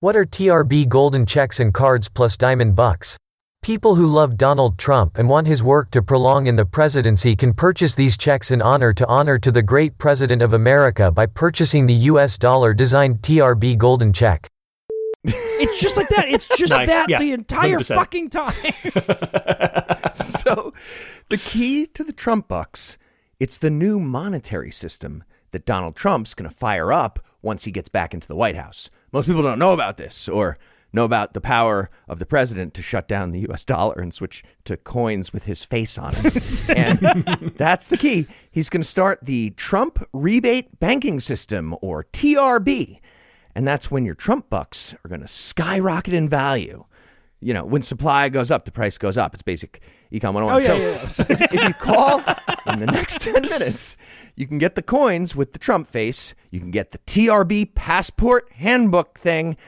What 0.00 0.16
are 0.16 0.24
TRB 0.26 0.88
golden 0.88 1.24
checks 1.26 1.58
and 1.58 1.72
cards 1.72 2.08
plus 2.08 2.36
diamond 2.36 2.76
bucks? 2.76 3.16
People 3.62 3.94
who 3.94 4.06
love 4.06 4.36
Donald 4.36 4.76
Trump 4.76 5.16
and 5.16 5.26
want 5.26 5.46
his 5.46 5.62
work 5.62 5.90
to 5.92 6.02
prolong 6.02 6.46
in 6.46 6.56
the 6.56 6.66
presidency 6.66 7.34
can 7.34 7.54
purchase 7.54 7.94
these 7.94 8.18
checks 8.18 8.50
in 8.50 8.60
honor 8.60 8.92
to 8.92 9.06
honor 9.08 9.38
to 9.38 9.50
the 9.50 9.62
great 9.62 9.96
president 9.96 10.42
of 10.42 10.52
America 10.52 11.10
by 11.10 11.24
purchasing 11.24 11.86
the 11.86 11.94
US 12.12 12.36
dollar 12.36 12.74
designed 12.74 13.22
TRB 13.22 13.78
golden 13.78 14.12
check. 14.12 14.46
It's 15.26 15.80
just 15.80 15.96
like 15.96 16.08
that. 16.10 16.28
It's 16.28 16.46
just 16.48 16.70
Nice. 16.74 16.88
that 16.88 17.08
Yeah, 17.08 17.18
the 17.18 17.32
entire 17.32 17.78
100%. 17.78 17.94
fucking 17.94 18.28
time. 18.28 18.52
so 20.12 20.74
the 21.28 21.38
key 21.38 21.86
to 21.86 22.04
the 22.04 22.12
Trump 22.12 22.48
bucks, 22.48 22.98
it's 23.40 23.58
the 23.58 23.70
new 23.70 23.98
monetary 23.98 24.70
system 24.70 25.24
that 25.52 25.64
Donald 25.64 25.96
Trump's 25.96 26.34
going 26.34 26.48
to 26.48 26.54
fire 26.54 26.92
up 26.92 27.24
once 27.42 27.64
he 27.64 27.70
gets 27.70 27.88
back 27.88 28.14
into 28.14 28.28
the 28.28 28.36
White 28.36 28.56
House. 28.56 28.90
Most 29.12 29.26
people 29.26 29.42
don't 29.42 29.58
know 29.58 29.72
about 29.72 29.96
this 29.96 30.28
or 30.28 30.58
know 30.92 31.04
about 31.04 31.34
the 31.34 31.40
power 31.40 31.90
of 32.08 32.18
the 32.18 32.26
president 32.26 32.72
to 32.74 32.82
shut 32.82 33.08
down 33.08 33.32
the 33.32 33.46
US 33.50 33.64
dollar 33.64 34.00
and 34.00 34.14
switch 34.14 34.44
to 34.64 34.76
coins 34.76 35.32
with 35.32 35.44
his 35.44 35.64
face 35.64 35.98
on 35.98 36.14
it. 36.16 36.70
and 36.76 36.98
that's 37.56 37.88
the 37.88 37.96
key. 37.96 38.26
He's 38.50 38.68
going 38.68 38.82
to 38.82 38.88
start 38.88 39.18
the 39.22 39.50
Trump 39.50 40.06
rebate 40.12 40.78
banking 40.78 41.20
system 41.20 41.74
or 41.82 42.04
TRB. 42.04 43.00
And 43.54 43.66
that's 43.66 43.90
when 43.90 44.04
your 44.04 44.14
Trump 44.14 44.48
bucks 44.50 44.94
are 45.04 45.08
going 45.08 45.20
to 45.20 45.28
skyrocket 45.28 46.14
in 46.14 46.28
value 46.28 46.84
you 47.44 47.52
know, 47.52 47.64
when 47.64 47.82
supply 47.82 48.30
goes 48.30 48.50
up, 48.50 48.64
the 48.64 48.72
price 48.72 48.96
goes 48.96 49.18
up. 49.18 49.34
It's 49.34 49.42
basic 49.42 49.82
econ 50.10 50.32
101. 50.32 50.54
Oh, 50.54 50.58
yeah, 50.58 50.66
so 51.06 51.24
yeah, 51.28 51.34
yeah. 51.38 51.44
if, 51.44 51.52
if 51.52 51.62
you 51.62 51.74
call 51.74 52.22
in 52.66 52.78
the 52.78 52.86
next 52.86 53.20
10 53.20 53.42
minutes, 53.42 53.96
you 54.34 54.46
can 54.46 54.56
get 54.56 54.76
the 54.76 54.82
coins 54.82 55.36
with 55.36 55.52
the 55.52 55.58
Trump 55.58 55.86
face. 55.86 56.34
You 56.50 56.58
can 56.58 56.70
get 56.70 56.92
the 56.92 56.98
TRB 56.98 57.74
passport 57.74 58.50
handbook 58.54 59.18
thing. 59.18 59.58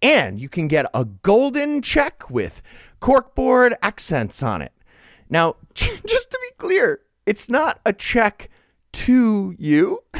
And 0.00 0.40
you 0.40 0.48
can 0.48 0.66
get 0.66 0.86
a 0.94 1.04
golden 1.04 1.82
check 1.82 2.30
with 2.30 2.62
corkboard 3.00 3.74
accents 3.82 4.42
on 4.42 4.62
it. 4.62 4.72
Now, 5.28 5.56
just 5.74 6.30
to 6.30 6.38
be 6.40 6.54
clear, 6.56 7.00
it's 7.26 7.50
not 7.50 7.80
a 7.84 7.92
check 7.92 8.48
to 8.92 9.54
you. 9.58 10.02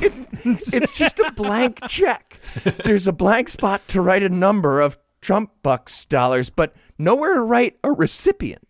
it's, 0.00 0.26
it's 0.72 0.96
just 0.96 1.18
a 1.18 1.32
blank 1.32 1.80
check. 1.88 2.38
There's 2.84 3.06
a 3.06 3.12
blank 3.12 3.50
spot 3.50 3.86
to 3.88 4.00
write 4.00 4.22
a 4.22 4.30
number 4.30 4.80
of 4.80 4.96
Trump 5.22 5.50
bucks 5.62 6.04
dollars, 6.04 6.50
but 6.50 6.74
nowhere 6.98 7.34
to 7.34 7.40
write 7.40 7.78
a 7.82 7.90
recipient. 7.90 8.66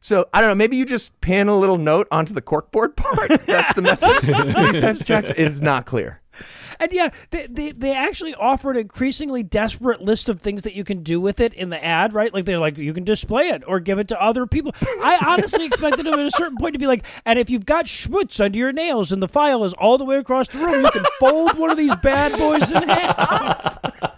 So 0.00 0.28
I 0.34 0.40
don't 0.40 0.50
know. 0.50 0.54
Maybe 0.54 0.76
you 0.76 0.84
just 0.84 1.18
pin 1.22 1.48
a 1.48 1.56
little 1.56 1.78
note 1.78 2.06
onto 2.12 2.34
the 2.34 2.42
corkboard 2.42 2.94
part. 2.96 3.40
That's 3.46 3.74
the 3.74 3.82
method. 3.82 4.20
These. 4.22 5.30
It 5.30 5.38
is 5.38 5.62
not 5.62 5.86
clear. 5.86 6.20
And 6.80 6.92
yeah, 6.92 7.10
they, 7.30 7.46
they, 7.46 7.72
they 7.72 7.92
actually 7.92 8.34
offer 8.34 8.70
an 8.70 8.76
increasingly 8.76 9.42
desperate 9.42 10.00
list 10.00 10.28
of 10.28 10.40
things 10.40 10.62
that 10.62 10.74
you 10.74 10.84
can 10.84 11.02
do 11.02 11.20
with 11.20 11.40
it 11.40 11.54
in 11.54 11.70
the 11.70 11.82
ad, 11.82 12.12
right? 12.12 12.34
Like 12.34 12.44
they're 12.44 12.58
like, 12.58 12.76
you 12.76 12.92
can 12.92 13.04
display 13.04 13.48
it 13.48 13.62
or 13.66 13.80
give 13.80 13.98
it 13.98 14.08
to 14.08 14.20
other 14.20 14.46
people. 14.46 14.74
I 14.82 15.18
honestly 15.26 15.64
expected 15.64 16.04
them 16.04 16.14
at 16.14 16.26
a 16.26 16.30
certain 16.32 16.56
point 16.58 16.74
to 16.74 16.78
be 16.78 16.86
like, 16.86 17.04
and 17.24 17.38
if 17.38 17.48
you've 17.48 17.64
got 17.64 17.86
schmutz 17.86 18.44
under 18.44 18.58
your 18.58 18.72
nails 18.72 19.12
and 19.12 19.22
the 19.22 19.28
file 19.28 19.64
is 19.64 19.72
all 19.74 19.98
the 19.98 20.04
way 20.04 20.16
across 20.16 20.48
the 20.48 20.58
room, 20.58 20.84
you 20.84 20.90
can 20.90 21.04
fold 21.20 21.56
one 21.58 21.70
of 21.70 21.76
these 21.76 21.94
bad 21.96 22.36
boys 22.38 22.70
in 22.70 22.82
half. 22.88 23.78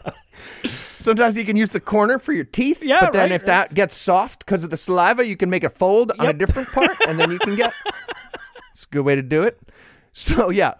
Sometimes 1.06 1.36
you 1.36 1.44
can 1.44 1.56
use 1.56 1.70
the 1.70 1.80
corner 1.80 2.18
for 2.18 2.32
your 2.32 2.44
teeth. 2.44 2.82
Yeah, 2.82 2.98
But 3.00 3.12
then 3.12 3.30
right, 3.30 3.32
if 3.32 3.46
that 3.46 3.72
gets 3.74 3.96
soft 3.96 4.44
because 4.44 4.64
of 4.64 4.70
the 4.70 4.76
saliva, 4.76 5.24
you 5.24 5.36
can 5.36 5.48
make 5.48 5.62
a 5.64 5.70
fold 5.70 6.12
on 6.18 6.26
a 6.26 6.32
different 6.32 6.68
part, 6.68 6.96
and 7.06 7.18
then 7.18 7.30
you 7.30 7.38
can 7.38 7.54
get. 7.56 7.72
It's 8.72 8.84
a 8.84 8.88
good 8.88 9.06
way 9.06 9.14
to 9.14 9.22
do 9.22 9.42
it. 9.42 9.58
So 10.12 10.50
yeah, 10.50 10.74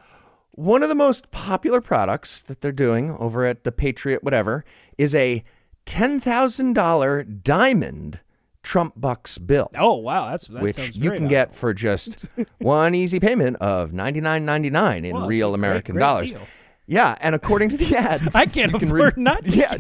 one 0.51 0.83
of 0.83 0.89
the 0.91 0.95
most 0.95 1.31
popular 1.31 1.81
products 1.81 2.43
that 2.43 2.61
they're 2.61 2.73
doing 2.73 3.11
over 3.13 3.47
at 3.47 3.65
the 3.65 3.73
Patriot, 3.73 4.23
whatever, 4.23 4.65
is 4.99 5.15
a 5.15 5.43
ten 5.87 6.21
thousand 6.21 6.75
dollar 6.75 7.23
diamond 7.23 8.21
Trump 8.63 8.95
bucks 8.97 9.39
bill. 9.39 9.71
Oh, 9.79 9.95
wow. 9.95 10.29
That's, 10.31 10.49
that 10.49 10.61
which 10.61 10.97
you 10.97 11.13
can 11.13 11.29
get 11.29 11.55
for 11.55 11.73
just 11.73 12.29
one 12.59 12.95
easy 12.97 13.21
payment 13.21 13.57
of 13.59 13.93
ninety 13.93 14.21
nine 14.21 14.45
ninety 14.45 14.71
nine 14.71 15.05
in 15.05 15.15
Well, 15.15 15.27
real 15.29 15.55
a 15.55 15.57
great, 15.57 15.61
American 15.69 15.95
great 15.95 16.01
dollars. 16.05 16.33
deal. 16.33 16.41
Yeah, 16.87 17.17
and 17.21 17.35
according 17.35 17.71
to 17.71 17.77
the 17.77 17.97
ad, 17.99 18.29
I 18.35 18.47
can't 18.47 18.73
you 18.73 18.79
can 18.79 18.89
afford 18.91 19.17
not 19.19 19.45
to. 19.45 19.51
Yeah, 19.51 19.77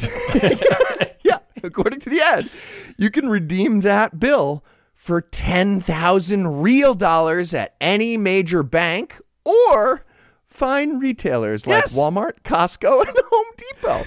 yeah. 1.24 1.38
According 1.62 2.00
to 2.00 2.10
the 2.10 2.20
ad, 2.20 2.48
you 2.96 3.10
can 3.10 3.28
redeem 3.28 3.80
that 3.80 4.18
bill 4.18 4.64
for 4.94 5.20
ten 5.20 5.80
thousand 5.80 6.62
real 6.62 6.94
dollars 6.94 7.54
at 7.54 7.74
any 7.80 8.16
major 8.16 8.62
bank 8.62 9.20
or 9.44 10.04
fine 10.46 10.98
retailers 10.98 11.66
Yes. 11.66 11.96
like 11.96 12.12
Walmart, 12.12 12.42
Costco, 12.44 13.00
and 13.06 13.16
Home 13.30 13.46
Depot. 13.56 14.04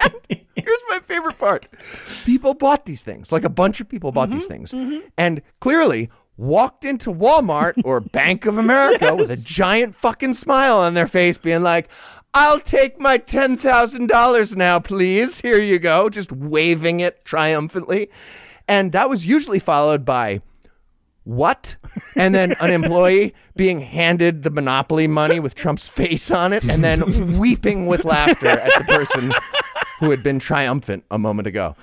and 0.00 0.40
here's 0.56 0.80
my 0.88 0.98
favorite 1.04 1.38
part: 1.38 1.66
people 2.24 2.54
bought 2.54 2.86
these 2.86 3.04
things. 3.04 3.30
Like 3.30 3.44
a 3.44 3.50
bunch 3.50 3.80
of 3.80 3.88
people 3.88 4.10
bought 4.10 4.30
these 4.30 4.48
mm-hmm, 4.48 4.52
things, 4.52 4.72
mm-hmm. 4.72 5.06
and 5.16 5.42
clearly. 5.60 6.10
Walked 6.38 6.84
into 6.84 7.10
Walmart 7.10 7.80
or 7.82 7.98
Bank 7.98 8.44
of 8.44 8.58
America 8.58 9.16
with 9.16 9.30
a 9.30 9.38
giant 9.38 9.94
fucking 9.94 10.34
smile 10.34 10.76
on 10.76 10.92
their 10.92 11.06
face, 11.06 11.38
being 11.38 11.62
like, 11.62 11.88
I'll 12.38 12.60
take 12.60 13.00
my 13.00 13.16
$10,000 13.16 14.56
now, 14.56 14.78
please. 14.78 15.40
Here 15.40 15.58
you 15.58 15.78
go. 15.78 16.10
Just 16.10 16.30
waving 16.30 17.00
it 17.00 17.24
triumphantly. 17.24 18.10
And 18.68 18.92
that 18.92 19.08
was 19.08 19.26
usually 19.26 19.58
followed 19.58 20.04
by, 20.04 20.42
what? 21.24 21.76
And 22.14 22.34
then 22.34 22.52
an 22.60 22.70
employee 22.70 23.32
being 23.56 23.80
handed 23.80 24.42
the 24.42 24.50
Monopoly 24.50 25.06
money 25.06 25.40
with 25.40 25.54
Trump's 25.54 25.88
face 25.88 26.30
on 26.30 26.52
it 26.52 26.62
and 26.68 26.84
then 26.84 27.38
weeping 27.38 27.86
with 27.86 28.04
laughter 28.04 28.48
at 28.48 28.70
the 28.80 28.84
person 28.84 29.32
who 30.00 30.10
had 30.10 30.22
been 30.22 30.38
triumphant 30.38 31.06
a 31.10 31.18
moment 31.18 31.48
ago. 31.48 31.74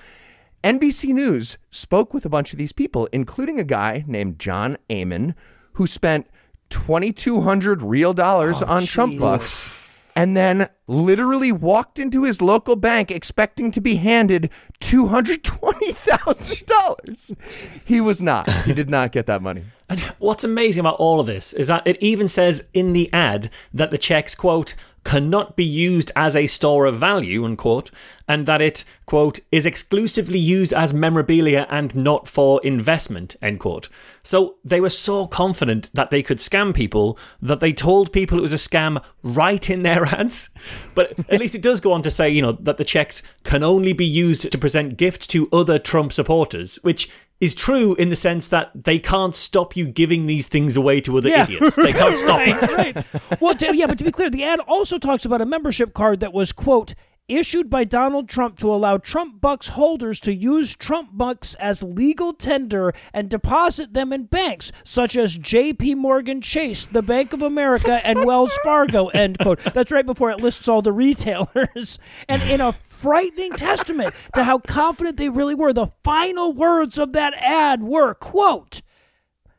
NBC 0.64 1.16
News 1.16 1.58
spoke 1.72 2.14
with 2.14 2.26
a 2.26 2.30
bunch 2.30 2.54
of 2.54 2.60
these 2.60 2.74
people, 2.74 3.10
including 3.12 3.60
a 3.60 3.64
guy 3.64 4.04
named 4.06 4.38
John 4.38 4.78
Amon, 4.91 5.34
who 5.74 5.88
spent 5.88 6.28
2,200 6.70 7.82
real 7.82 8.14
dollars 8.14 8.62
oh, 8.62 8.68
on 8.68 8.84
Trump 8.84 9.18
bucks 9.18 9.82
and 10.16 10.38
then 10.38 10.70
literally 10.88 11.51
walked 11.51 11.99
into 11.99 12.24
his 12.24 12.41
local 12.41 12.76
bank 12.76 13.11
expecting 13.11 13.70
to 13.72 13.82
be 13.82 13.95
handed 13.95 14.49
$220,000. 14.80 17.38
He 17.86 18.01
was 18.01 18.22
not. 18.22 18.51
He 18.64 18.74
did 18.74 18.89
not 18.89 19.11
get 19.11 19.26
that 19.28 19.41
money. 19.41 19.64
And 19.89 19.99
what's 20.20 20.43
amazing 20.43 20.82
about 20.82 20.95
all 20.95 21.20
of 21.20 21.28
this 21.28 21.53
is 21.53 21.68
that 21.68 21.86
it 21.86 22.01
even 22.01 22.28
says 22.28 22.68
in 22.74 22.93
the 22.93 23.11
ad 23.14 23.51
that 23.74 23.91
the 23.91 23.97
checks, 23.97 24.36
quote, 24.36 24.76
cannot 25.04 25.56
be 25.56 25.66
used 25.66 26.12
as 26.16 26.36
a 26.36 26.47
store 26.47 26.86
of 26.86 26.97
value, 26.97 27.45
unquote, 27.45 27.91
and 28.28 28.45
that 28.45 28.62
it, 28.62 28.86
quote, 29.06 29.39
is 29.51 29.66
exclusively 29.66 30.39
used 30.39 30.72
as 30.72 30.93
memorabilia 30.93 31.68
and 31.70 31.93
not 31.93 32.28
for 32.28 32.62
investment, 32.64 33.36
end 33.41 33.60
quote. 33.60 33.89
So 34.24 34.56
they 34.64 34.80
were 34.80 34.89
so 34.89 35.28
confident 35.28 35.89
that 35.93 36.10
they 36.10 36.24
could 36.24 36.38
scam 36.38 36.74
people 36.74 37.18
that 37.41 37.60
they 37.60 37.74
told 37.74 38.14
people 38.14 38.38
it 38.38 38.41
was 38.41 38.54
a 38.54 38.58
scam 38.58 39.04
right 39.24 39.70
in 39.70 39.84
their 39.84 40.06
ads. 40.16 40.49
But 40.95 41.12
at 41.30 41.39
least 41.39 41.56
it 41.56 41.62
does 41.62 41.82
go 41.82 41.91
on 41.91 42.04
to 42.04 42.12
say, 42.12 42.30
you 42.30 42.41
know, 42.41 42.54
that 42.54 42.78
the 42.78 42.86
checks 42.86 43.22
can 43.43 43.64
only 43.64 43.93
be 43.93 44.06
used 44.06 44.49
to 44.51 44.58
present 44.58 44.97
gifts 44.97 45.28
to 45.28 45.49
other 45.51 45.80
Trump 45.80 46.14
supporters, 46.14 46.80
which 46.84 47.10
is 47.43 47.53
true 47.53 47.93
in 47.95 48.09
the 48.09 48.15
sense 48.15 48.47
that 48.47 48.71
they 48.73 48.97
can't 48.97 49.35
stop 49.35 49.75
you 49.75 49.85
giving 49.85 50.25
these 50.25 50.47
things 50.47 50.77
away 50.77 51.01
to 51.01 51.17
other 51.17 51.29
Yeah. 51.29 51.43
idiots. 51.43 51.75
They 51.75 51.91
can't 51.91 52.17
stop 52.17 52.37
right, 52.37 52.61
that. 52.61 52.71
right. 52.71 53.41
Well, 53.41 53.53
to, 53.55 53.75
yeah, 53.75 53.87
but 53.87 53.97
to 53.97 54.03
be 54.03 54.11
clear, 54.11 54.29
the 54.29 54.43
ad 54.43 54.59
also 54.61 54.97
talks 54.97 55.25
about 55.25 55.41
a 55.41 55.45
membership 55.45 55.93
card 55.93 56.21
that 56.21 56.31
was, 56.33 56.51
quote, 56.51 56.95
issued 57.28 57.69
by 57.69 57.84
Donald 57.84 58.28
Trump 58.28 58.57
to 58.59 58.74
allow 58.74 58.97
Trump 58.97 59.39
Bucks 59.39 59.69
holders 59.69 60.19
to 60.21 60.34
use 60.34 60.76
Trump 60.76 61.09
Bucks 61.13 61.55
as 61.55 61.82
legal 61.82 62.34
tender 62.34 62.93
and 63.13 63.30
deposit 63.30 63.93
them 63.93 64.11
in 64.11 64.26
banks 64.26 64.71
such 64.84 65.15
as 65.15 65.38
J.P. 65.38 65.95
Morgan 65.95 66.41
Chase, 66.41 66.86
the 66.86 67.01
Bank 67.01 67.34
of 67.34 67.41
America, 67.41 68.05
and 68.05 68.26
Wells 68.26 68.57
Fargo, 68.63 69.07
end 69.09 69.39
quote. 69.39 69.59
That's 69.74 69.91
right 69.91 70.05
before 70.05 70.32
it 70.32 70.41
lists 70.41 70.67
all 70.67 70.82
the 70.82 70.91
retailers. 70.91 71.99
And 72.30 72.41
in 72.43 72.61
a 72.61 72.71
frightening 72.71 73.51
testament 73.53 74.13
to 74.34 74.43
how 74.43 74.59
confident 74.59 75.17
they 75.17 75.30
really 75.30 75.55
were, 75.55 75.74
the 75.74 75.91
final 76.03 76.53
words 76.53 76.97
of 76.97 77.13
that 77.13 77.34
ad 77.36 77.84
were, 77.84 78.13
quote, 78.13 78.82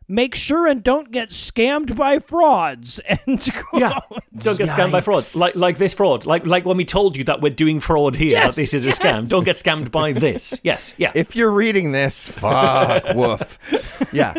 make 0.09 0.35
sure 0.35 0.67
and 0.67 0.83
don't 0.83 1.11
get 1.11 1.31
scammed 1.31 1.97
by 1.97 2.19
frauds. 2.19 3.01
And 3.27 3.47
Yeah, 3.73 4.01
don't 4.37 4.59
get 4.59 4.69
scammed 4.69 4.93
by 4.93 5.01
frauds 5.01 5.37
Like 5.37 5.55
like 5.55 5.79
this 5.79 5.95
fraud. 5.95 6.27
Like 6.27 6.47
like 6.47 6.65
when 6.65 6.77
we 6.77 6.85
told 6.85 7.17
you 7.17 7.25
that 7.25 7.41
we're 7.41 7.51
doing 7.51 7.81
fraud 7.81 8.17
here. 8.17 8.33
Yes, 8.33 8.57
this 8.57 8.75
is 8.75 8.87
a 8.87 8.91
scam. 8.91 9.29
Don't 9.29 9.45
get 9.45 9.57
scammed 9.57 9.91
by 9.91 10.13
this. 10.13 10.61
Yes, 10.65 10.95
yeah. 10.99 11.13
If 11.15 11.37
you're 11.37 11.51
reading 11.51 11.93
this, 11.93 12.29
fuck, 12.29 13.05
woof. 13.15 14.09
Yeah. 14.13 14.35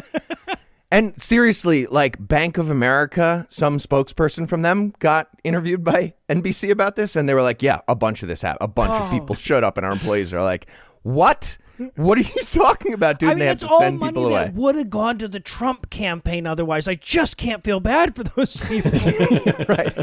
And 0.92 1.22
seriously, 1.22 1.86
like 1.86 2.16
Bank 2.26 2.58
of 2.58 2.72
America, 2.72 3.46
some 3.50 3.78
spokesperson 3.78 4.48
from 4.48 4.62
them 4.62 4.94
got 5.00 5.30
interviewed 5.44 5.84
by 5.84 6.16
NBC 6.30 6.72
about 6.72 6.96
this, 6.96 7.16
and 7.16 7.28
they 7.30 7.34
were 7.34 7.42
like, 7.42 7.62
"Yeah, 7.62 7.82
a 7.88 7.96
bunch 7.96 8.24
of 8.24 8.30
this 8.30 8.42
happened. 8.42 8.62
A 8.62 8.68
bunch 8.68 8.92
of 8.92 9.08
oh. 9.08 9.12
people 9.12 9.36
showed 9.36 9.64
up, 9.64 9.78
and 9.78 9.86
our 9.86 9.92
employees 9.92 10.34
are 10.34 10.42
like, 10.42 10.68
what? 11.06 11.58
What 11.96 12.18
are 12.18 12.22
you 12.22 12.44
talking 12.52 12.94
about, 12.94 13.20
dude? 13.20 13.30
I 13.30 13.34
mean, 13.34 13.40
they 13.40 13.46
have 13.48 13.60
that's 13.60 13.70
to 13.70 13.74
all 13.74 13.80
send 13.80 14.00
money 14.00 14.12
people 14.12 14.28
away. 14.28 14.46
that 14.46 14.54
would 14.54 14.76
have 14.76 14.90
gone 14.90 15.18
to 15.20 15.28
the 15.28 15.40
Trump 15.40 15.90
campaign 15.90 16.48
otherwise. 16.48 16.88
I 16.88 16.96
just 16.96 17.38
can't 17.38 17.64
feel 17.64 17.80
bad 17.80 18.16
for 18.16 18.24
those 18.24 18.58
people. 18.68 18.92
right. 19.70 19.94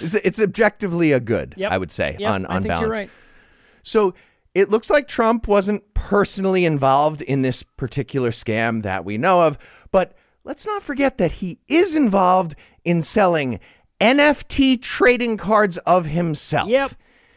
it's, 0.00 0.14
it's 0.14 0.40
objectively 0.40 1.12
a 1.12 1.20
good, 1.20 1.54
Yep. 1.56 1.72
I 1.72 1.78
would 1.78 1.90
say, 1.90 2.16
Yep, 2.18 2.30
on, 2.30 2.46
I 2.46 2.56
on 2.56 2.62
think 2.62 2.70
balance. 2.70 2.82
you're 2.82 2.90
right. 2.90 3.10
So 3.82 4.14
it 4.54 4.70
looks 4.70 4.90
like 4.90 5.06
Trump 5.06 5.46
wasn't 5.46 5.94
personally 5.94 6.64
involved 6.64 7.22
in 7.22 7.42
this 7.42 7.62
particular 7.62 8.30
scam 8.30 8.82
that 8.82 9.04
we 9.04 9.16
know 9.18 9.42
of, 9.42 9.58
but 9.92 10.16
let's 10.44 10.66
not 10.66 10.82
forget 10.82 11.18
that 11.18 11.32
he 11.32 11.60
is 11.68 11.94
involved 11.94 12.54
in 12.84 13.02
selling 13.02 13.60
NFT 14.00 14.80
trading 14.80 15.36
cards 15.36 15.76
of 15.78 16.06
himself. 16.06 16.68
Yep. 16.68 16.92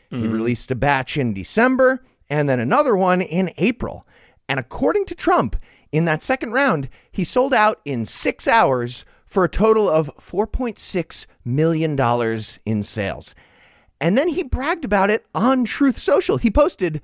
He 0.10 0.18
mm-hmm. 0.18 0.32
released 0.32 0.72
a 0.72 0.76
batch 0.76 1.18
in 1.18 1.34
December 1.34 2.04
and 2.32 2.48
then 2.48 2.62
another 2.62 2.96
one 2.96 3.22
in 3.22 3.52
April. 3.58 4.08
And 4.48 4.60
according 4.60 5.06
to 5.06 5.16
Trump, 5.16 5.58
in 5.92 6.06
that 6.06 6.24
second 6.24 6.54
round, 6.54 6.88
he 7.12 7.26
sold 7.26 7.54
out 7.54 7.82
in 7.84 8.06
six 8.06 8.48
hours 8.48 9.04
for 9.26 9.44
a 9.44 9.50
total 9.50 9.90
of 9.90 10.10
$4.6 10.18 11.26
million 11.44 12.40
in 12.66 12.84
sales. 12.84 13.36
And 14.00 14.18
then 14.18 14.30
he 14.30 14.44
bragged 14.44 14.86
about 14.86 15.10
it 15.10 15.26
on 15.36 15.66
Truth 15.66 16.00
Social. 16.00 16.38
He 16.38 16.50
posted, 16.50 17.02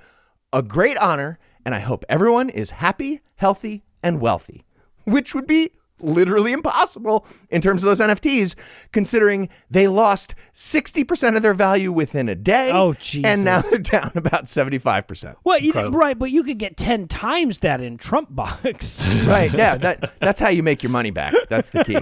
A 0.54 0.64
great 0.64 0.98
honor, 0.98 1.40
and 1.66 1.76
I 1.76 1.80
hope 1.80 2.06
everyone 2.08 2.50
is 2.50 2.72
happy, 2.72 3.22
healthy, 3.36 3.84
and 4.02 4.22
wealthy, 4.22 4.64
which 5.04 5.36
would 5.36 5.46
be 5.46 5.72
literally 6.00 6.52
impossible 6.52 7.26
in 7.50 7.62
terms 7.62 7.84
of 7.84 7.88
those 7.88 8.00
NFTs, 8.00 8.56
considering 8.92 9.50
they 9.70 9.88
lost 9.88 10.36
60% 10.54 11.36
of 11.36 11.42
their 11.42 11.54
value 11.54 11.92
within 11.92 12.30
a 12.30 12.36
day. 12.36 12.72
Oh, 12.72 12.94
Jesus. 12.94 13.26
And 13.26 13.44
now 13.44 13.62
they're 13.62 13.80
down 13.80 14.12
about 14.16 14.46
75%. 14.46 15.36
Well, 15.44 15.60
you, 15.60 15.68
Incredible. 15.70 15.98
right, 16.00 16.18
but 16.18 16.32
you 16.32 16.44
could 16.44 16.58
get 16.60 16.78
ten 16.78 17.08
times 17.08 17.60
that 17.60 17.82
in 17.82 17.98
Trump 17.98 18.30
bucks. 18.32 19.08
right. 19.26 19.52
Yeah. 19.54 19.78
That 19.78 20.14
that's 20.20 20.40
how 20.40 20.50
you 20.50 20.64
make 20.64 20.84
your 20.84 20.92
money 20.92 21.12
back. 21.12 21.34
That's 21.50 21.70
the 21.70 21.84
key. 21.84 21.98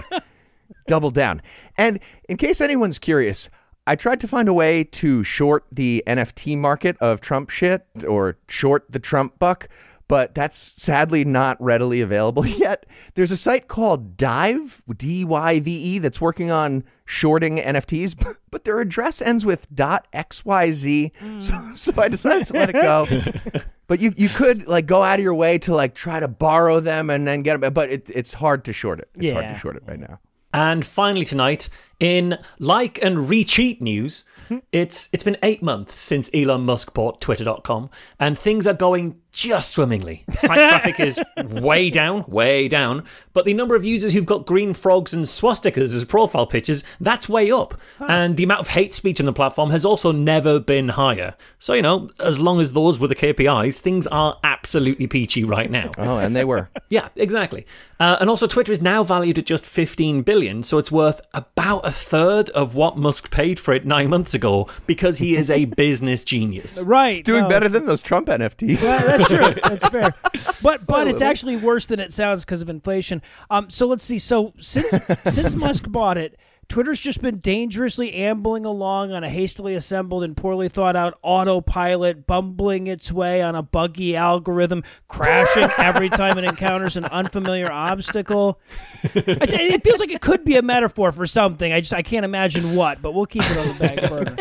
Double 0.86 1.10
down. 1.10 1.42
And 1.76 2.00
in 2.28 2.36
case 2.36 2.60
anyone's 2.60 2.98
curious, 2.98 3.48
I 3.86 3.94
tried 3.96 4.20
to 4.20 4.28
find 4.28 4.48
a 4.48 4.52
way 4.52 4.84
to 4.84 5.22
short 5.24 5.64
the 5.70 6.02
NFT 6.06 6.58
market 6.58 6.96
of 7.00 7.20
Trump 7.20 7.50
shit 7.50 7.86
or 8.06 8.36
short 8.48 8.84
the 8.90 8.98
Trump 8.98 9.38
buck, 9.38 9.68
but 10.08 10.34
that's 10.34 10.56
sadly 10.56 11.24
not 11.24 11.60
readily 11.60 12.00
available 12.00 12.46
yet. 12.46 12.86
There's 13.14 13.30
a 13.30 13.36
site 13.36 13.68
called 13.68 14.16
Dive, 14.16 14.82
D 14.96 15.24
Y 15.24 15.60
V 15.60 15.70
E, 15.70 15.98
that's 15.98 16.20
working 16.20 16.50
on 16.50 16.84
shorting 17.04 17.58
NFTs, 17.58 18.36
but 18.50 18.64
their 18.64 18.80
address 18.80 19.20
ends 19.20 19.44
with 19.44 19.70
.xyz. 19.74 21.16
Hmm. 21.16 21.40
So, 21.40 21.70
so 21.74 22.02
I 22.02 22.08
decided 22.08 22.46
to 22.46 22.52
let 22.52 22.70
it 22.70 22.74
go. 22.74 23.62
But 23.88 24.00
you, 24.00 24.12
you 24.16 24.28
could 24.28 24.66
like 24.66 24.86
go 24.86 25.02
out 25.02 25.18
of 25.18 25.24
your 25.24 25.34
way 25.34 25.58
to 25.58 25.74
like 25.74 25.94
try 25.94 26.18
to 26.18 26.28
borrow 26.28 26.80
them 26.80 27.08
and 27.08 27.26
then 27.26 27.42
get 27.42 27.60
them, 27.60 27.72
but 27.72 27.90
it, 27.90 28.10
it's 28.10 28.34
hard 28.34 28.64
to 28.64 28.72
short 28.72 28.98
it. 28.98 29.08
It's 29.14 29.32
hard 29.32 29.48
to 29.48 29.58
short 29.58 29.76
it 29.76 29.84
right 29.86 30.00
now. 30.00 30.18
And 30.52 30.86
finally 30.86 31.24
tonight, 31.26 31.68
in 32.00 32.38
like 32.58 32.98
and 33.02 33.18
recheat 33.18 33.80
news, 33.80 34.24
hmm. 34.48 34.58
it's 34.72 35.10
it's 35.12 35.22
been 35.22 35.36
eight 35.42 35.62
months 35.62 35.94
since 35.94 36.30
Elon 36.32 36.62
Musk 36.62 36.94
bought 36.94 37.20
Twitter.com, 37.20 37.90
and 38.18 38.38
things 38.38 38.66
are 38.66 38.74
going 38.74 39.20
just 39.36 39.72
swimmingly. 39.72 40.24
Site 40.32 40.56
traffic 40.56 40.98
is 40.98 41.20
way 41.36 41.90
down, 41.90 42.24
way 42.26 42.68
down, 42.68 43.04
but 43.34 43.44
the 43.44 43.52
number 43.52 43.76
of 43.76 43.84
users 43.84 44.14
who've 44.14 44.24
got 44.24 44.46
green 44.46 44.72
frogs 44.72 45.12
and 45.12 45.24
swastikas 45.26 45.94
as 45.94 46.04
profile 46.06 46.46
pictures, 46.46 46.82
that's 47.00 47.28
way 47.28 47.52
up. 47.52 47.78
And 48.00 48.38
the 48.38 48.44
amount 48.44 48.60
of 48.60 48.68
hate 48.68 48.94
speech 48.94 49.20
on 49.20 49.26
the 49.26 49.34
platform 49.34 49.70
has 49.70 49.84
also 49.84 50.10
never 50.10 50.58
been 50.58 50.88
higher. 50.88 51.34
So, 51.58 51.74
you 51.74 51.82
know, 51.82 52.08
as 52.18 52.40
long 52.40 52.60
as 52.62 52.72
those 52.72 52.98
were 52.98 53.08
the 53.08 53.14
KPIs, 53.14 53.76
things 53.76 54.06
are 54.06 54.38
absolutely 54.42 55.06
peachy 55.06 55.44
right 55.44 55.70
now. 55.70 55.90
Oh, 55.98 56.16
and 56.16 56.34
they 56.34 56.44
were. 56.44 56.70
Yeah, 56.88 57.08
exactly. 57.16 57.66
Uh, 57.98 58.16
and 58.20 58.30
also, 58.30 58.46
Twitter 58.46 58.70
is 58.70 58.80
now 58.80 59.02
valued 59.02 59.40
at 59.40 59.44
just 59.44 59.66
15 59.66 60.22
billion, 60.22 60.62
so 60.62 60.78
it's 60.78 60.92
worth 60.92 61.20
about 61.34 61.84
a 61.84 61.90
third 61.90 62.48
of 62.50 62.76
what 62.76 62.96
Musk 62.96 63.32
paid 63.32 63.58
for 63.58 63.74
it 63.74 63.84
nine 63.84 64.08
months 64.08 64.34
ago 64.34 64.68
because 64.86 65.18
he 65.18 65.34
is 65.34 65.50
a 65.50 65.64
business 65.76 66.22
genius. 66.22 66.80
right. 66.84 67.24
Doing 67.24 67.42
no. 67.42 67.48
better 67.48 67.68
than 67.68 67.86
those 67.86 68.02
Trump 68.02 68.28
NFTs. 68.28 68.84
Yeah, 68.84 69.25
that's 69.28 69.54
true. 69.54 69.60
That's 69.68 69.88
fair. 69.88 70.14
But 70.62 70.86
but 70.86 71.08
it's 71.08 71.22
actually 71.22 71.56
worse 71.56 71.86
than 71.86 72.00
it 72.00 72.12
sounds 72.12 72.44
because 72.44 72.62
of 72.62 72.68
inflation. 72.68 73.22
Um. 73.50 73.70
So 73.70 73.86
let's 73.86 74.04
see. 74.04 74.18
So 74.18 74.52
since 74.58 74.88
since 75.24 75.54
Musk 75.54 75.90
bought 75.90 76.18
it, 76.18 76.38
Twitter's 76.68 76.98
just 76.98 77.22
been 77.22 77.38
dangerously 77.38 78.12
ambling 78.14 78.66
along 78.66 79.12
on 79.12 79.22
a 79.22 79.28
hastily 79.28 79.74
assembled 79.76 80.24
and 80.24 80.36
poorly 80.36 80.68
thought 80.68 80.96
out 80.96 81.16
autopilot, 81.22 82.26
bumbling 82.26 82.88
its 82.88 83.12
way 83.12 83.40
on 83.40 83.54
a 83.54 83.62
buggy 83.62 84.16
algorithm, 84.16 84.82
crashing 85.06 85.68
every 85.78 86.08
time 86.08 86.38
it 86.38 86.44
encounters 86.44 86.96
an 86.96 87.04
unfamiliar 87.04 87.70
obstacle. 87.70 88.58
I 89.04 89.46
say- 89.46 89.68
It 89.68 89.84
feels 89.84 90.00
like 90.00 90.10
it 90.10 90.20
could 90.20 90.44
be 90.44 90.56
a 90.56 90.62
metaphor 90.62 91.12
for 91.12 91.24
something. 91.26 91.72
I 91.72 91.80
just 91.80 91.94
I 91.94 92.02
can't 92.02 92.24
imagine 92.24 92.74
what, 92.74 93.00
but 93.00 93.12
we'll 93.12 93.26
keep 93.26 93.44
it 93.44 93.56
on 93.58 93.68
the 93.68 93.78
back 93.78 94.08
burner. 94.10 94.36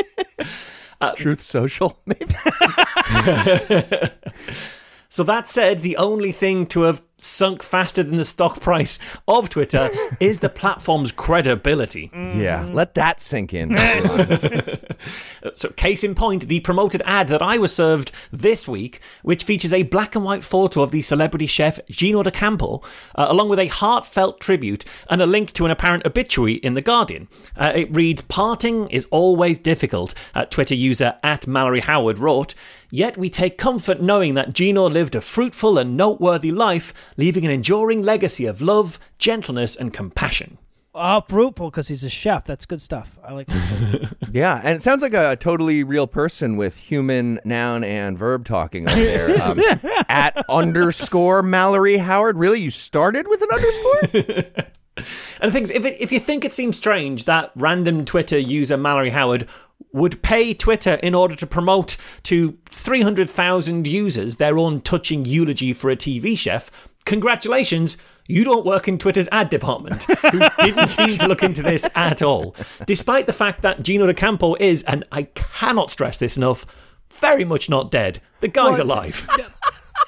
Truth 1.15 1.43
Social, 1.43 1.99
maybe. 2.07 2.25
So, 5.16 5.24
that 5.24 5.47
said, 5.47 5.80
the 5.80 5.95
only 5.95 6.34
thing 6.34 6.66
to 6.66 6.82
have 6.82 7.01
sunk 7.18 7.63
faster 7.63 8.03
than 8.03 8.18
the 8.18 8.26
stock 8.26 8.59
price 8.59 8.99
of 9.28 9.49
Twitter 9.49 9.89
is 10.20 10.39
the 10.39 10.49
platform's 10.49 11.11
credibility. 11.11 12.11
Yeah, 12.13 12.68
let 12.72 12.95
that 12.95 13.20
sink 13.22 13.53
in. 13.53 13.76
So, 15.53 15.70
case 15.70 16.03
in 16.03 16.16
point, 16.16 16.47
the 16.47 16.59
promoted 16.61 17.03
ad 17.05 17.28
that 17.28 17.41
I 17.41 17.57
was 17.57 17.74
served 17.74 18.11
this 18.32 18.68
week, 18.68 18.99
which 19.22 19.43
features 19.43 19.74
a 19.74 19.84
black 19.84 20.16
and 20.16 20.26
white 20.26 20.43
photo 20.43 20.82
of 20.82 20.91
the 20.91 21.03
celebrity 21.03 21.45
chef 21.45 21.80
Gino 21.89 22.24
D'Acampo, 22.24 22.84
uh, 23.16 23.28
along 23.30 23.49
with 23.49 23.59
a 23.59 23.68
heartfelt 23.68 24.39
tribute 24.39 24.86
and 25.09 25.22
a 25.22 25.26
link 25.28 25.53
to 25.53 25.66
an 25.66 25.72
apparent 25.72 26.05
obituary 26.05 26.53
in 26.53 26.74
The 26.74 26.82
Guardian. 26.82 27.28
Uh, 27.55 27.74
it 27.76 27.95
reads 27.95 28.24
Parting 28.24 28.88
is 28.89 29.07
always 29.11 29.59
difficult, 29.59 30.13
uh, 30.34 30.45
Twitter 30.45 30.76
user 30.76 31.16
at 31.24 31.45
Mallory 31.47 31.82
Howard 31.82 32.18
wrote. 32.18 32.55
Yet 32.91 33.18
we 33.18 33.30
take 33.30 33.57
comfort 33.57 34.01
knowing 34.01 34.36
that 34.36 34.53
Gino 34.53 34.88
lived 34.88 35.16
a 35.16 35.22
fruitful 35.22 35.78
and 35.78 35.97
noteworthy 35.97 36.51
life, 36.51 36.93
leaving 37.18 37.45
an 37.45 37.51
enduring 37.51 38.03
legacy 38.03 38.45
of 38.45 38.62
love, 38.62 38.99
gentleness, 39.18 39.76
and 39.76 39.93
compassion. 39.93 40.58
Oh, 40.97 41.22
fruitful 41.28 41.72
because 41.72 41.89
he's 41.89 42.06
a 42.06 42.10
chef. 42.10 42.45
That's 42.45 42.66
good 42.66 42.82
stuff. 42.82 43.20
I 43.22 43.34
like. 43.34 43.47
That. 43.47 44.16
yeah, 44.32 44.62
and 44.64 44.78
it 44.78 44.82
sounds 44.82 45.01
like 45.01 45.14
a 45.14 45.36
totally 45.36 45.84
real 45.84 46.08
person 46.08 46.56
with 46.56 46.78
human 46.78 47.41
noun 47.43 47.84
and 47.84 48.18
verb 48.18 48.45
talking 48.45 48.88
up 48.88 48.93
there. 48.95 49.26
Um, 49.45 49.60
at 50.08 50.38
underscore 50.49 51.43
Mallory 51.43 51.97
Howard. 51.97 52.38
Really, 52.38 52.62
you 52.62 52.72
started 52.72 53.28
with 53.28 53.41
an 53.41 53.49
underscore? 53.53 54.66
And 55.41 55.49
the 55.49 55.51
thing 55.51 55.64
is, 55.64 55.72
if, 55.72 55.84
it, 55.84 55.97
if 55.99 56.14
you 56.14 56.22
think 56.22 56.45
it 56.45 56.53
seems 56.53 56.78
strange 56.78 57.26
that 57.26 57.51
random 57.58 58.06
Twitter 58.06 58.39
user 58.39 58.78
Mallory 58.78 59.10
Howard 59.10 59.45
would 59.91 60.22
pay 60.22 60.53
Twitter 60.53 60.93
in 61.03 61.14
order 61.14 61.36
to 61.36 61.45
promote 61.45 61.97
to 62.24 62.58
300,000 62.70 63.86
users 63.86 64.38
their 64.38 64.58
own 64.58 64.80
touching 64.80 65.26
eulogy 65.26 65.74
for 65.74 65.89
a 65.89 65.97
TV 65.97 66.38
chef, 66.38 66.72
congratulations. 67.06 67.97
You 68.28 68.43
don't 68.43 68.66
work 68.66 68.88
in 68.88 68.97
Twitter's 68.97 69.30
ad 69.32 69.49
department, 69.49 70.03
who 70.03 70.39
didn't 70.60 70.88
seem 70.88 71.18
to 71.20 71.28
look 71.28 71.43
into 71.43 71.62
this 71.62 71.88
at 71.95 72.22
all. 72.22 72.56
Despite 72.86 73.28
the 73.28 73.34
fact 73.34 73.62
that 73.62 73.84
Gino 73.84 74.08
D'Acampo 74.08 74.56
is, 74.60 74.82
and 74.84 75.03
I 75.12 75.24
cannot 75.24 75.91
stress 75.91 76.18
this 76.18 76.36
enough, 76.36 76.66
very 77.12 77.45
much 77.45 77.70
not 77.70 77.91
dead. 77.91 78.22
The 78.41 78.47
guy's 78.47 78.80
alive. 78.80 79.28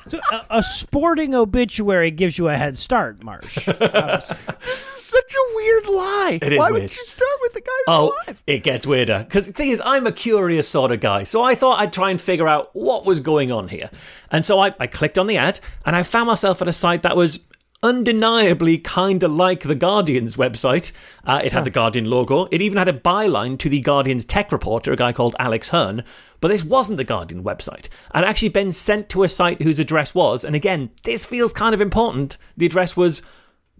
So 0.09 0.19
a, 0.31 0.45
a 0.57 0.63
sporting 0.63 1.35
obituary 1.35 2.11
gives 2.11 2.37
you 2.37 2.47
a 2.47 2.55
head 2.55 2.77
start, 2.77 3.23
Marsh. 3.23 3.65
this 3.65 4.31
is 4.67 4.77
Such 4.77 5.33
a 5.33 5.55
weird 5.55 5.85
lie. 5.87 6.39
It 6.41 6.53
is 6.53 6.59
Why 6.59 6.71
weird. 6.71 6.83
would 6.83 6.95
you 6.97 7.03
start 7.05 7.31
with 7.41 7.53
the 7.53 7.61
guy 7.61 7.71
who's 7.85 7.85
Oh, 7.87 8.13
alive? 8.27 8.43
it 8.47 8.63
gets 8.63 8.87
weirder. 8.87 9.23
Because 9.27 9.47
the 9.47 9.53
thing 9.53 9.69
is, 9.69 9.81
I'm 9.83 10.07
a 10.07 10.11
curious 10.11 10.67
sort 10.67 10.91
of 10.91 10.99
guy. 10.99 11.23
So 11.23 11.41
I 11.43 11.55
thought 11.55 11.79
I'd 11.79 11.93
try 11.93 12.09
and 12.11 12.19
figure 12.21 12.47
out 12.47 12.69
what 12.73 13.05
was 13.05 13.19
going 13.19 13.51
on 13.51 13.67
here. 13.67 13.89
And 14.31 14.43
so 14.45 14.59
I, 14.59 14.73
I 14.79 14.87
clicked 14.87 15.17
on 15.17 15.27
the 15.27 15.37
ad 15.37 15.59
and 15.85 15.95
I 15.95 16.03
found 16.03 16.27
myself 16.27 16.61
at 16.61 16.67
a 16.67 16.73
site 16.73 17.03
that 17.03 17.15
was 17.15 17.47
undeniably 17.83 18.77
kind 18.77 19.23
of 19.23 19.31
like 19.31 19.61
The 19.61 19.75
Guardian's 19.75 20.35
website. 20.35 20.91
Uh, 21.23 21.41
it 21.43 21.53
had 21.53 21.63
the 21.63 21.69
Guardian 21.69 22.05
logo. 22.05 22.47
It 22.51 22.61
even 22.61 22.77
had 22.77 22.87
a 22.87 22.93
byline 22.93 23.57
to 23.59 23.69
The 23.69 23.81
Guardian's 23.81 24.25
tech 24.25 24.51
reporter, 24.51 24.91
a 24.91 24.95
guy 24.95 25.13
called 25.13 25.35
Alex 25.39 25.69
Hern. 25.69 26.03
But 26.39 26.49
this 26.49 26.63
wasn't 26.63 26.97
the 26.97 27.03
Guardian 27.03 27.43
website. 27.43 27.87
I'd 28.11 28.23
actually 28.23 28.49
been 28.49 28.71
sent 28.71 29.09
to 29.09 29.23
a 29.23 29.29
site 29.29 29.61
whose 29.61 29.79
address 29.79 30.13
was, 30.15 30.43
and 30.43 30.55
again, 30.55 30.91
this 31.03 31.25
feels 31.25 31.53
kind 31.53 31.73
of 31.73 31.81
important. 31.81 32.37
The 32.57 32.65
address 32.65 32.95
was 32.97 33.21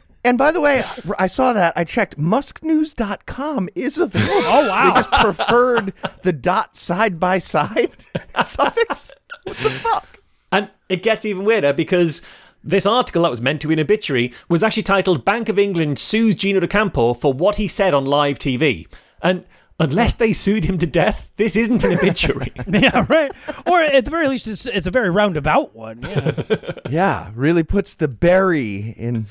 And 0.22 0.36
by 0.36 0.52
the 0.52 0.60
way, 0.60 0.82
I 1.18 1.26
saw 1.26 1.54
that. 1.54 1.72
I 1.76 1.84
checked. 1.84 2.18
Musknews.com 2.18 3.70
is 3.74 3.96
available. 3.96 4.32
Oh, 4.34 4.68
wow. 4.68 4.90
They 4.90 5.00
just 5.00 5.12
preferred 5.12 5.94
the 6.22 6.32
dot 6.32 6.76
side 6.76 7.18
by 7.18 7.38
side 7.38 7.92
suffix. 8.44 9.14
What 9.44 9.56
the 9.56 9.70
fuck? 9.70 10.19
And 10.52 10.70
it 10.88 11.02
gets 11.02 11.24
even 11.24 11.44
weirder 11.44 11.72
because 11.72 12.22
this 12.62 12.86
article 12.86 13.22
that 13.22 13.30
was 13.30 13.40
meant 13.40 13.60
to 13.62 13.68
be 13.68 13.74
an 13.74 13.80
obituary 13.80 14.32
was 14.48 14.62
actually 14.62 14.82
titled 14.82 15.24
Bank 15.24 15.48
of 15.48 15.58
England 15.58 15.98
sues 15.98 16.34
Gino 16.36 16.60
D'Acampo 16.60 17.14
for 17.14 17.32
what 17.32 17.56
he 17.56 17.68
said 17.68 17.94
on 17.94 18.04
live 18.04 18.38
TV. 18.38 18.86
And 19.22 19.44
unless 19.78 20.12
they 20.12 20.32
sued 20.32 20.64
him 20.64 20.76
to 20.78 20.86
death, 20.86 21.32
this 21.36 21.56
isn't 21.56 21.84
an 21.84 21.94
obituary. 21.94 22.52
yeah, 22.68 23.06
right. 23.08 23.32
Or 23.66 23.80
at 23.80 24.04
the 24.04 24.10
very 24.10 24.28
least, 24.28 24.46
it's 24.46 24.66
it's 24.66 24.86
a 24.86 24.90
very 24.90 25.10
roundabout 25.10 25.74
one. 25.74 26.02
Yeah. 26.02 26.32
Yeah, 26.90 27.30
really 27.36 27.62
puts 27.62 27.94
the 27.94 28.08
berry 28.08 28.94
in 28.98 29.26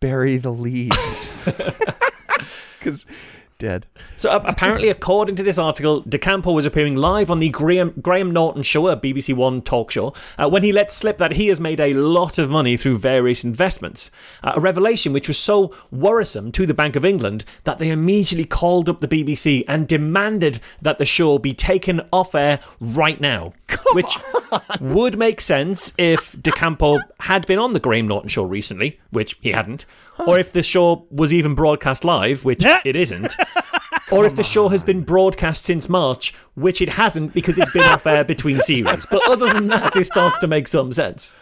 bury 0.00 0.36
the 0.36 0.52
leaves. 0.52 1.80
Because 2.78 3.06
dead. 3.58 3.86
So 4.16 4.30
uh, 4.30 4.42
apparently, 4.46 4.88
according 4.88 5.36
to 5.36 5.42
this 5.42 5.58
article, 5.58 6.00
D'Acampo 6.00 6.52
was 6.52 6.66
appearing 6.66 6.96
live 6.96 7.30
on 7.30 7.38
the 7.38 7.48
Graham, 7.50 7.94
Graham 8.00 8.32
Norton 8.32 8.62
show, 8.62 8.88
a 8.88 8.96
BBC 8.96 9.34
One 9.34 9.62
talk 9.62 9.90
show, 9.90 10.14
uh, 10.38 10.48
when 10.48 10.62
he 10.62 10.72
let 10.72 10.92
slip 10.92 11.18
that 11.18 11.32
he 11.32 11.48
has 11.48 11.60
made 11.60 11.80
a 11.80 11.94
lot 11.94 12.38
of 12.38 12.50
money 12.50 12.76
through 12.76 12.98
various 12.98 13.44
investments. 13.44 14.10
Uh, 14.42 14.52
a 14.56 14.60
revelation 14.60 15.12
which 15.12 15.28
was 15.28 15.38
so 15.38 15.74
worrisome 15.90 16.52
to 16.52 16.66
the 16.66 16.74
Bank 16.74 16.96
of 16.96 17.04
England 17.04 17.44
that 17.64 17.78
they 17.78 17.90
immediately 17.90 18.44
called 18.44 18.88
up 18.88 19.00
the 19.00 19.08
BBC 19.08 19.64
and 19.68 19.88
demanded 19.88 20.60
that 20.82 20.98
the 20.98 21.04
show 21.04 21.38
be 21.38 21.54
taken 21.54 22.00
off 22.12 22.34
air 22.34 22.60
right 22.80 23.20
now. 23.20 23.52
Which 23.92 24.18
would 24.80 25.18
make 25.18 25.40
sense 25.40 25.92
if 25.98 26.40
D'Acampo 26.40 27.00
had 27.20 27.46
been 27.46 27.58
on 27.58 27.72
the 27.72 27.80
Graham 27.80 28.08
Norton 28.08 28.28
show 28.28 28.44
recently, 28.44 29.00
which 29.10 29.36
he 29.40 29.52
hadn't, 29.52 29.86
or 30.26 30.38
if 30.38 30.52
the 30.52 30.62
show 30.62 31.06
was 31.10 31.32
even 31.32 31.54
broadcast 31.54 32.04
live, 32.04 32.44
which 32.44 32.64
it 32.84 32.96
isn't, 32.96 33.34
or 34.12 34.24
if 34.24 34.36
the 34.36 34.42
show 34.42 34.68
has 34.68 34.82
been 34.82 35.02
broadcast 35.02 35.64
since 35.64 35.88
March, 35.88 36.34
which 36.54 36.80
it 36.80 36.90
hasn't 36.90 37.34
because 37.34 37.58
it's 37.58 37.72
been 37.72 37.82
off 37.82 38.06
air 38.06 38.24
between 38.24 38.60
series. 38.60 39.06
But 39.06 39.28
other 39.28 39.52
than 39.52 39.68
that, 39.68 39.94
this 39.94 40.08
starts 40.08 40.38
to 40.38 40.46
make 40.46 40.68
some 40.68 40.92
sense. 40.92 41.34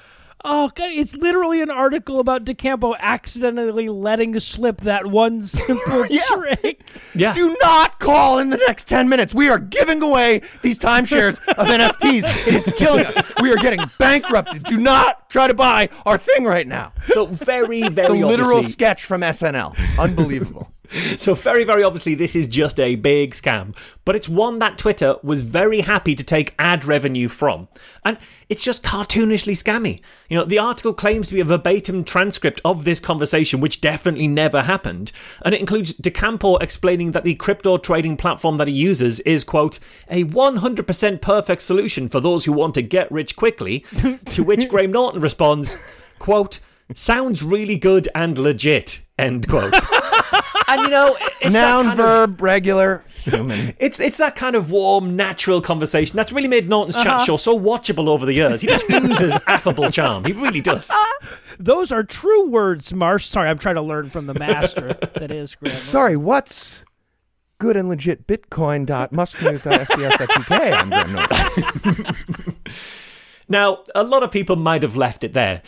Oh 0.45 0.68
god, 0.74 0.90
it's 0.90 1.16
literally 1.16 1.62
an 1.62 1.70
article 1.70 2.18
about 2.18 2.45
D'Acampo 2.45 2.97
accidentally 2.99 3.88
letting 3.88 4.38
slip 4.40 4.80
that 4.80 5.07
one 5.07 5.43
simple 5.43 6.05
trick. 6.07 6.82
Yeah. 7.14 7.32
Do 7.32 7.57
not 7.62 8.01
call 8.01 8.38
in 8.38 8.51
the 8.51 8.57
next 8.57 8.88
10 8.88 9.09
minutes. 9.09 9.32
We 9.32 9.49
are 9.49 9.59
giving 9.59 10.03
away 10.03 10.43
these 10.62 10.78
timeshares 10.78 11.38
of 11.49 11.66
NFTs. 11.66 12.49
It 12.49 12.55
is 12.55 12.72
killing 12.76 13.07
us. 13.07 13.16
We 13.40 13.53
are 13.53 13.57
getting 13.57 13.80
bankrupted. 13.99 14.64
Do 14.64 14.78
not 14.78 15.30
try 15.30 15.47
to 15.47 15.55
buy 15.55 15.88
our 16.05 16.18
thing 16.18 16.45
right 16.45 16.66
now. 16.66 16.93
So 17.09 17.26
very, 17.26 17.82
very 17.82 17.88
The 17.88 17.93
very 17.93 18.24
literal 18.24 18.57
obviously, 18.59 18.72
sketch 18.72 19.05
from 19.05 19.20
SNL. 19.20 19.76
Unbelievable. 19.99 20.72
So 21.18 21.34
very, 21.34 21.64
very 21.64 21.82
obviously, 21.82 22.14
this 22.14 22.36
is 22.36 22.49
just 22.49 22.78
a 22.78 22.97
big 22.97 23.32
scam, 23.32 23.76
but 24.05 24.14
it's 24.14 24.28
one 24.28 24.59
that 24.59 24.78
Twitter 24.78 25.16
was 25.22 25.43
very 25.43 25.80
happy 25.80 26.14
to 26.14 26.22
take 26.22 26.55
ad 26.59 26.84
revenue 26.84 27.28
from, 27.28 27.68
and 28.05 28.18
it's 28.49 28.62
just 28.62 28.82
cartoonishly 28.82 29.55
scammy. 29.55 30.01
You 30.28 30.36
know, 30.36 30.45
the 30.45 30.59
article 30.59 30.93
claims 30.93 31.28
to 31.28 31.34
be 31.34 31.40
a 31.40 31.45
verbatim 31.45 32.05
transcript 32.05 32.61
of 32.64 32.84
this 32.84 33.01
conversation, 33.01 33.61
which 33.61 33.80
definitely 33.80 34.28
never 34.28 34.62
happened, 34.62 35.12
and 35.45 35.55
it 35.55 35.61
includes 35.61 35.95
D'Acampo 35.95 36.57
explaining 36.57 37.12
that 37.12 37.24
the 37.24 37.34
crypto 37.36 37.78
trading 37.78 38.16
platform 38.16 38.57
that 38.57 38.68
he 38.68 38.74
uses 38.74 39.20
is 39.20 39.45
quote 39.45 39.78
a 40.11 40.24
100% 40.24 41.20
perfect 41.20 41.62
solution 41.62 42.09
for 42.09 42.20
those 42.20 42.45
who 42.45 42.53
want 42.53 42.74
to 42.74 42.82
get 42.82 43.11
rich 43.11 43.36
quickly. 43.36 43.84
to 44.26 44.43
which 44.43 44.68
Graham 44.68 44.93
Norton 44.93 45.20
responds, 45.20 45.76
quote. 46.18 46.61
Sounds 46.95 47.43
really 47.43 47.78
good 47.78 48.09
and 48.14 48.36
legit. 48.36 49.01
End 49.18 49.49
quote. 49.49 49.72
and 50.73 50.83
you 50.83 50.91
know, 50.91 51.16
it's 51.41 51.53
that 51.55 51.61
Noun, 51.70 51.85
kind 51.87 52.01
of- 52.01 52.07
verb, 52.07 52.43
regular, 52.43 53.03
human. 53.14 53.75
it's 53.79 53.99
it's 54.01 54.16
that 54.18 54.35
kind 54.37 54.57
of 54.57 54.70
warm, 54.70 55.16
natural 55.16 55.61
conversation 55.61 56.16
that's 56.16 56.33
really 56.33 56.49
made 56.49 56.68
Norton's 56.68 56.97
Uh-huh. 56.97 57.18
chat 57.18 57.27
show 57.27 57.37
so 57.37 57.59
watchable 57.59 58.09
over 58.09 58.27
the 58.27 58.35
years. 58.35 58.61
He 58.61 58.66
just 58.66 58.85
oozes 58.91 59.37
affable 59.47 59.91
charm. 59.91 60.25
He 60.25 60.33
really 60.33 60.61
does. 60.61 60.91
Those 61.59 61.93
are 61.93 62.03
true 62.03 62.49
words, 62.49 62.93
Marsh. 62.93 63.25
Sorry, 63.27 63.49
I'm 63.49 63.59
trying 63.59 63.77
to 63.77 63.83
learn 63.83 64.09
from 64.09 64.27
the 64.27 64.35
master. 64.35 64.95
that 65.14 65.31
is 65.31 65.55
Graham. 65.55 65.77
Sorry, 65.77 66.16
what's 66.16 66.81
good 67.59 67.77
and 67.77 67.89
legit 67.89 68.27
bitcoin.musknews.sbs.uk? 68.27 70.51
I'm 70.51 70.89
Graham 70.91 71.12
Norton. 71.12 72.57
Now, 73.49 73.85
a 73.95 74.03
lot 74.03 74.23
of 74.23 74.31
people 74.31 74.57
might 74.57 74.83
have 74.83 74.97
left 74.97 75.25
it 75.25 75.35
there, 75.35 75.62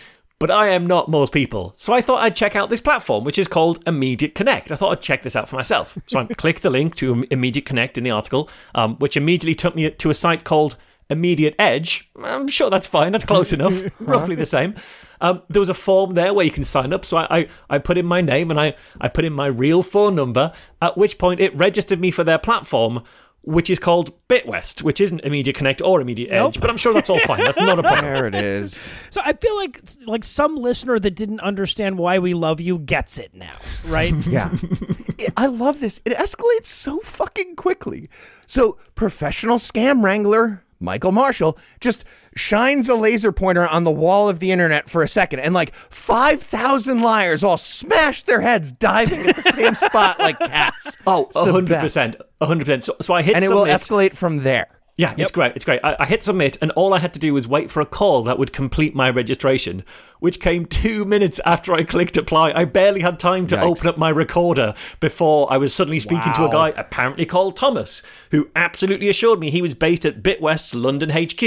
but 0.45 0.51
I 0.51 0.69
am 0.69 0.87
not 0.87 1.09
most 1.09 1.33
people. 1.33 1.73
So 1.75 1.95
I 1.95 2.03
thought 2.03 2.23
I'd 2.23 2.37
check 2.37 2.55
out 2.55 2.69
this 2.69 2.83
platform, 2.83 3.25
which 3.25 3.39
is 3.39 3.49
called 3.49 3.83
Immediate 3.89 4.35
Connect. 4.35 4.71
I 4.71 4.77
thought 4.77 4.93
I'd 4.93 5.01
check 5.01 5.23
this 5.23 5.35
out 5.35 5.49
for 5.49 5.57
myself. 5.57 5.97
So 6.07 6.19
I 6.19 6.27
clicked 6.37 6.61
the 6.61 6.69
link 6.69 6.97
to 6.97 7.25
Immediate 7.31 7.65
Connect 7.65 7.97
in 7.97 8.05
the 8.05 8.11
article, 8.11 8.51
um, 8.75 8.97
which 8.97 9.17
immediately 9.17 9.55
took 9.55 9.75
me 9.75 9.89
to 9.89 10.11
a 10.11 10.13
site 10.13 10.45
called 10.45 10.77
Immediate 11.09 11.55
Edge. 11.59 12.11
I'm 12.23 12.47
sure 12.49 12.69
that's 12.69 12.87
fine. 12.87 13.13
That's 13.13 13.25
close 13.25 13.53
enough. 13.55 13.85
Roughly 14.01 14.35
the 14.35 14.45
same. 14.45 14.75
Um, 15.23 15.41
there 15.49 15.61
was 15.61 15.71
a 15.71 15.75
form 15.75 16.13
there 16.13 16.35
where 16.35 16.45
you 16.45 16.51
can 16.51 16.63
sign 16.63 16.93
up. 16.93 17.07
So 17.07 17.17
I, 17.17 17.39
I, 17.39 17.49
I 17.71 17.79
put 17.79 17.97
in 17.97 18.05
my 18.05 18.21
name 18.21 18.51
and 18.51 18.61
I, 18.61 18.75
I 19.01 19.09
put 19.09 19.25
in 19.25 19.33
my 19.33 19.47
real 19.47 19.83
phone 19.83 20.15
number, 20.15 20.53
at 20.83 20.99
which 20.99 21.17
point 21.17 21.41
it 21.41 21.57
registered 21.57 22.01
me 22.01 22.11
for 22.11 22.23
their 22.23 22.39
platform, 22.39 23.03
which 23.47 23.71
is 23.71 23.79
called 23.79 24.13
Bitwest, 24.29 24.83
which 24.83 25.01
isn't 25.01 25.21
Immediate 25.21 25.57
Connect 25.57 25.83
or 25.83 26.01
Immediate 26.01 26.31
Edge. 26.31 26.55
Nope. 26.55 26.61
But 26.61 26.71
I'm 26.71 26.77
sure 26.77 26.95
that's 26.95 27.11
all 27.11 27.21
fine. 27.21 27.41
That's 27.41 27.59
not 27.59 27.79
a 27.79 27.83
problem. 27.83 28.05
There 28.13 28.27
it 28.27 28.35
is. 28.35 28.91
So 29.11 29.21
I 29.25 29.35
feel 29.35 29.55
like 29.57 29.81
like 30.07 30.25
some 30.25 30.57
listener 30.57 30.99
that 30.99 31.13
didn't 31.13 31.41
understand 31.41 31.99
why 31.99 32.19
we 32.19 32.35
love 32.35 32.61
you 32.61 32.79
gets 32.79 33.19
it 33.19 33.35
now, 33.35 33.53
right? 33.87 34.15
Yeah. 34.27 34.53
I 35.37 35.47
love 35.47 35.81
this. 35.81 36.01
It 36.05 36.15
escalates 36.15 36.67
so 36.67 36.99
fucking 37.01 37.57
quickly. 37.57 38.09
So, 38.47 38.79
professional 38.95 39.59
scam 39.59 40.03
wrangler 40.03 40.64
Michael 40.81 41.13
Marshall 41.13 41.57
just 41.81 42.05
shines 42.37 42.89
a 42.89 42.95
laser 42.95 43.33
pointer 43.33 43.67
on 43.67 43.85
the 43.85 43.91
wall 43.91 44.29
of 44.29 44.41
the 44.41 44.51
internet 44.53 44.89
for 44.91 45.03
a 45.03 45.09
second, 45.09 45.41
and 45.41 45.55
like 45.55 45.75
5,000 45.75 47.01
liars 47.01 47.43
all 47.45 47.57
smash 47.57 48.23
their 48.23 48.41
heads 48.41 48.73
diving 48.73 49.27
at 49.27 49.37
the 49.37 49.43
same 49.43 49.75
spot 49.75 50.19
like 50.19 50.39
cats. 50.39 50.97
Oh, 51.07 51.27
It's 51.27 51.37
hundred 51.37 51.69
best. 51.69 51.83
percent, 51.83 52.17
hundred 52.43 52.65
percent. 52.65 52.85
So, 52.85 52.97
so 53.01 53.15
I 53.15 53.23
hit 53.23 53.37
And 53.37 53.45
it 53.45 53.51
will 53.51 53.65
escalate 53.65 54.15
from 54.15 54.43
there. 54.43 54.69
Yeah, 54.97 55.13
it's 55.19 55.33
great. 55.33 55.53
It's 55.57 55.65
great. 55.65 55.81
I, 55.83 55.97
I 55.99 56.07
hit 56.07 56.23
submit, 56.23 56.57
and 56.63 56.71
all 56.73 56.95
I 56.95 57.01
had 57.01 57.13
to 57.15 57.21
do 57.21 57.35
was 57.35 57.49
wait 57.49 57.69
for 57.69 57.81
a 57.81 57.87
call 57.87 58.23
that 58.25 58.39
would 58.39 58.53
complete 58.53 58.95
my 58.95 59.11
registration, 59.11 59.83
which 60.21 60.39
came 60.39 60.67
two 60.67 61.05
minutes 61.05 61.41
after 61.45 61.75
I 61.75 61.83
clicked 61.83 62.17
apply. 62.17 62.53
I 62.55 62.65
barely 62.65 63.01
had 63.01 63.19
time 63.19 63.49
to 63.49 63.57
Yikes. 63.57 63.63
open 63.63 63.89
up 63.89 63.99
my 63.99 64.11
recorder 64.11 64.73
before 65.01 65.53
I 65.53 65.57
was 65.57 65.75
suddenly 65.75 65.99
speaking 65.99 66.33
to 66.35 66.45
a 66.45 66.49
guy 66.51 66.69
apparently 66.77 67.27
called 67.27 67.57
Thomas, 67.57 68.03
who 68.31 68.51
absolutely 68.55 69.09
assured 69.09 69.41
me 69.41 69.51
he 69.51 69.63
was 69.63 69.75
based 69.75 70.05
at 70.05 70.23
Bitwest's 70.23 70.77
London 70.77 71.11
HQ 71.11 71.43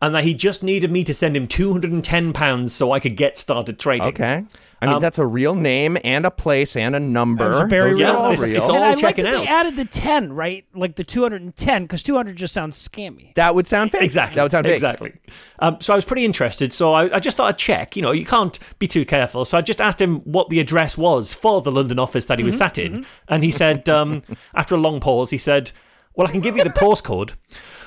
and 0.00 0.14
that 0.14 0.24
he 0.24 0.32
just 0.32 0.62
needed 0.62 0.90
me 0.90 1.04
to 1.04 1.12
send 1.12 1.36
him 1.36 1.46
£210 1.46 2.70
so 2.70 2.92
I 2.92 3.00
could 3.00 3.16
get 3.16 3.36
started 3.36 3.78
trading. 3.78 4.08
Okay. 4.08 4.44
I 4.82 4.86
mean, 4.86 5.00
that's 5.00 5.18
a 5.18 5.26
real 5.26 5.54
name 5.54 5.96
and 6.04 6.26
a 6.26 6.30
place 6.30 6.76
and 6.76 6.94
a 6.94 7.00
number. 7.00 7.66
Very 7.66 7.92
Those 7.92 8.00
real. 8.00 8.08
are 8.10 8.16
all 8.16 8.32
It's- 8.32 8.48
real. 8.48 8.60
it's 8.60 8.68
all 8.70 8.76
and 8.76 8.84
I 8.84 8.88
like 8.90 8.98
checking 8.98 9.24
that 9.24 9.34
out. 9.34 9.40
they 9.40 9.46
added 9.46 9.76
the 9.76 9.84
10, 9.86 10.34
right? 10.34 10.64
Like 10.74 10.96
the 10.96 11.04
210, 11.04 11.82
because 11.84 12.02
200 12.02 12.36
just 12.36 12.52
sounds 12.52 12.76
scammy. 12.76 13.34
that 13.36 13.54
would 13.54 13.66
sound 13.66 13.90
fake. 13.92 14.02
Exactly. 14.02 14.36
That 14.36 14.42
would 14.42 14.50
sound 14.52 14.66
fake. 14.66 14.74
Exactly. 14.74 15.14
Um, 15.60 15.78
so 15.80 15.94
I 15.94 15.96
was 15.96 16.04
pretty 16.04 16.24
interested. 16.26 16.72
So 16.74 16.92
I, 16.92 17.16
I 17.16 17.20
just 17.20 17.36
thought 17.38 17.48
I'd 17.48 17.58
check. 17.58 17.96
You 17.96 18.02
know, 18.02 18.12
you 18.12 18.26
can't 18.26 18.58
be 18.78 18.86
too 18.86 19.04
careful. 19.06 19.44
So 19.46 19.56
I 19.56 19.62
just 19.62 19.80
asked 19.80 20.00
him 20.00 20.16
what 20.20 20.50
the 20.50 20.60
address 20.60 20.98
was 20.98 21.32
for 21.32 21.62
the 21.62 21.72
London 21.72 21.98
office 21.98 22.26
that 22.26 22.38
he 22.38 22.42
Mm-hmm, 22.42 22.48
was 22.48 22.58
sat 22.58 22.76
in, 22.78 23.06
and 23.28 23.42
he 23.42 23.50
said, 23.50 23.88
um, 23.88 24.22
after 24.54 24.74
a 24.74 24.78
long 24.78 25.00
pause, 25.00 25.30
he 25.30 25.38
said, 25.38 25.72
"Well, 26.14 26.26
I 26.28 26.30
can 26.30 26.40
give 26.42 26.56
you 26.56 26.62
the 26.64 26.70
postcode." 26.70 27.32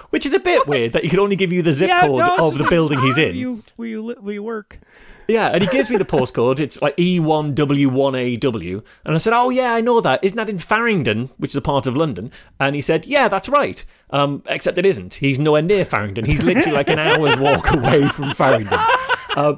Which 0.09 0.25
is 0.25 0.33
a 0.33 0.39
bit 0.39 0.65
weird 0.67 0.93
that 0.93 1.03
he 1.03 1.09
could 1.09 1.19
only 1.19 1.35
give 1.35 1.51
you 1.53 1.61
the 1.61 1.71
zip 1.73 1.87
Yeah, 1.89 2.01
code 2.01 2.17
no, 2.19 2.35
of 2.47 2.57
the 2.57 2.63
building 2.69 2.99
he's 2.99 3.17
in. 3.17 3.35
you, 3.35 3.61
where 3.75 3.87
you, 3.87 4.09
where 4.21 4.33
you 4.33 4.41
work. 4.43 4.79
Yeah, 5.27 5.49
and 5.49 5.61
he 5.63 5.69
gives 5.69 5.89
me 5.91 5.97
the 5.97 6.05
postcode. 6.17 6.59
It's 6.59 6.81
like 6.81 6.97
E1W1AW. 6.97 8.83
And 9.05 9.15
I 9.15 9.17
said, 9.19 9.33
Oh, 9.33 9.49
yeah, 9.49 9.73
I 9.73 9.81
know 9.81 10.01
that. 10.01 10.23
Isn't 10.23 10.37
that 10.37 10.49
in 10.49 10.57
Farringdon, 10.57 11.29
which 11.37 11.51
is 11.51 11.55
a 11.55 11.61
part 11.61 11.85
of 11.87 11.95
London? 11.95 12.31
And 12.59 12.75
he 12.75 12.81
said, 12.81 13.05
Yeah, 13.05 13.27
that's 13.27 13.47
right. 13.49 13.85
Um, 14.09 14.41
except 14.47 14.77
it 14.79 14.85
isn't. 14.85 15.15
He's 15.15 15.37
nowhere 15.37 15.61
near 15.61 15.85
Farringdon. 15.85 16.25
He's 16.25 16.43
literally 16.43 16.71
like 16.71 16.89
an 16.89 16.99
hour's 16.99 17.37
walk 17.37 17.71
away 17.71 18.07
from 18.09 18.33
Farringdon. 18.33 18.79
Uh, 19.35 19.53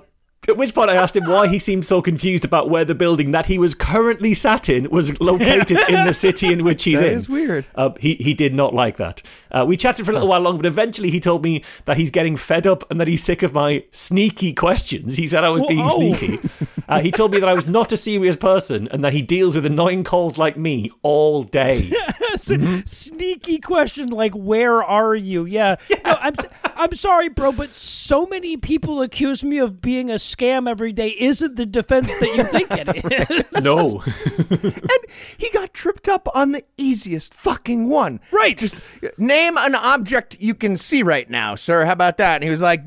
at 0.52 0.58
which 0.58 0.76
point 0.76 0.90
I 0.90 0.96
asked 0.96 1.16
him 1.16 1.26
why 1.26 1.48
he 1.48 1.58
seemed 1.58 1.86
so 1.86 2.02
confused 2.02 2.46
about 2.46 2.70
where 2.70 2.86
the 2.86 2.94
building 2.94 3.32
that 3.32 3.48
he 3.48 3.58
was 3.58 3.74
currently 3.74 4.34
sat 4.36 4.70
in 4.70 4.90
was 4.92 5.20
located 5.32 5.78
in 5.90 6.06
the 6.06 6.14
city 6.14 6.54
in 6.54 6.64
which 6.64 6.84
he's 6.84 7.00
That 7.00 7.12
in. 7.12 7.18
is 7.18 7.28
weird. 7.30 7.66
Uh, 7.74 7.90
he 8.00 8.16
he 8.16 8.34
did 8.34 8.54
not 8.54 8.74
like 8.74 8.98
that. 8.98 9.22
Uh, 9.52 9.66
we 9.68 9.76
chatted 9.76 10.06
for 10.06 10.12
a 10.12 10.14
little 10.14 10.30
while 10.30 10.40
longer, 10.42 10.60
but 10.60 10.66
eventually 10.68 11.10
he 11.10 11.20
told 11.20 11.44
me 11.44 11.64
that 11.86 11.98
he's 11.98 12.12
getting 12.12 12.38
fed 12.38 12.66
up 12.68 12.90
and 12.92 13.02
that 13.02 13.08
he's 13.08 13.24
sick 13.24 13.42
of 13.44 13.54
my 13.54 13.84
sneaky 13.92 14.54
questions. 14.54 15.18
He 15.18 15.28
said 15.28 15.44
I 15.44 15.50
was 15.50 15.64
being 15.68 15.90
sneaky. 15.90 16.40
Uh, 16.88 17.00
he 17.02 17.12
told 17.12 17.32
me 17.34 17.40
that 17.40 17.50
I 17.50 17.54
was 17.54 17.68
not 17.68 17.92
a 17.92 17.98
serious 17.98 18.38
person 18.38 18.88
and 18.92 19.04
that 19.04 19.12
he 19.14 19.22
deals 19.22 19.56
with 19.56 19.66
annoying 19.66 20.04
calls 20.04 20.38
like 20.38 20.56
me 20.58 20.92
all 21.02 21.44
day. 21.44 21.92
Sneaky 22.42 23.60
question 23.60 24.10
like, 24.10 24.34
where 24.34 24.84
are 24.84 25.16
you? 25.16 25.46
Yeah. 25.46 25.76
No, 26.04 26.12
I'm, 26.20 26.34
I'm 26.64 26.96
sorry, 26.96 27.30
bro, 27.30 27.52
but 27.52 27.74
so 27.76 28.26
many 28.26 28.58
people 28.58 29.02
accuse 29.02 29.44
me 29.44 29.58
of 29.60 29.82
being 29.82 30.10
a 30.10 30.16
scam 30.16 30.70
every 30.70 30.92
day 30.92 31.10
isn't 31.20 31.56
the 31.56 31.66
defense 31.66 32.18
that 32.20 32.36
you 32.36 32.44
think 32.44 32.68
it 32.72 33.56
is. 33.58 33.64
no. 33.64 34.04
And 34.52 35.00
he 35.38 35.50
got 35.52 35.74
tripped 35.74 36.08
up 36.08 36.28
on 36.36 36.52
the 36.52 36.64
easiest 36.78 37.34
fucking 37.34 37.88
one. 37.90 38.20
Right. 38.32 38.58
Just 38.58 38.76
name 39.18 39.58
an 39.58 39.76
object 39.76 40.38
you 40.42 40.54
can 40.56 40.76
see 40.78 41.04
right 41.04 41.30
now, 41.30 41.56
sir. 41.56 41.86
How 41.86 41.94
about 41.94 42.18
that? 42.18 42.36
And 42.36 42.44
he 42.44 42.50
was 42.50 42.62
like, 42.62 42.84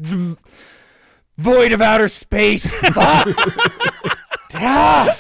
void 1.39 1.73
of 1.73 1.81
outer 1.81 2.09
space. 2.09 2.73
Fuck. 2.75 3.29
Ah. 4.55 5.17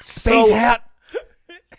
Space 0.00 0.48
So- 0.48 0.54
hat. 0.54 0.84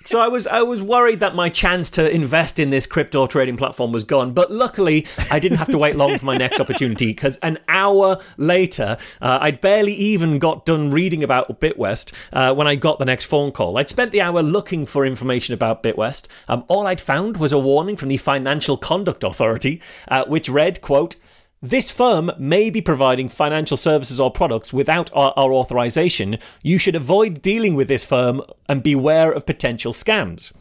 So 0.05 0.19
I 0.19 0.27
was 0.27 0.47
I 0.47 0.61
was 0.63 0.81
worried 0.81 1.21
that 1.21 1.33
my 1.33 1.47
chance 1.47 1.89
to 1.91 2.13
invest 2.13 2.59
in 2.59 2.71
this 2.71 2.85
crypto 2.85 3.25
trading 3.25 3.55
platform 3.55 3.93
was 3.93 4.03
gone, 4.03 4.33
but 4.33 4.51
luckily 4.51 5.07
I 5.31 5.39
didn't 5.39 5.59
have 5.59 5.69
to 5.69 5.77
wait 5.77 5.95
long 5.95 6.17
for 6.17 6.25
my 6.25 6.35
next 6.35 6.59
opportunity 6.59 7.07
because 7.07 7.37
an 7.37 7.57
hour 7.69 8.17
later 8.35 8.97
uh, 9.21 9.39
I'd 9.41 9.61
barely 9.61 9.93
even 9.93 10.39
got 10.39 10.65
done 10.65 10.91
reading 10.91 11.23
about 11.23 11.61
Bitwest 11.61 12.13
uh, 12.33 12.53
when 12.53 12.67
I 12.67 12.75
got 12.75 12.99
the 12.99 13.05
next 13.05 13.25
phone 13.25 13.53
call. 13.53 13.77
I'd 13.77 13.87
spent 13.87 14.11
the 14.11 14.19
hour 14.19 14.43
looking 14.43 14.85
for 14.85 15.05
information 15.05 15.53
about 15.53 15.81
Bitwest. 15.81 16.27
Um, 16.49 16.65
all 16.67 16.85
I'd 16.85 16.99
found 16.99 17.37
was 17.37 17.53
a 17.53 17.59
warning 17.59 17.95
from 17.95 18.09
the 18.09 18.17
Financial 18.17 18.75
Conduct 18.75 19.23
Authority, 19.23 19.81
uh, 20.09 20.25
which 20.25 20.49
read, 20.49 20.81
"quote." 20.81 21.15
This 21.64 21.89
firm 21.89 22.30
may 22.38 22.70
be 22.70 22.82
providing 22.82 23.30
financial 23.30 23.78
services 23.78 24.20
or 24.20 24.30
products 24.30 24.74
without 24.74 25.09
our, 25.14 25.32
our, 25.38 25.53
authorization. 25.53 26.38
You 26.61 26.78
should 26.78 26.93
avoid 26.93 27.41
dealing 27.41 27.74
with 27.74 27.88
this 27.88 28.03
firm 28.03 28.41
and 28.68 28.84
beware 28.84 29.32
of 29.32 29.45
potential 29.45 29.93
scams. 29.93 30.53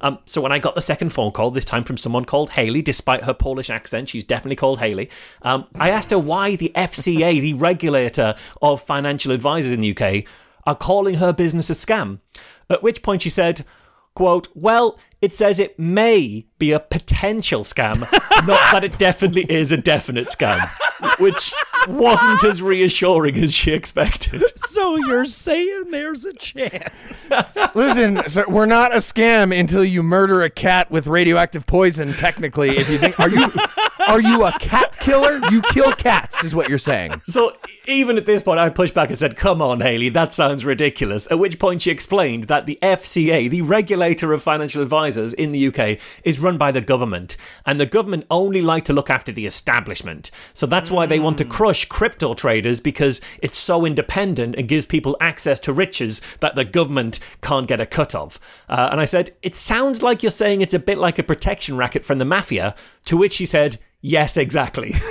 Um, 0.00 0.18
so 0.24 0.40
when 0.40 0.52
I 0.52 0.58
got 0.58 0.74
the 0.74 0.80
second 0.80 1.10
phone 1.10 1.32
call, 1.32 1.50
this 1.50 1.66
time 1.66 1.84
from 1.84 1.98
someone 1.98 2.24
called 2.24 2.52
Haley, 2.52 2.80
despite 2.80 3.24
her 3.24 3.34
Polish 3.34 3.68
accent, 3.68 4.08
she's 4.08 4.24
definitely 4.24 4.56
called 4.56 4.78
Haley. 4.78 5.10
Um, 5.42 5.66
I 5.74 5.90
asked 5.90 6.10
her 6.10 6.18
why 6.18 6.56
the 6.56 6.72
FCA, 6.74 7.38
the 7.38 7.52
regulator 7.52 8.34
of 8.62 8.80
financial 8.80 9.32
advisors 9.32 9.72
in 9.72 9.82
the 9.82 9.94
UK, 9.94 10.24
are 10.66 10.74
calling 10.74 11.16
her 11.16 11.34
business 11.34 11.68
a 11.68 11.74
scam. 11.74 12.20
At 12.70 12.82
which 12.82 13.02
point 13.02 13.20
she 13.20 13.28
said, 13.28 13.66
quote, 14.14 14.48
well, 14.54 14.98
it 15.22 15.32
says 15.32 15.58
it 15.58 15.78
may 15.78 16.46
be 16.58 16.72
a 16.72 16.80
potential 16.80 17.62
scam, 17.62 18.00
not 18.46 18.72
that 18.72 18.84
it 18.84 18.98
definitely 18.98 19.46
is 19.48 19.72
a 19.72 19.76
definite 19.76 20.28
scam, 20.28 20.60
which 21.18 21.52
wasn't 21.88 22.44
as 22.44 22.60
reassuring 22.60 23.36
as 23.36 23.52
she 23.52 23.72
expected. 23.72 24.42
So 24.56 24.96
you're 24.96 25.24
saying 25.24 25.84
there's 25.90 26.24
a 26.26 26.32
chance? 26.34 26.92
Listen, 27.74 28.28
sir, 28.28 28.44
we're 28.48 28.66
not 28.66 28.92
a 28.92 28.98
scam 28.98 29.58
until 29.58 29.84
you 29.84 30.02
murder 30.02 30.42
a 30.42 30.50
cat 30.50 30.90
with 30.90 31.06
radioactive 31.06 31.66
poison. 31.66 32.12
Technically, 32.12 32.76
if 32.76 32.90
you 32.90 32.98
think, 32.98 33.18
are 33.18 33.30
you 33.30 33.50
are 34.06 34.20
you 34.20 34.44
a 34.44 34.52
cat 34.58 34.98
killer? 35.00 35.40
You 35.50 35.62
kill 35.62 35.92
cats, 35.92 36.44
is 36.44 36.54
what 36.54 36.68
you're 36.68 36.78
saying. 36.78 37.22
So 37.24 37.56
even 37.86 38.16
at 38.16 38.26
this 38.26 38.42
point, 38.42 38.58
I 38.58 38.68
pushed 38.70 38.94
back 38.94 39.08
and 39.08 39.18
said, 39.18 39.36
"Come 39.36 39.60
on, 39.60 39.80
Haley, 39.80 40.08
that 40.10 40.32
sounds 40.32 40.64
ridiculous." 40.64 41.26
At 41.30 41.38
which 41.38 41.58
point 41.58 41.82
she 41.82 41.90
explained 41.90 42.44
that 42.44 42.66
the 42.66 42.78
FCA, 42.82 43.48
the 43.48 43.62
regulator 43.62 44.32
of 44.32 44.42
financial 44.42 44.82
advisors 44.82 45.34
in 45.34 45.52
the 45.52 45.66
UK, 45.68 45.98
is 46.24 46.38
run 46.38 46.56
by 46.56 46.72
the 46.72 46.80
government, 46.80 47.36
and 47.64 47.80
the 47.80 47.86
government 47.86 48.26
only 48.30 48.62
like 48.62 48.84
to 48.84 48.92
look 48.92 49.10
after 49.10 49.32
the 49.32 49.46
establishment. 49.46 50.30
So 50.54 50.66
that's 50.66 50.90
why 50.90 51.06
they 51.06 51.20
want 51.20 51.38
to 51.38 51.44
crush 51.44 51.84
crypto 51.86 52.34
traders 52.34 52.80
because 52.80 53.20
it's 53.42 53.58
so 53.58 53.84
independent 53.84 54.54
and 54.56 54.68
gives 54.68 54.86
people 54.86 55.16
access 55.20 55.60
to 55.60 55.72
riches 55.72 56.20
that 56.40 56.54
the 56.54 56.64
government 56.64 57.18
can't 57.42 57.66
get 57.66 57.80
a 57.80 57.86
cut 57.86 58.14
of. 58.14 58.38
Uh, 58.68 58.88
and 58.90 59.00
I 59.00 59.04
said, 59.04 59.34
"It 59.42 59.54
sounds 59.54 60.02
like 60.02 60.22
you're 60.22 60.32
saying 60.32 60.60
it's 60.60 60.74
a 60.74 60.78
bit 60.78 60.98
like 60.98 61.18
a 61.18 61.22
protection 61.22 61.76
racket 61.76 62.04
from 62.04 62.18
the 62.18 62.24
mafia." 62.24 62.74
To 63.06 63.16
which 63.16 63.38
he 63.38 63.46
said. 63.46 63.78
Yes, 64.02 64.36
exactly. 64.36 64.92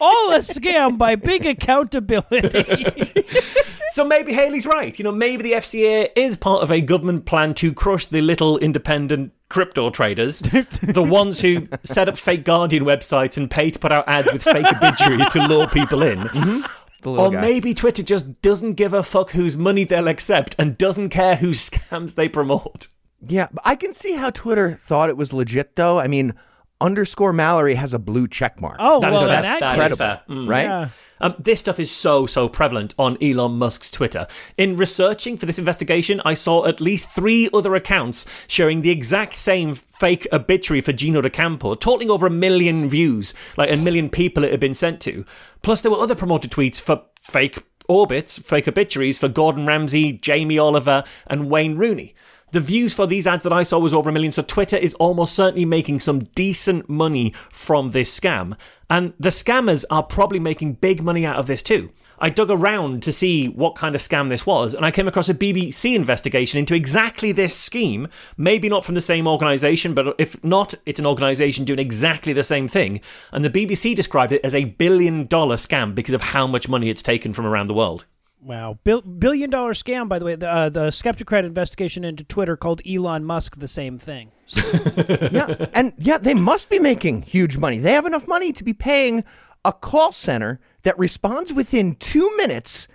All 0.00 0.32
a 0.32 0.38
scam 0.38 0.98
by 0.98 1.14
big 1.14 1.44
accountability. 1.46 2.84
so 3.90 4.04
maybe 4.04 4.32
Haley's 4.32 4.66
right. 4.66 4.98
You 4.98 5.04
know, 5.04 5.12
maybe 5.12 5.42
the 5.44 5.52
FCA 5.52 6.08
is 6.16 6.36
part 6.36 6.62
of 6.62 6.70
a 6.72 6.80
government 6.80 7.26
plan 7.26 7.54
to 7.54 7.72
crush 7.72 8.06
the 8.06 8.20
little 8.22 8.58
independent 8.58 9.32
crypto 9.48 9.90
traders, 9.90 10.40
the 10.40 11.06
ones 11.06 11.40
who 11.40 11.68
set 11.84 12.08
up 12.08 12.16
fake 12.18 12.44
Guardian 12.44 12.84
websites 12.84 13.36
and 13.36 13.50
pay 13.50 13.70
to 13.70 13.78
put 13.78 13.92
out 13.92 14.08
ads 14.08 14.32
with 14.32 14.42
fake 14.42 14.66
obituaries 14.66 15.28
to 15.28 15.46
lure 15.46 15.68
people 15.68 16.02
in. 16.02 16.20
Mm-hmm. 16.20 16.62
Little 17.08 17.20
Or 17.26 17.30
guy. 17.30 17.40
maybe 17.40 17.74
Twitter 17.74 18.02
just 18.02 18.40
doesn't 18.42 18.74
give 18.74 18.94
a 18.94 19.02
fuck 19.02 19.32
whose 19.32 19.56
money 19.56 19.84
they'll 19.84 20.08
accept 20.08 20.54
and 20.58 20.78
doesn't 20.78 21.10
care 21.10 21.36
whose 21.36 21.68
scams 21.70 22.14
they 22.14 22.28
promote. 22.28 22.86
Yeah, 23.26 23.48
I 23.64 23.76
can 23.76 23.92
see 23.92 24.14
how 24.14 24.30
Twitter 24.30 24.72
thought 24.74 25.08
it 25.08 25.16
was 25.16 25.32
legit, 25.32 25.76
though. 25.76 25.98
I 25.98 26.08
mean, 26.08 26.34
underscore 26.80 27.32
Mallory 27.32 27.74
has 27.74 27.94
a 27.94 27.98
blue 27.98 28.26
check 28.26 28.60
mark. 28.60 28.76
Oh, 28.80 29.00
That 29.00 29.12
well, 29.12 29.18
is 29.20 29.24
in 29.24 29.30
fair. 29.30 29.42
that 29.42 29.60
That 29.60 29.98
fair. 29.98 30.20
Mm. 30.28 30.48
right? 30.48 30.64
yeah. 30.64 30.88
Um, 31.20 31.36
this 31.38 31.60
stuff 31.60 31.78
is 31.78 31.88
so, 31.92 32.26
so 32.26 32.48
prevalent 32.48 32.94
on 32.98 33.16
Elon 33.22 33.52
Musk's 33.56 33.92
Twitter. 33.92 34.26
In 34.58 34.76
researching 34.76 35.36
for 35.36 35.46
this 35.46 35.58
investigation, 35.60 36.20
I 36.24 36.34
saw 36.34 36.66
at 36.66 36.80
least 36.80 37.10
three 37.10 37.48
other 37.54 37.76
accounts 37.76 38.26
sharing 38.48 38.82
the 38.82 38.90
exact 38.90 39.34
same 39.34 39.76
fake 39.76 40.26
obituary 40.32 40.80
for 40.80 40.92
Gino 40.92 41.20
D'Acampo, 41.20 41.76
totaling 41.78 42.10
over 42.10 42.26
a 42.26 42.30
million 42.30 42.88
views, 42.88 43.34
like 43.56 43.70
a 43.70 43.76
million 43.76 44.10
people 44.10 44.42
it 44.42 44.50
had 44.50 44.58
been 44.58 44.74
sent 44.74 45.00
to. 45.02 45.24
Plus, 45.62 45.80
there 45.80 45.92
were 45.92 45.98
other 46.00 46.16
promoted 46.16 46.50
tweets 46.50 46.80
for 46.80 47.04
fake 47.22 47.62
orbits, 47.88 48.38
fake 48.40 48.66
obituaries 48.66 49.18
for 49.20 49.28
Gordon 49.28 49.64
Ramsay, 49.64 50.14
Jamie 50.14 50.58
Oliver, 50.58 51.04
and 51.28 51.48
Wayne 51.48 51.76
Rooney. 51.76 52.16
The 52.52 52.60
views 52.60 52.92
for 52.92 53.06
these 53.06 53.26
ads 53.26 53.44
that 53.44 53.52
I 53.52 53.62
saw 53.62 53.78
was 53.78 53.94
over 53.94 54.10
a 54.10 54.12
million, 54.12 54.30
so 54.30 54.42
Twitter 54.42 54.76
is 54.76 54.92
almost 54.94 55.34
certainly 55.34 55.64
making 55.64 56.00
some 56.00 56.24
decent 56.34 56.86
money 56.86 57.32
from 57.50 57.90
this 57.90 58.20
scam. 58.20 58.58
And 58.90 59.14
the 59.18 59.30
scammers 59.30 59.86
are 59.90 60.02
probably 60.02 60.38
making 60.38 60.74
big 60.74 61.02
money 61.02 61.24
out 61.24 61.36
of 61.36 61.46
this 61.46 61.62
too. 61.62 61.90
I 62.18 62.28
dug 62.28 62.50
around 62.50 63.02
to 63.04 63.12
see 63.12 63.46
what 63.46 63.74
kind 63.74 63.94
of 63.94 64.02
scam 64.02 64.28
this 64.28 64.44
was, 64.44 64.74
and 64.74 64.84
I 64.84 64.90
came 64.90 65.08
across 65.08 65.30
a 65.30 65.34
BBC 65.34 65.94
investigation 65.94 66.58
into 66.58 66.74
exactly 66.74 67.32
this 67.32 67.56
scheme. 67.56 68.06
Maybe 68.36 68.68
not 68.68 68.84
from 68.84 68.96
the 68.96 69.00
same 69.00 69.26
organisation, 69.26 69.94
but 69.94 70.14
if 70.18 70.44
not, 70.44 70.74
it's 70.84 71.00
an 71.00 71.06
organisation 71.06 71.64
doing 71.64 71.78
exactly 71.78 72.34
the 72.34 72.44
same 72.44 72.68
thing. 72.68 73.00
And 73.32 73.42
the 73.42 73.48
BBC 73.48 73.96
described 73.96 74.30
it 74.30 74.44
as 74.44 74.54
a 74.54 74.64
billion 74.66 75.26
dollar 75.26 75.56
scam 75.56 75.94
because 75.94 76.12
of 76.12 76.20
how 76.20 76.46
much 76.46 76.68
money 76.68 76.90
it's 76.90 77.02
taken 77.02 77.32
from 77.32 77.46
around 77.46 77.68
the 77.68 77.74
world. 77.74 78.04
Wow, 78.44 78.78
Bill, 78.82 79.02
billion 79.02 79.50
dollar 79.50 79.72
scam. 79.72 80.08
By 80.08 80.18
the 80.18 80.24
way, 80.24 80.34
the 80.34 80.50
uh, 80.50 80.68
the 80.68 80.88
Skepticrat 80.88 81.44
investigation 81.44 82.02
into 82.04 82.24
Twitter 82.24 82.56
called 82.56 82.82
Elon 82.86 83.24
Musk 83.24 83.58
the 83.58 83.68
same 83.68 83.98
thing. 83.98 84.32
yeah, 85.30 85.66
and 85.72 85.92
yeah, 85.96 86.18
they 86.18 86.34
must 86.34 86.68
be 86.68 86.80
making 86.80 87.22
huge 87.22 87.56
money. 87.56 87.78
They 87.78 87.92
have 87.92 88.04
enough 88.04 88.26
money 88.26 88.52
to 88.52 88.64
be 88.64 88.72
paying 88.74 89.22
a 89.64 89.72
call 89.72 90.10
center 90.10 90.58
that 90.82 90.98
responds 90.98 91.52
within 91.52 91.94
two 91.94 92.36
minutes, 92.36 92.88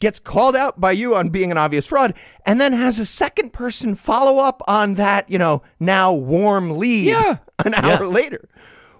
gets 0.00 0.18
called 0.18 0.56
out 0.56 0.80
by 0.80 0.92
you 0.92 1.14
on 1.14 1.28
being 1.28 1.50
an 1.50 1.58
obvious 1.58 1.86
fraud, 1.86 2.14
and 2.46 2.58
then 2.58 2.72
has 2.72 2.98
a 2.98 3.04
second 3.04 3.52
person 3.52 3.94
follow 3.94 4.42
up 4.42 4.62
on 4.66 4.94
that, 4.94 5.28
you 5.28 5.38
know, 5.38 5.62
now 5.78 6.14
warm 6.14 6.78
lead 6.78 7.08
Yeah. 7.08 7.38
an 7.62 7.74
hour 7.74 8.04
Yeah. 8.04 8.08
later. 8.08 8.48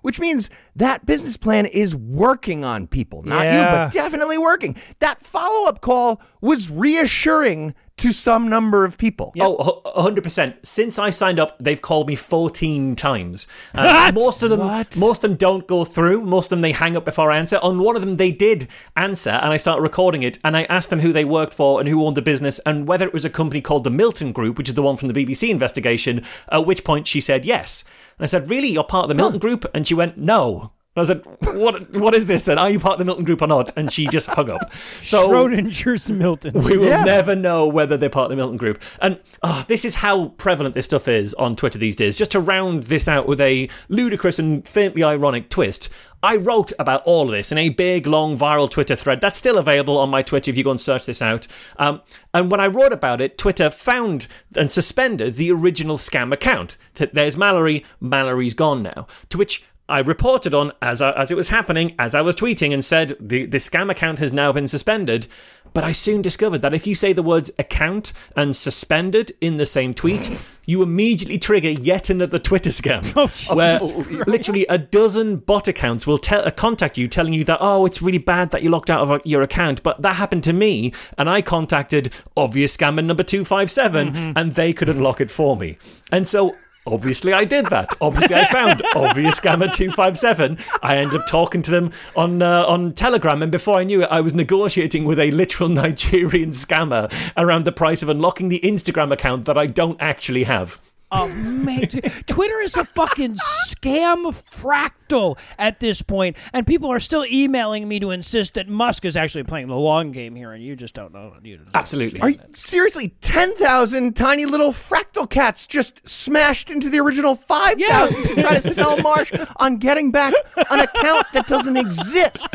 Which 0.05 0.21
means 0.21 0.51
that 0.77 1.07
business 1.07 1.39
plan 1.39 1.65
is 1.65 1.97
working 1.97 2.63
on 2.63 2.87
people. 2.87 3.23
Not 3.23 3.47
you, 3.47 3.63
but 3.63 3.91
definitely 3.91 4.37
working. 4.37 4.77
That 4.99 5.19
follow 5.19 5.67
up 5.67 5.81
call 5.81 6.21
was 6.43 6.71
reassuring 6.71 7.75
to 7.97 8.13
some 8.13 8.49
number 8.49 8.85
of 8.85 8.99
people. 8.99 9.33
Oh, 9.41 9.81
hu- 9.85 10.11
100%. 10.11 10.57
Since 10.67 10.99
I 10.99 11.11
signed 11.11 11.39
up, 11.39 11.57
they've 11.61 11.81
called 11.81 12.09
me 12.09 12.17
14 12.17 12.97
times. 12.97 13.47
Uh, 13.75 14.11
most 14.15 14.43
of 14.43 14.51
them 14.51 14.59
What? 14.61 14.97
most 14.99 15.23
of 15.23 15.31
them 15.31 15.37
don't 15.39 15.67
go 15.67 15.85
through. 15.85 16.23
Most 16.23 16.47
of 16.47 16.51
them 16.51 16.61
they 16.61 16.73
hang 16.73 16.97
up 16.97 17.05
before 17.05 17.31
I 17.31 17.39
answer. 17.39 17.59
On 17.63 17.79
one 17.79 17.95
of 17.97 18.03
them 18.03 18.17
they 18.17 18.33
did 18.33 18.69
answer 18.97 19.31
and 19.31 19.53
I 19.53 19.57
started 19.57 19.83
recording 19.83 20.23
it 20.23 20.39
and 20.45 20.57
I 20.57 20.65
asked 20.65 20.91
them 20.91 21.01
who 21.01 21.13
they 21.13 21.25
worked 21.25 21.55
for 21.55 21.79
and 21.81 21.89
who 21.89 22.05
owned 22.05 22.17
the 22.17 22.23
business 22.23 22.59
and 22.67 22.87
whether 22.89 23.07
it 23.07 23.13
was 23.15 23.25
a 23.25 23.31
company 23.31 23.61
called 23.61 23.85
the 23.85 23.91
Milton 23.91 24.33
Group, 24.33 24.59
which 24.59 24.69
is 24.69 24.75
the 24.75 24.83
one 24.83 24.97
from 24.97 25.09
the 25.09 25.25
BBC 25.25 25.49
investigation, 25.49 26.25
at 26.51 26.67
which 26.67 26.85
point 26.85 27.07
she 27.07 27.21
said 27.21 27.45
yes. 27.45 27.85
And 28.19 28.25
I 28.25 28.27
said, 28.27 28.51
"Really? 28.51 28.69
You're 28.69 28.85
part 28.85 29.05
of 29.05 29.09
the 29.09 29.15
Milton 29.15 29.39
Group?" 29.41 29.65
And 29.75 29.87
she 29.87 29.95
went, 29.95 30.19
"No." 30.19 30.73
And 30.97 31.03
I 31.03 31.07
said, 31.09 31.25
"What? 31.57 31.97
What 31.97 32.15
is 32.15 32.27
this 32.27 32.43
then? 32.43 32.57
Are 32.57 32.71
you 32.71 32.79
part 32.79 32.95
of 32.95 32.99
the 33.01 33.05
Milton 33.05 33.25
Group 33.25 33.43
or 33.43 33.49
not?" 33.49 33.73
And 33.77 33.93
she 33.93 34.07
just 34.07 34.29
hung 34.29 34.49
up. 34.49 34.73
So 34.75 35.29
Schrodinger's 35.29 36.09
Milton. 36.11 36.53
we 36.63 36.79
will 36.79 36.87
Yeah. 36.87 37.03
never 37.05 37.35
know 37.35 37.67
whether 37.67 37.97
they're 37.97 38.09
part 38.09 38.27
of 38.27 38.31
the 38.31 38.37
Milton 38.37 38.57
Group. 38.59 38.81
And 39.01 39.19
oh, 39.43 39.65
this 39.67 39.85
is 39.85 39.97
how 39.97 40.29
prevalent 40.37 40.75
this 40.77 40.85
stuff 40.85 41.09
is 41.09 41.35
on 41.35 41.57
Twitter 41.57 41.79
these 41.79 41.97
days. 41.97 42.17
Just 42.17 42.31
to 42.33 42.41
round 42.41 42.85
this 42.85 43.09
out 43.09 43.27
with 43.27 43.41
a 43.41 43.69
ludicrous 43.89 44.39
and 44.39 44.67
faintly 44.69 45.03
ironic 45.03 45.49
twist, 45.51 45.89
I 46.23 46.37
wrote 46.37 46.73
about 46.79 47.03
all 47.05 47.27
of 47.27 47.33
this 47.33 47.51
in 47.51 47.59
a 47.59 47.71
big, 47.71 48.07
long, 48.07 48.39
viral 48.39 48.71
Twitter 48.71 48.95
thread 48.95 49.21
that's 49.21 49.37
still 49.39 49.59
available 49.59 49.99
on 49.99 50.11
my 50.11 50.23
Twitter 50.23 50.51
if 50.51 50.57
you 50.57 50.63
go 50.63 50.71
and 50.71 50.81
search 50.81 51.07
this 51.07 51.21
out. 51.21 51.49
Um, 51.77 52.03
and 52.33 52.51
when 52.53 52.61
I 52.61 52.69
wrote 52.69 52.93
about 52.93 53.21
it, 53.21 53.37
Twitter 53.37 53.69
found 53.69 54.29
and 54.57 54.71
suspended 54.71 55.35
the 55.35 55.51
original 55.51 55.97
scam 55.97 56.33
account. 56.33 56.77
There's 56.95 57.37
Mallory, 57.37 57.85
Mallory's 58.01 58.55
gone 58.55 58.85
now. 58.85 59.07
To 59.31 59.39
which 59.39 59.65
I 59.89 59.99
reported 59.99 60.55
on 60.55 60.73
as 60.81 61.03
I, 61.03 61.11
as 61.13 61.31
it 61.31 61.37
was 61.37 61.49
happening, 61.49 61.95
as 61.99 62.15
I 62.15 62.23
was 62.23 62.35
tweeting, 62.35 62.73
and 62.73 62.83
said 62.83 63.17
the, 63.21 63.45
the 63.45 63.59
scam 63.59 63.91
account 63.91 64.19
has 64.19 64.33
now 64.33 64.51
been 64.51 64.67
suspended. 64.67 65.27
But 65.75 65.85
I 65.85 65.93
soon 65.93 66.23
discovered 66.23 66.63
that 66.63 66.73
if 66.73 66.87
you 66.87 66.95
say 66.95 67.13
the 67.13 67.23
words 67.23 67.51
account 67.59 68.13
and 68.37 68.55
suspended 68.55 69.35
in 69.41 69.57
the 69.57 69.67
same 69.67 69.93
tweet, 69.93 70.39
you 70.65 70.83
immediately 70.83 71.37
trigger 71.37 71.71
yet 71.71 72.09
another 72.09 72.39
Twitter 72.39 72.71
scam. 72.71 73.05
where 73.55 73.79
literally 74.27 74.65
a 74.69 74.79
dozen 74.79 75.37
bot 75.37 75.69
accounts 75.69 76.07
will 76.07 76.21
uh, 76.31 76.51
contact 76.53 76.97
you 76.97 77.09
telling 77.09 77.33
you 77.33 77.45
that, 77.45 77.59
oh, 77.61 77.85
it's 77.85 78.01
really 78.01 78.19
bad 78.19 78.51
that 78.53 78.63
you 78.63 78.71
locked 78.71 78.89
out 78.89 79.03
of 79.03 79.11
uh, 79.11 79.19
your 79.25 79.43
account. 79.43 79.83
But 79.83 80.01
that 80.03 80.15
happened 80.15 80.45
to 80.45 80.53
me, 80.53 80.93
and 81.19 81.29
I 81.29 81.43
contacted 81.43 82.13
obvious 82.37 82.75
scammer 82.75 83.05
number 83.05 83.23
257, 83.23 84.33
and 84.37 84.53
they 84.53 84.73
could 84.73 84.89
unlock 84.89 85.21
it 85.21 85.31
for 85.31 85.57
me. 85.57 85.77
And 86.13 86.27
so 86.27 86.57
Obviously, 86.87 87.33
I 87.33 87.45
did 87.45 87.67
that. 87.67 87.95
Obviously, 88.01 88.37
I 88.37 88.45
found 88.45 88.83
obvious 88.95 89.41
scammer 89.41 89.73
two 89.73 89.91
five 89.91 90.19
seven. 90.19 90.59
I 90.83 90.99
ended 90.99 91.19
up 91.19 91.27
talking 91.27 91.63
to 91.63 91.71
them 91.71 91.93
on 92.15 92.43
uh, 92.43 92.65
on 92.67 92.93
Telegram, 92.93 93.43
and 93.43 93.51
before 93.51 93.79
I 93.79 93.85
knew 93.85 94.03
it, 94.03 94.09
I 94.11 94.21
was 94.21 94.35
negotiating 94.35 95.07
with 95.07 95.19
a 95.19 95.31
literal 95.31 95.69
Nigerian 95.71 96.51
scammer 96.51 97.11
around 97.39 97.65
the 97.65 97.73
price 97.73 98.03
of 98.03 98.11
unlocking 98.11 98.51
the 98.51 98.61
Instagram 98.63 99.13
account 99.13 99.47
that 99.47 99.57
I 99.57 99.67
don't 99.67 100.01
actually 100.01 100.45
have. 100.45 100.79
Oh, 101.17 101.29
mate. 101.29 101.93
Twitter 102.27 102.61
is 102.61 102.77
a 102.77 102.85
fucking 102.85 103.37
scam 103.37 104.27
fractal 104.35 105.39
at 105.59 105.79
this 105.79 106.03
point, 106.03 106.37
and 106.53 106.67
people 106.67 106.91
are 106.91 106.99
still 106.99 107.25
emailing 107.25 107.87
me 107.87 108.01
to 108.01 108.11
insist 108.11 108.55
that 108.55 108.69
Musk 108.69 109.05
is 109.05 109.17
actually 109.17 109.45
playing 109.45 109.69
the 109.69 109.77
long 109.77 110.11
game 110.11 110.35
here, 110.35 110.51
and 110.53 110.63
you 110.63 110.75
just 110.75 110.93
don't 110.93 111.13
know. 111.13 111.35
You 111.43 111.59
don't 111.59 111.69
Absolutely. 111.73 112.21
Are 112.21 112.31
you, 112.31 112.39
seriously, 112.53 113.15
10,000 113.21 114.17
tiny 114.17 114.45
little 114.45 114.73
fractal 114.73 115.31
cats 115.31 115.69
just 115.69 116.07
smashed 116.07 116.69
into 116.69 116.91
the 116.91 116.99
original 116.99 117.37
5,000 117.37 118.23
to 118.23 118.43
try 118.43 118.59
to 118.59 118.63
sell 118.63 119.01
Marsh 119.01 119.33
on 119.57 119.77
getting 119.77 120.11
back 120.11 120.35
an 120.71 120.81
account 120.81 121.27
that 121.33 121.47
doesn't 121.47 121.77
exist. 121.77 122.49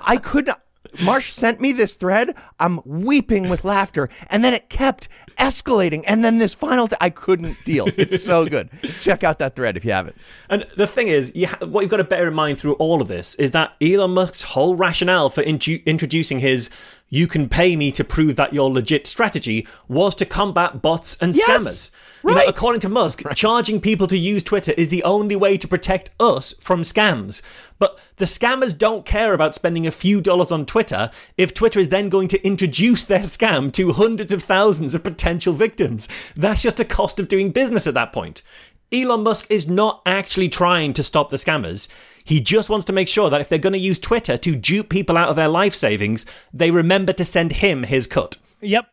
I 0.00 0.16
could 0.16 0.46
not. 0.46 0.63
Marsh 1.02 1.32
sent 1.32 1.60
me 1.60 1.72
this 1.72 1.94
thread. 1.94 2.34
I'm 2.60 2.80
weeping 2.84 3.48
with 3.48 3.64
laughter. 3.64 4.08
And 4.28 4.44
then 4.44 4.52
it 4.54 4.68
kept 4.68 5.08
escalating. 5.38 6.04
And 6.06 6.24
then 6.24 6.38
this 6.38 6.54
final 6.54 6.86
th- 6.88 6.98
I 7.00 7.10
couldn't 7.10 7.56
deal. 7.64 7.86
It's 7.96 8.24
so 8.24 8.46
good. 8.46 8.68
Check 9.00 9.24
out 9.24 9.38
that 9.38 9.56
thread 9.56 9.76
if 9.76 9.84
you 9.84 9.92
haven't. 9.92 10.16
And 10.50 10.66
the 10.76 10.86
thing 10.86 11.08
is, 11.08 11.34
you 11.34 11.46
ha- 11.46 11.64
what 11.66 11.80
you've 11.82 11.90
got 11.90 11.96
to 11.98 12.04
bear 12.04 12.28
in 12.28 12.34
mind 12.34 12.58
through 12.58 12.74
all 12.74 13.00
of 13.02 13.08
this 13.08 13.34
is 13.36 13.50
that 13.52 13.72
Elon 13.80 14.12
Musk's 14.12 14.42
whole 14.42 14.76
rationale 14.76 15.30
for 15.30 15.42
intu- 15.42 15.80
introducing 15.86 16.40
his 16.40 16.70
"you 17.08 17.26
can 17.26 17.48
pay 17.48 17.76
me 17.76 17.90
to 17.92 18.04
prove 18.04 18.36
that 18.36 18.52
you're 18.52 18.70
legit" 18.70 19.06
strategy 19.06 19.66
was 19.88 20.14
to 20.16 20.24
combat 20.24 20.82
bots 20.82 21.16
and 21.20 21.34
Yes! 21.34 21.44
scammers. 21.46 21.90
You 22.26 22.34
know, 22.34 22.48
according 22.48 22.80
to 22.80 22.88
Musk, 22.88 23.22
charging 23.34 23.80
people 23.80 24.06
to 24.06 24.16
use 24.16 24.42
Twitter 24.42 24.72
is 24.72 24.88
the 24.88 25.02
only 25.04 25.36
way 25.36 25.58
to 25.58 25.68
protect 25.68 26.10
us 26.18 26.54
from 26.54 26.80
scams. 26.80 27.42
But 27.78 28.00
the 28.16 28.24
scammers 28.24 28.76
don't 28.76 29.04
care 29.04 29.34
about 29.34 29.54
spending 29.54 29.86
a 29.86 29.90
few 29.90 30.20
dollars 30.20 30.50
on 30.50 30.64
Twitter 30.64 31.10
if 31.36 31.52
Twitter 31.52 31.78
is 31.78 31.90
then 31.90 32.08
going 32.08 32.28
to 32.28 32.46
introduce 32.46 33.04
their 33.04 33.20
scam 33.20 33.70
to 33.72 33.92
hundreds 33.92 34.32
of 34.32 34.42
thousands 34.42 34.94
of 34.94 35.04
potential 35.04 35.52
victims. 35.52 36.08
That's 36.34 36.62
just 36.62 36.80
a 36.80 36.84
cost 36.84 37.20
of 37.20 37.28
doing 37.28 37.50
business 37.50 37.86
at 37.86 37.94
that 37.94 38.12
point. 38.12 38.42
Elon 38.90 39.22
Musk 39.22 39.46
is 39.50 39.68
not 39.68 40.00
actually 40.06 40.48
trying 40.48 40.92
to 40.94 41.02
stop 41.02 41.28
the 41.28 41.36
scammers. 41.36 41.88
He 42.24 42.40
just 42.40 42.70
wants 42.70 42.86
to 42.86 42.92
make 42.92 43.08
sure 43.08 43.28
that 43.28 43.40
if 43.40 43.48
they're 43.48 43.58
going 43.58 43.72
to 43.72 43.78
use 43.78 43.98
Twitter 43.98 44.38
to 44.38 44.56
dupe 44.56 44.88
people 44.88 45.16
out 45.16 45.28
of 45.28 45.36
their 45.36 45.48
life 45.48 45.74
savings, 45.74 46.24
they 46.52 46.70
remember 46.70 47.12
to 47.14 47.24
send 47.24 47.52
him 47.52 47.82
his 47.82 48.06
cut. 48.06 48.38
Yep, 48.60 48.86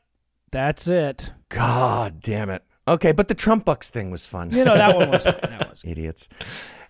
that's 0.51 0.87
it. 0.87 1.31
God 1.49 2.21
damn 2.21 2.49
it. 2.49 2.63
Okay, 2.87 3.11
but 3.11 3.27
the 3.27 3.35
Trump 3.35 3.65
Bucks 3.65 3.89
thing 3.89 4.11
was 4.11 4.25
fun. 4.25 4.51
You 4.51 4.65
know 4.65 4.75
that 4.75 4.95
one 4.95 5.09
was. 5.09 5.23
That 5.51 5.69
was. 5.69 5.83
Idiots. 5.85 6.27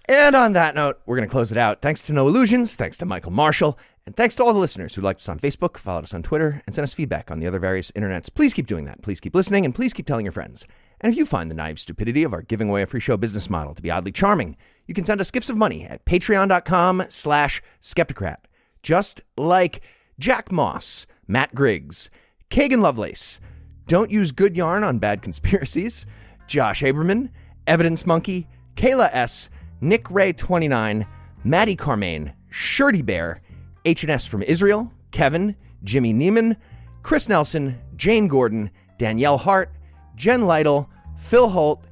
And 0.05 0.35
on 0.35 0.53
that 0.53 0.73
note, 0.75 0.99
we're 1.05 1.15
going 1.17 1.27
to 1.27 1.31
close 1.31 1.51
it 1.51 1.57
out. 1.57 1.81
Thanks 1.81 2.01
to 2.03 2.13
Noah 2.13 2.31
Lugeons, 2.31 2.75
thanks 2.75 2.97
to 2.97 3.05
Michael 3.05 3.31
Marshall, 3.31 3.77
and 4.05 4.15
thanks 4.15 4.35
to 4.35 4.43
all 4.43 4.51
the 4.53 4.59
listeners 4.59 4.95
who 4.95 5.01
liked 5.01 5.19
us 5.19 5.29
on 5.29 5.39
Facebook, 5.39 5.77
followed 5.77 6.03
us 6.03 6.13
on 6.13 6.23
Twitter, 6.23 6.61
and 6.65 6.73
sent 6.73 6.83
us 6.83 6.93
feedback 6.93 7.29
on 7.29 7.39
the 7.39 7.47
other 7.47 7.59
various 7.59 7.91
internets. 7.91 8.33
Please 8.33 8.53
keep 8.53 8.65
doing 8.67 8.85
that. 8.85 9.01
Please 9.03 9.19
keep 9.19 9.35
listening, 9.35 9.63
and 9.63 9.75
please 9.75 9.93
keep 9.93 10.07
telling 10.07 10.25
your 10.25 10.31
friends. 10.31 10.65
And 11.01 11.13
if 11.13 11.17
you 11.17 11.25
find 11.25 11.51
the 11.51 11.55
naive 11.55 11.79
stupidity 11.79 12.23
of 12.23 12.33
our 12.33 12.41
giving 12.41 12.69
away 12.69 12.81
a 12.81 12.87
free 12.87 12.99
show 12.99 13.15
business 13.15 13.49
model 13.49 13.75
to 13.75 13.81
be 13.81 13.91
oddly 13.91 14.11
charming, 14.11 14.57
you 14.87 14.93
can 14.93 15.05
send 15.05 15.21
us 15.21 15.31
gifts 15.31 15.49
of 15.49 15.57
money 15.57 15.85
at 15.85 16.03
patreon.com 16.05 17.03
slash 17.09 17.61
skepticrat. 17.81 18.37
Just 18.81 19.21
like 19.37 19.81
Jack 20.19 20.51
Moss, 20.51 21.05
Matt 21.27 21.53
Griggs, 21.53 22.09
Kagan 22.49 22.81
Lovelace, 22.81 23.39
Don't 23.87 24.11
Use 24.11 24.31
Good 24.31 24.55
Yarn 24.55 24.83
on 24.83 24.99
Bad 24.99 25.21
Conspiracies, 25.21 26.05
Josh 26.47 26.81
Aberman, 26.81 27.29
Evidence 27.67 28.05
Monkey, 28.05 28.47
Kayla 28.75 29.09
S., 29.11 29.49
Nick 29.81 30.09
Ray 30.11 30.33
29, 30.33 31.05
Maddie 31.43 31.75
Carmaine, 31.75 32.33
Shirty 32.49 33.01
Bear, 33.01 33.41
H&S 33.85 34.27
from 34.27 34.43
Israel, 34.43 34.91
Kevin, 35.11 35.55
Jimmy 35.83 36.13
Neiman, 36.13 36.55
Chris 37.03 37.27
Nelson, 37.27 37.79
Jane 37.95 38.27
Gordon, 38.27 38.69
Danielle 38.97 39.39
Hart, 39.39 39.71
Jen 40.15 40.45
Lytle, 40.45 40.89
Phil 41.17 41.49
Holt, 41.49 41.83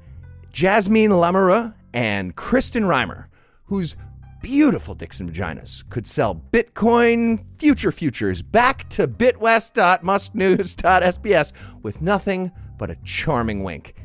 Jasmine 0.52 1.12
Lamoureux, 1.12 1.74
and 1.94 2.36
Kristen 2.36 2.84
Reimer, 2.84 3.26
whose 3.66 3.96
beautiful 4.42 4.98
and 5.00 5.02
vaginas 5.02 5.90
could 5.90 6.08
sell 6.08 6.42
Bitcoin 6.52 7.44
future 7.58 7.92
futures 7.92 8.42
back 8.42 8.88
to 8.90 9.08
bitwest.musknews.sbs 9.08 11.54
with 11.84 12.02
nothing 12.02 12.52
but 12.78 12.90
a 12.90 12.98
charming 13.04 13.64
wink. 13.64 13.96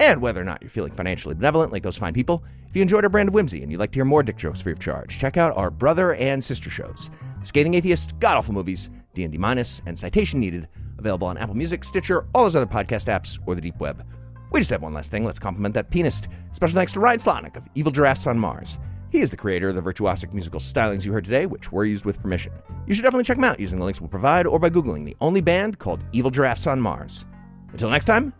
And 0.00 0.20
whether 0.20 0.40
or 0.40 0.44
not 0.44 0.62
you're 0.62 0.70
feeling 0.70 0.92
financially 0.92 1.34
benevolent 1.34 1.72
like 1.72 1.82
those 1.82 1.96
fine 1.96 2.14
people, 2.14 2.44
if 2.68 2.76
you 2.76 2.82
enjoyed 2.82 3.04
our 3.04 3.10
brand 3.10 3.28
of 3.28 3.34
whimsy 3.34 3.62
and 3.62 3.70
you'd 3.70 3.78
like 3.78 3.92
to 3.92 3.96
hear 3.96 4.04
more 4.04 4.22
dick 4.22 4.36
jokes 4.36 4.60
free 4.60 4.72
of 4.72 4.78
charge, 4.78 5.18
check 5.18 5.36
out 5.36 5.56
our 5.56 5.70
brother 5.70 6.14
and 6.14 6.42
sister 6.42 6.70
shows, 6.70 7.10
Scathing 7.42 7.74
Atheist, 7.74 8.18
God 8.18 8.36
Awful 8.36 8.54
Movies, 8.54 8.90
D&D 9.14 9.38
Minus, 9.38 9.80
and 9.86 9.98
Citation 9.98 10.40
Needed, 10.40 10.68
available 10.98 11.28
on 11.28 11.38
Apple 11.38 11.54
Music, 11.54 11.84
Stitcher, 11.84 12.26
all 12.34 12.42
those 12.42 12.56
other 12.56 12.66
podcast 12.66 13.06
apps, 13.06 13.38
or 13.46 13.54
the 13.54 13.60
deep 13.60 13.78
web. 13.78 14.04
We 14.52 14.60
just 14.60 14.70
have 14.70 14.82
one 14.82 14.94
last 14.94 15.10
thing. 15.10 15.24
Let's 15.24 15.38
compliment 15.38 15.74
that 15.74 15.90
pianist. 15.90 16.28
Special 16.52 16.74
thanks 16.74 16.92
to 16.94 17.00
Ryan 17.00 17.18
Slotnick 17.18 17.56
of 17.56 17.68
Evil 17.74 17.92
Giraffes 17.92 18.26
on 18.26 18.38
Mars. 18.38 18.78
He 19.10 19.20
is 19.20 19.30
the 19.30 19.36
creator 19.36 19.68
of 19.68 19.74
the 19.74 19.82
virtuosic 19.82 20.32
musical 20.32 20.60
stylings 20.60 21.04
you 21.04 21.12
heard 21.12 21.24
today, 21.24 21.46
which 21.46 21.70
were 21.70 21.84
used 21.84 22.04
with 22.04 22.20
permission. 22.20 22.52
You 22.86 22.94
should 22.94 23.02
definitely 23.02 23.24
check 23.24 23.36
them 23.36 23.44
out 23.44 23.60
using 23.60 23.78
the 23.78 23.84
links 23.84 24.00
we'll 24.00 24.08
provide 24.08 24.46
or 24.46 24.58
by 24.58 24.70
Googling 24.70 25.04
the 25.04 25.16
only 25.20 25.40
band 25.40 25.78
called 25.78 26.04
Evil 26.12 26.30
Giraffes 26.30 26.66
on 26.66 26.80
Mars. 26.80 27.24
Until 27.70 27.90
next 27.90 28.06
time, 28.06 28.32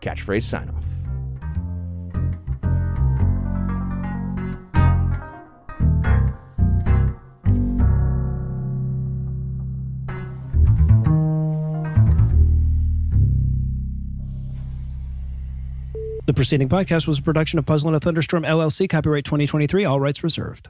catchphrase 0.00 0.42
sign 0.42 0.68
off. 0.70 0.95
The 16.26 16.34
preceding 16.34 16.68
podcast 16.68 17.06
was 17.06 17.20
a 17.20 17.22
production 17.22 17.60
of 17.60 17.66
Puzzle 17.66 17.88
and 17.88 17.96
a 17.96 18.00
Thunderstorm 18.00 18.42
LLC, 18.42 18.88
copyright 18.88 19.24
2023, 19.24 19.84
all 19.84 20.00
rights 20.00 20.24
reserved. 20.24 20.66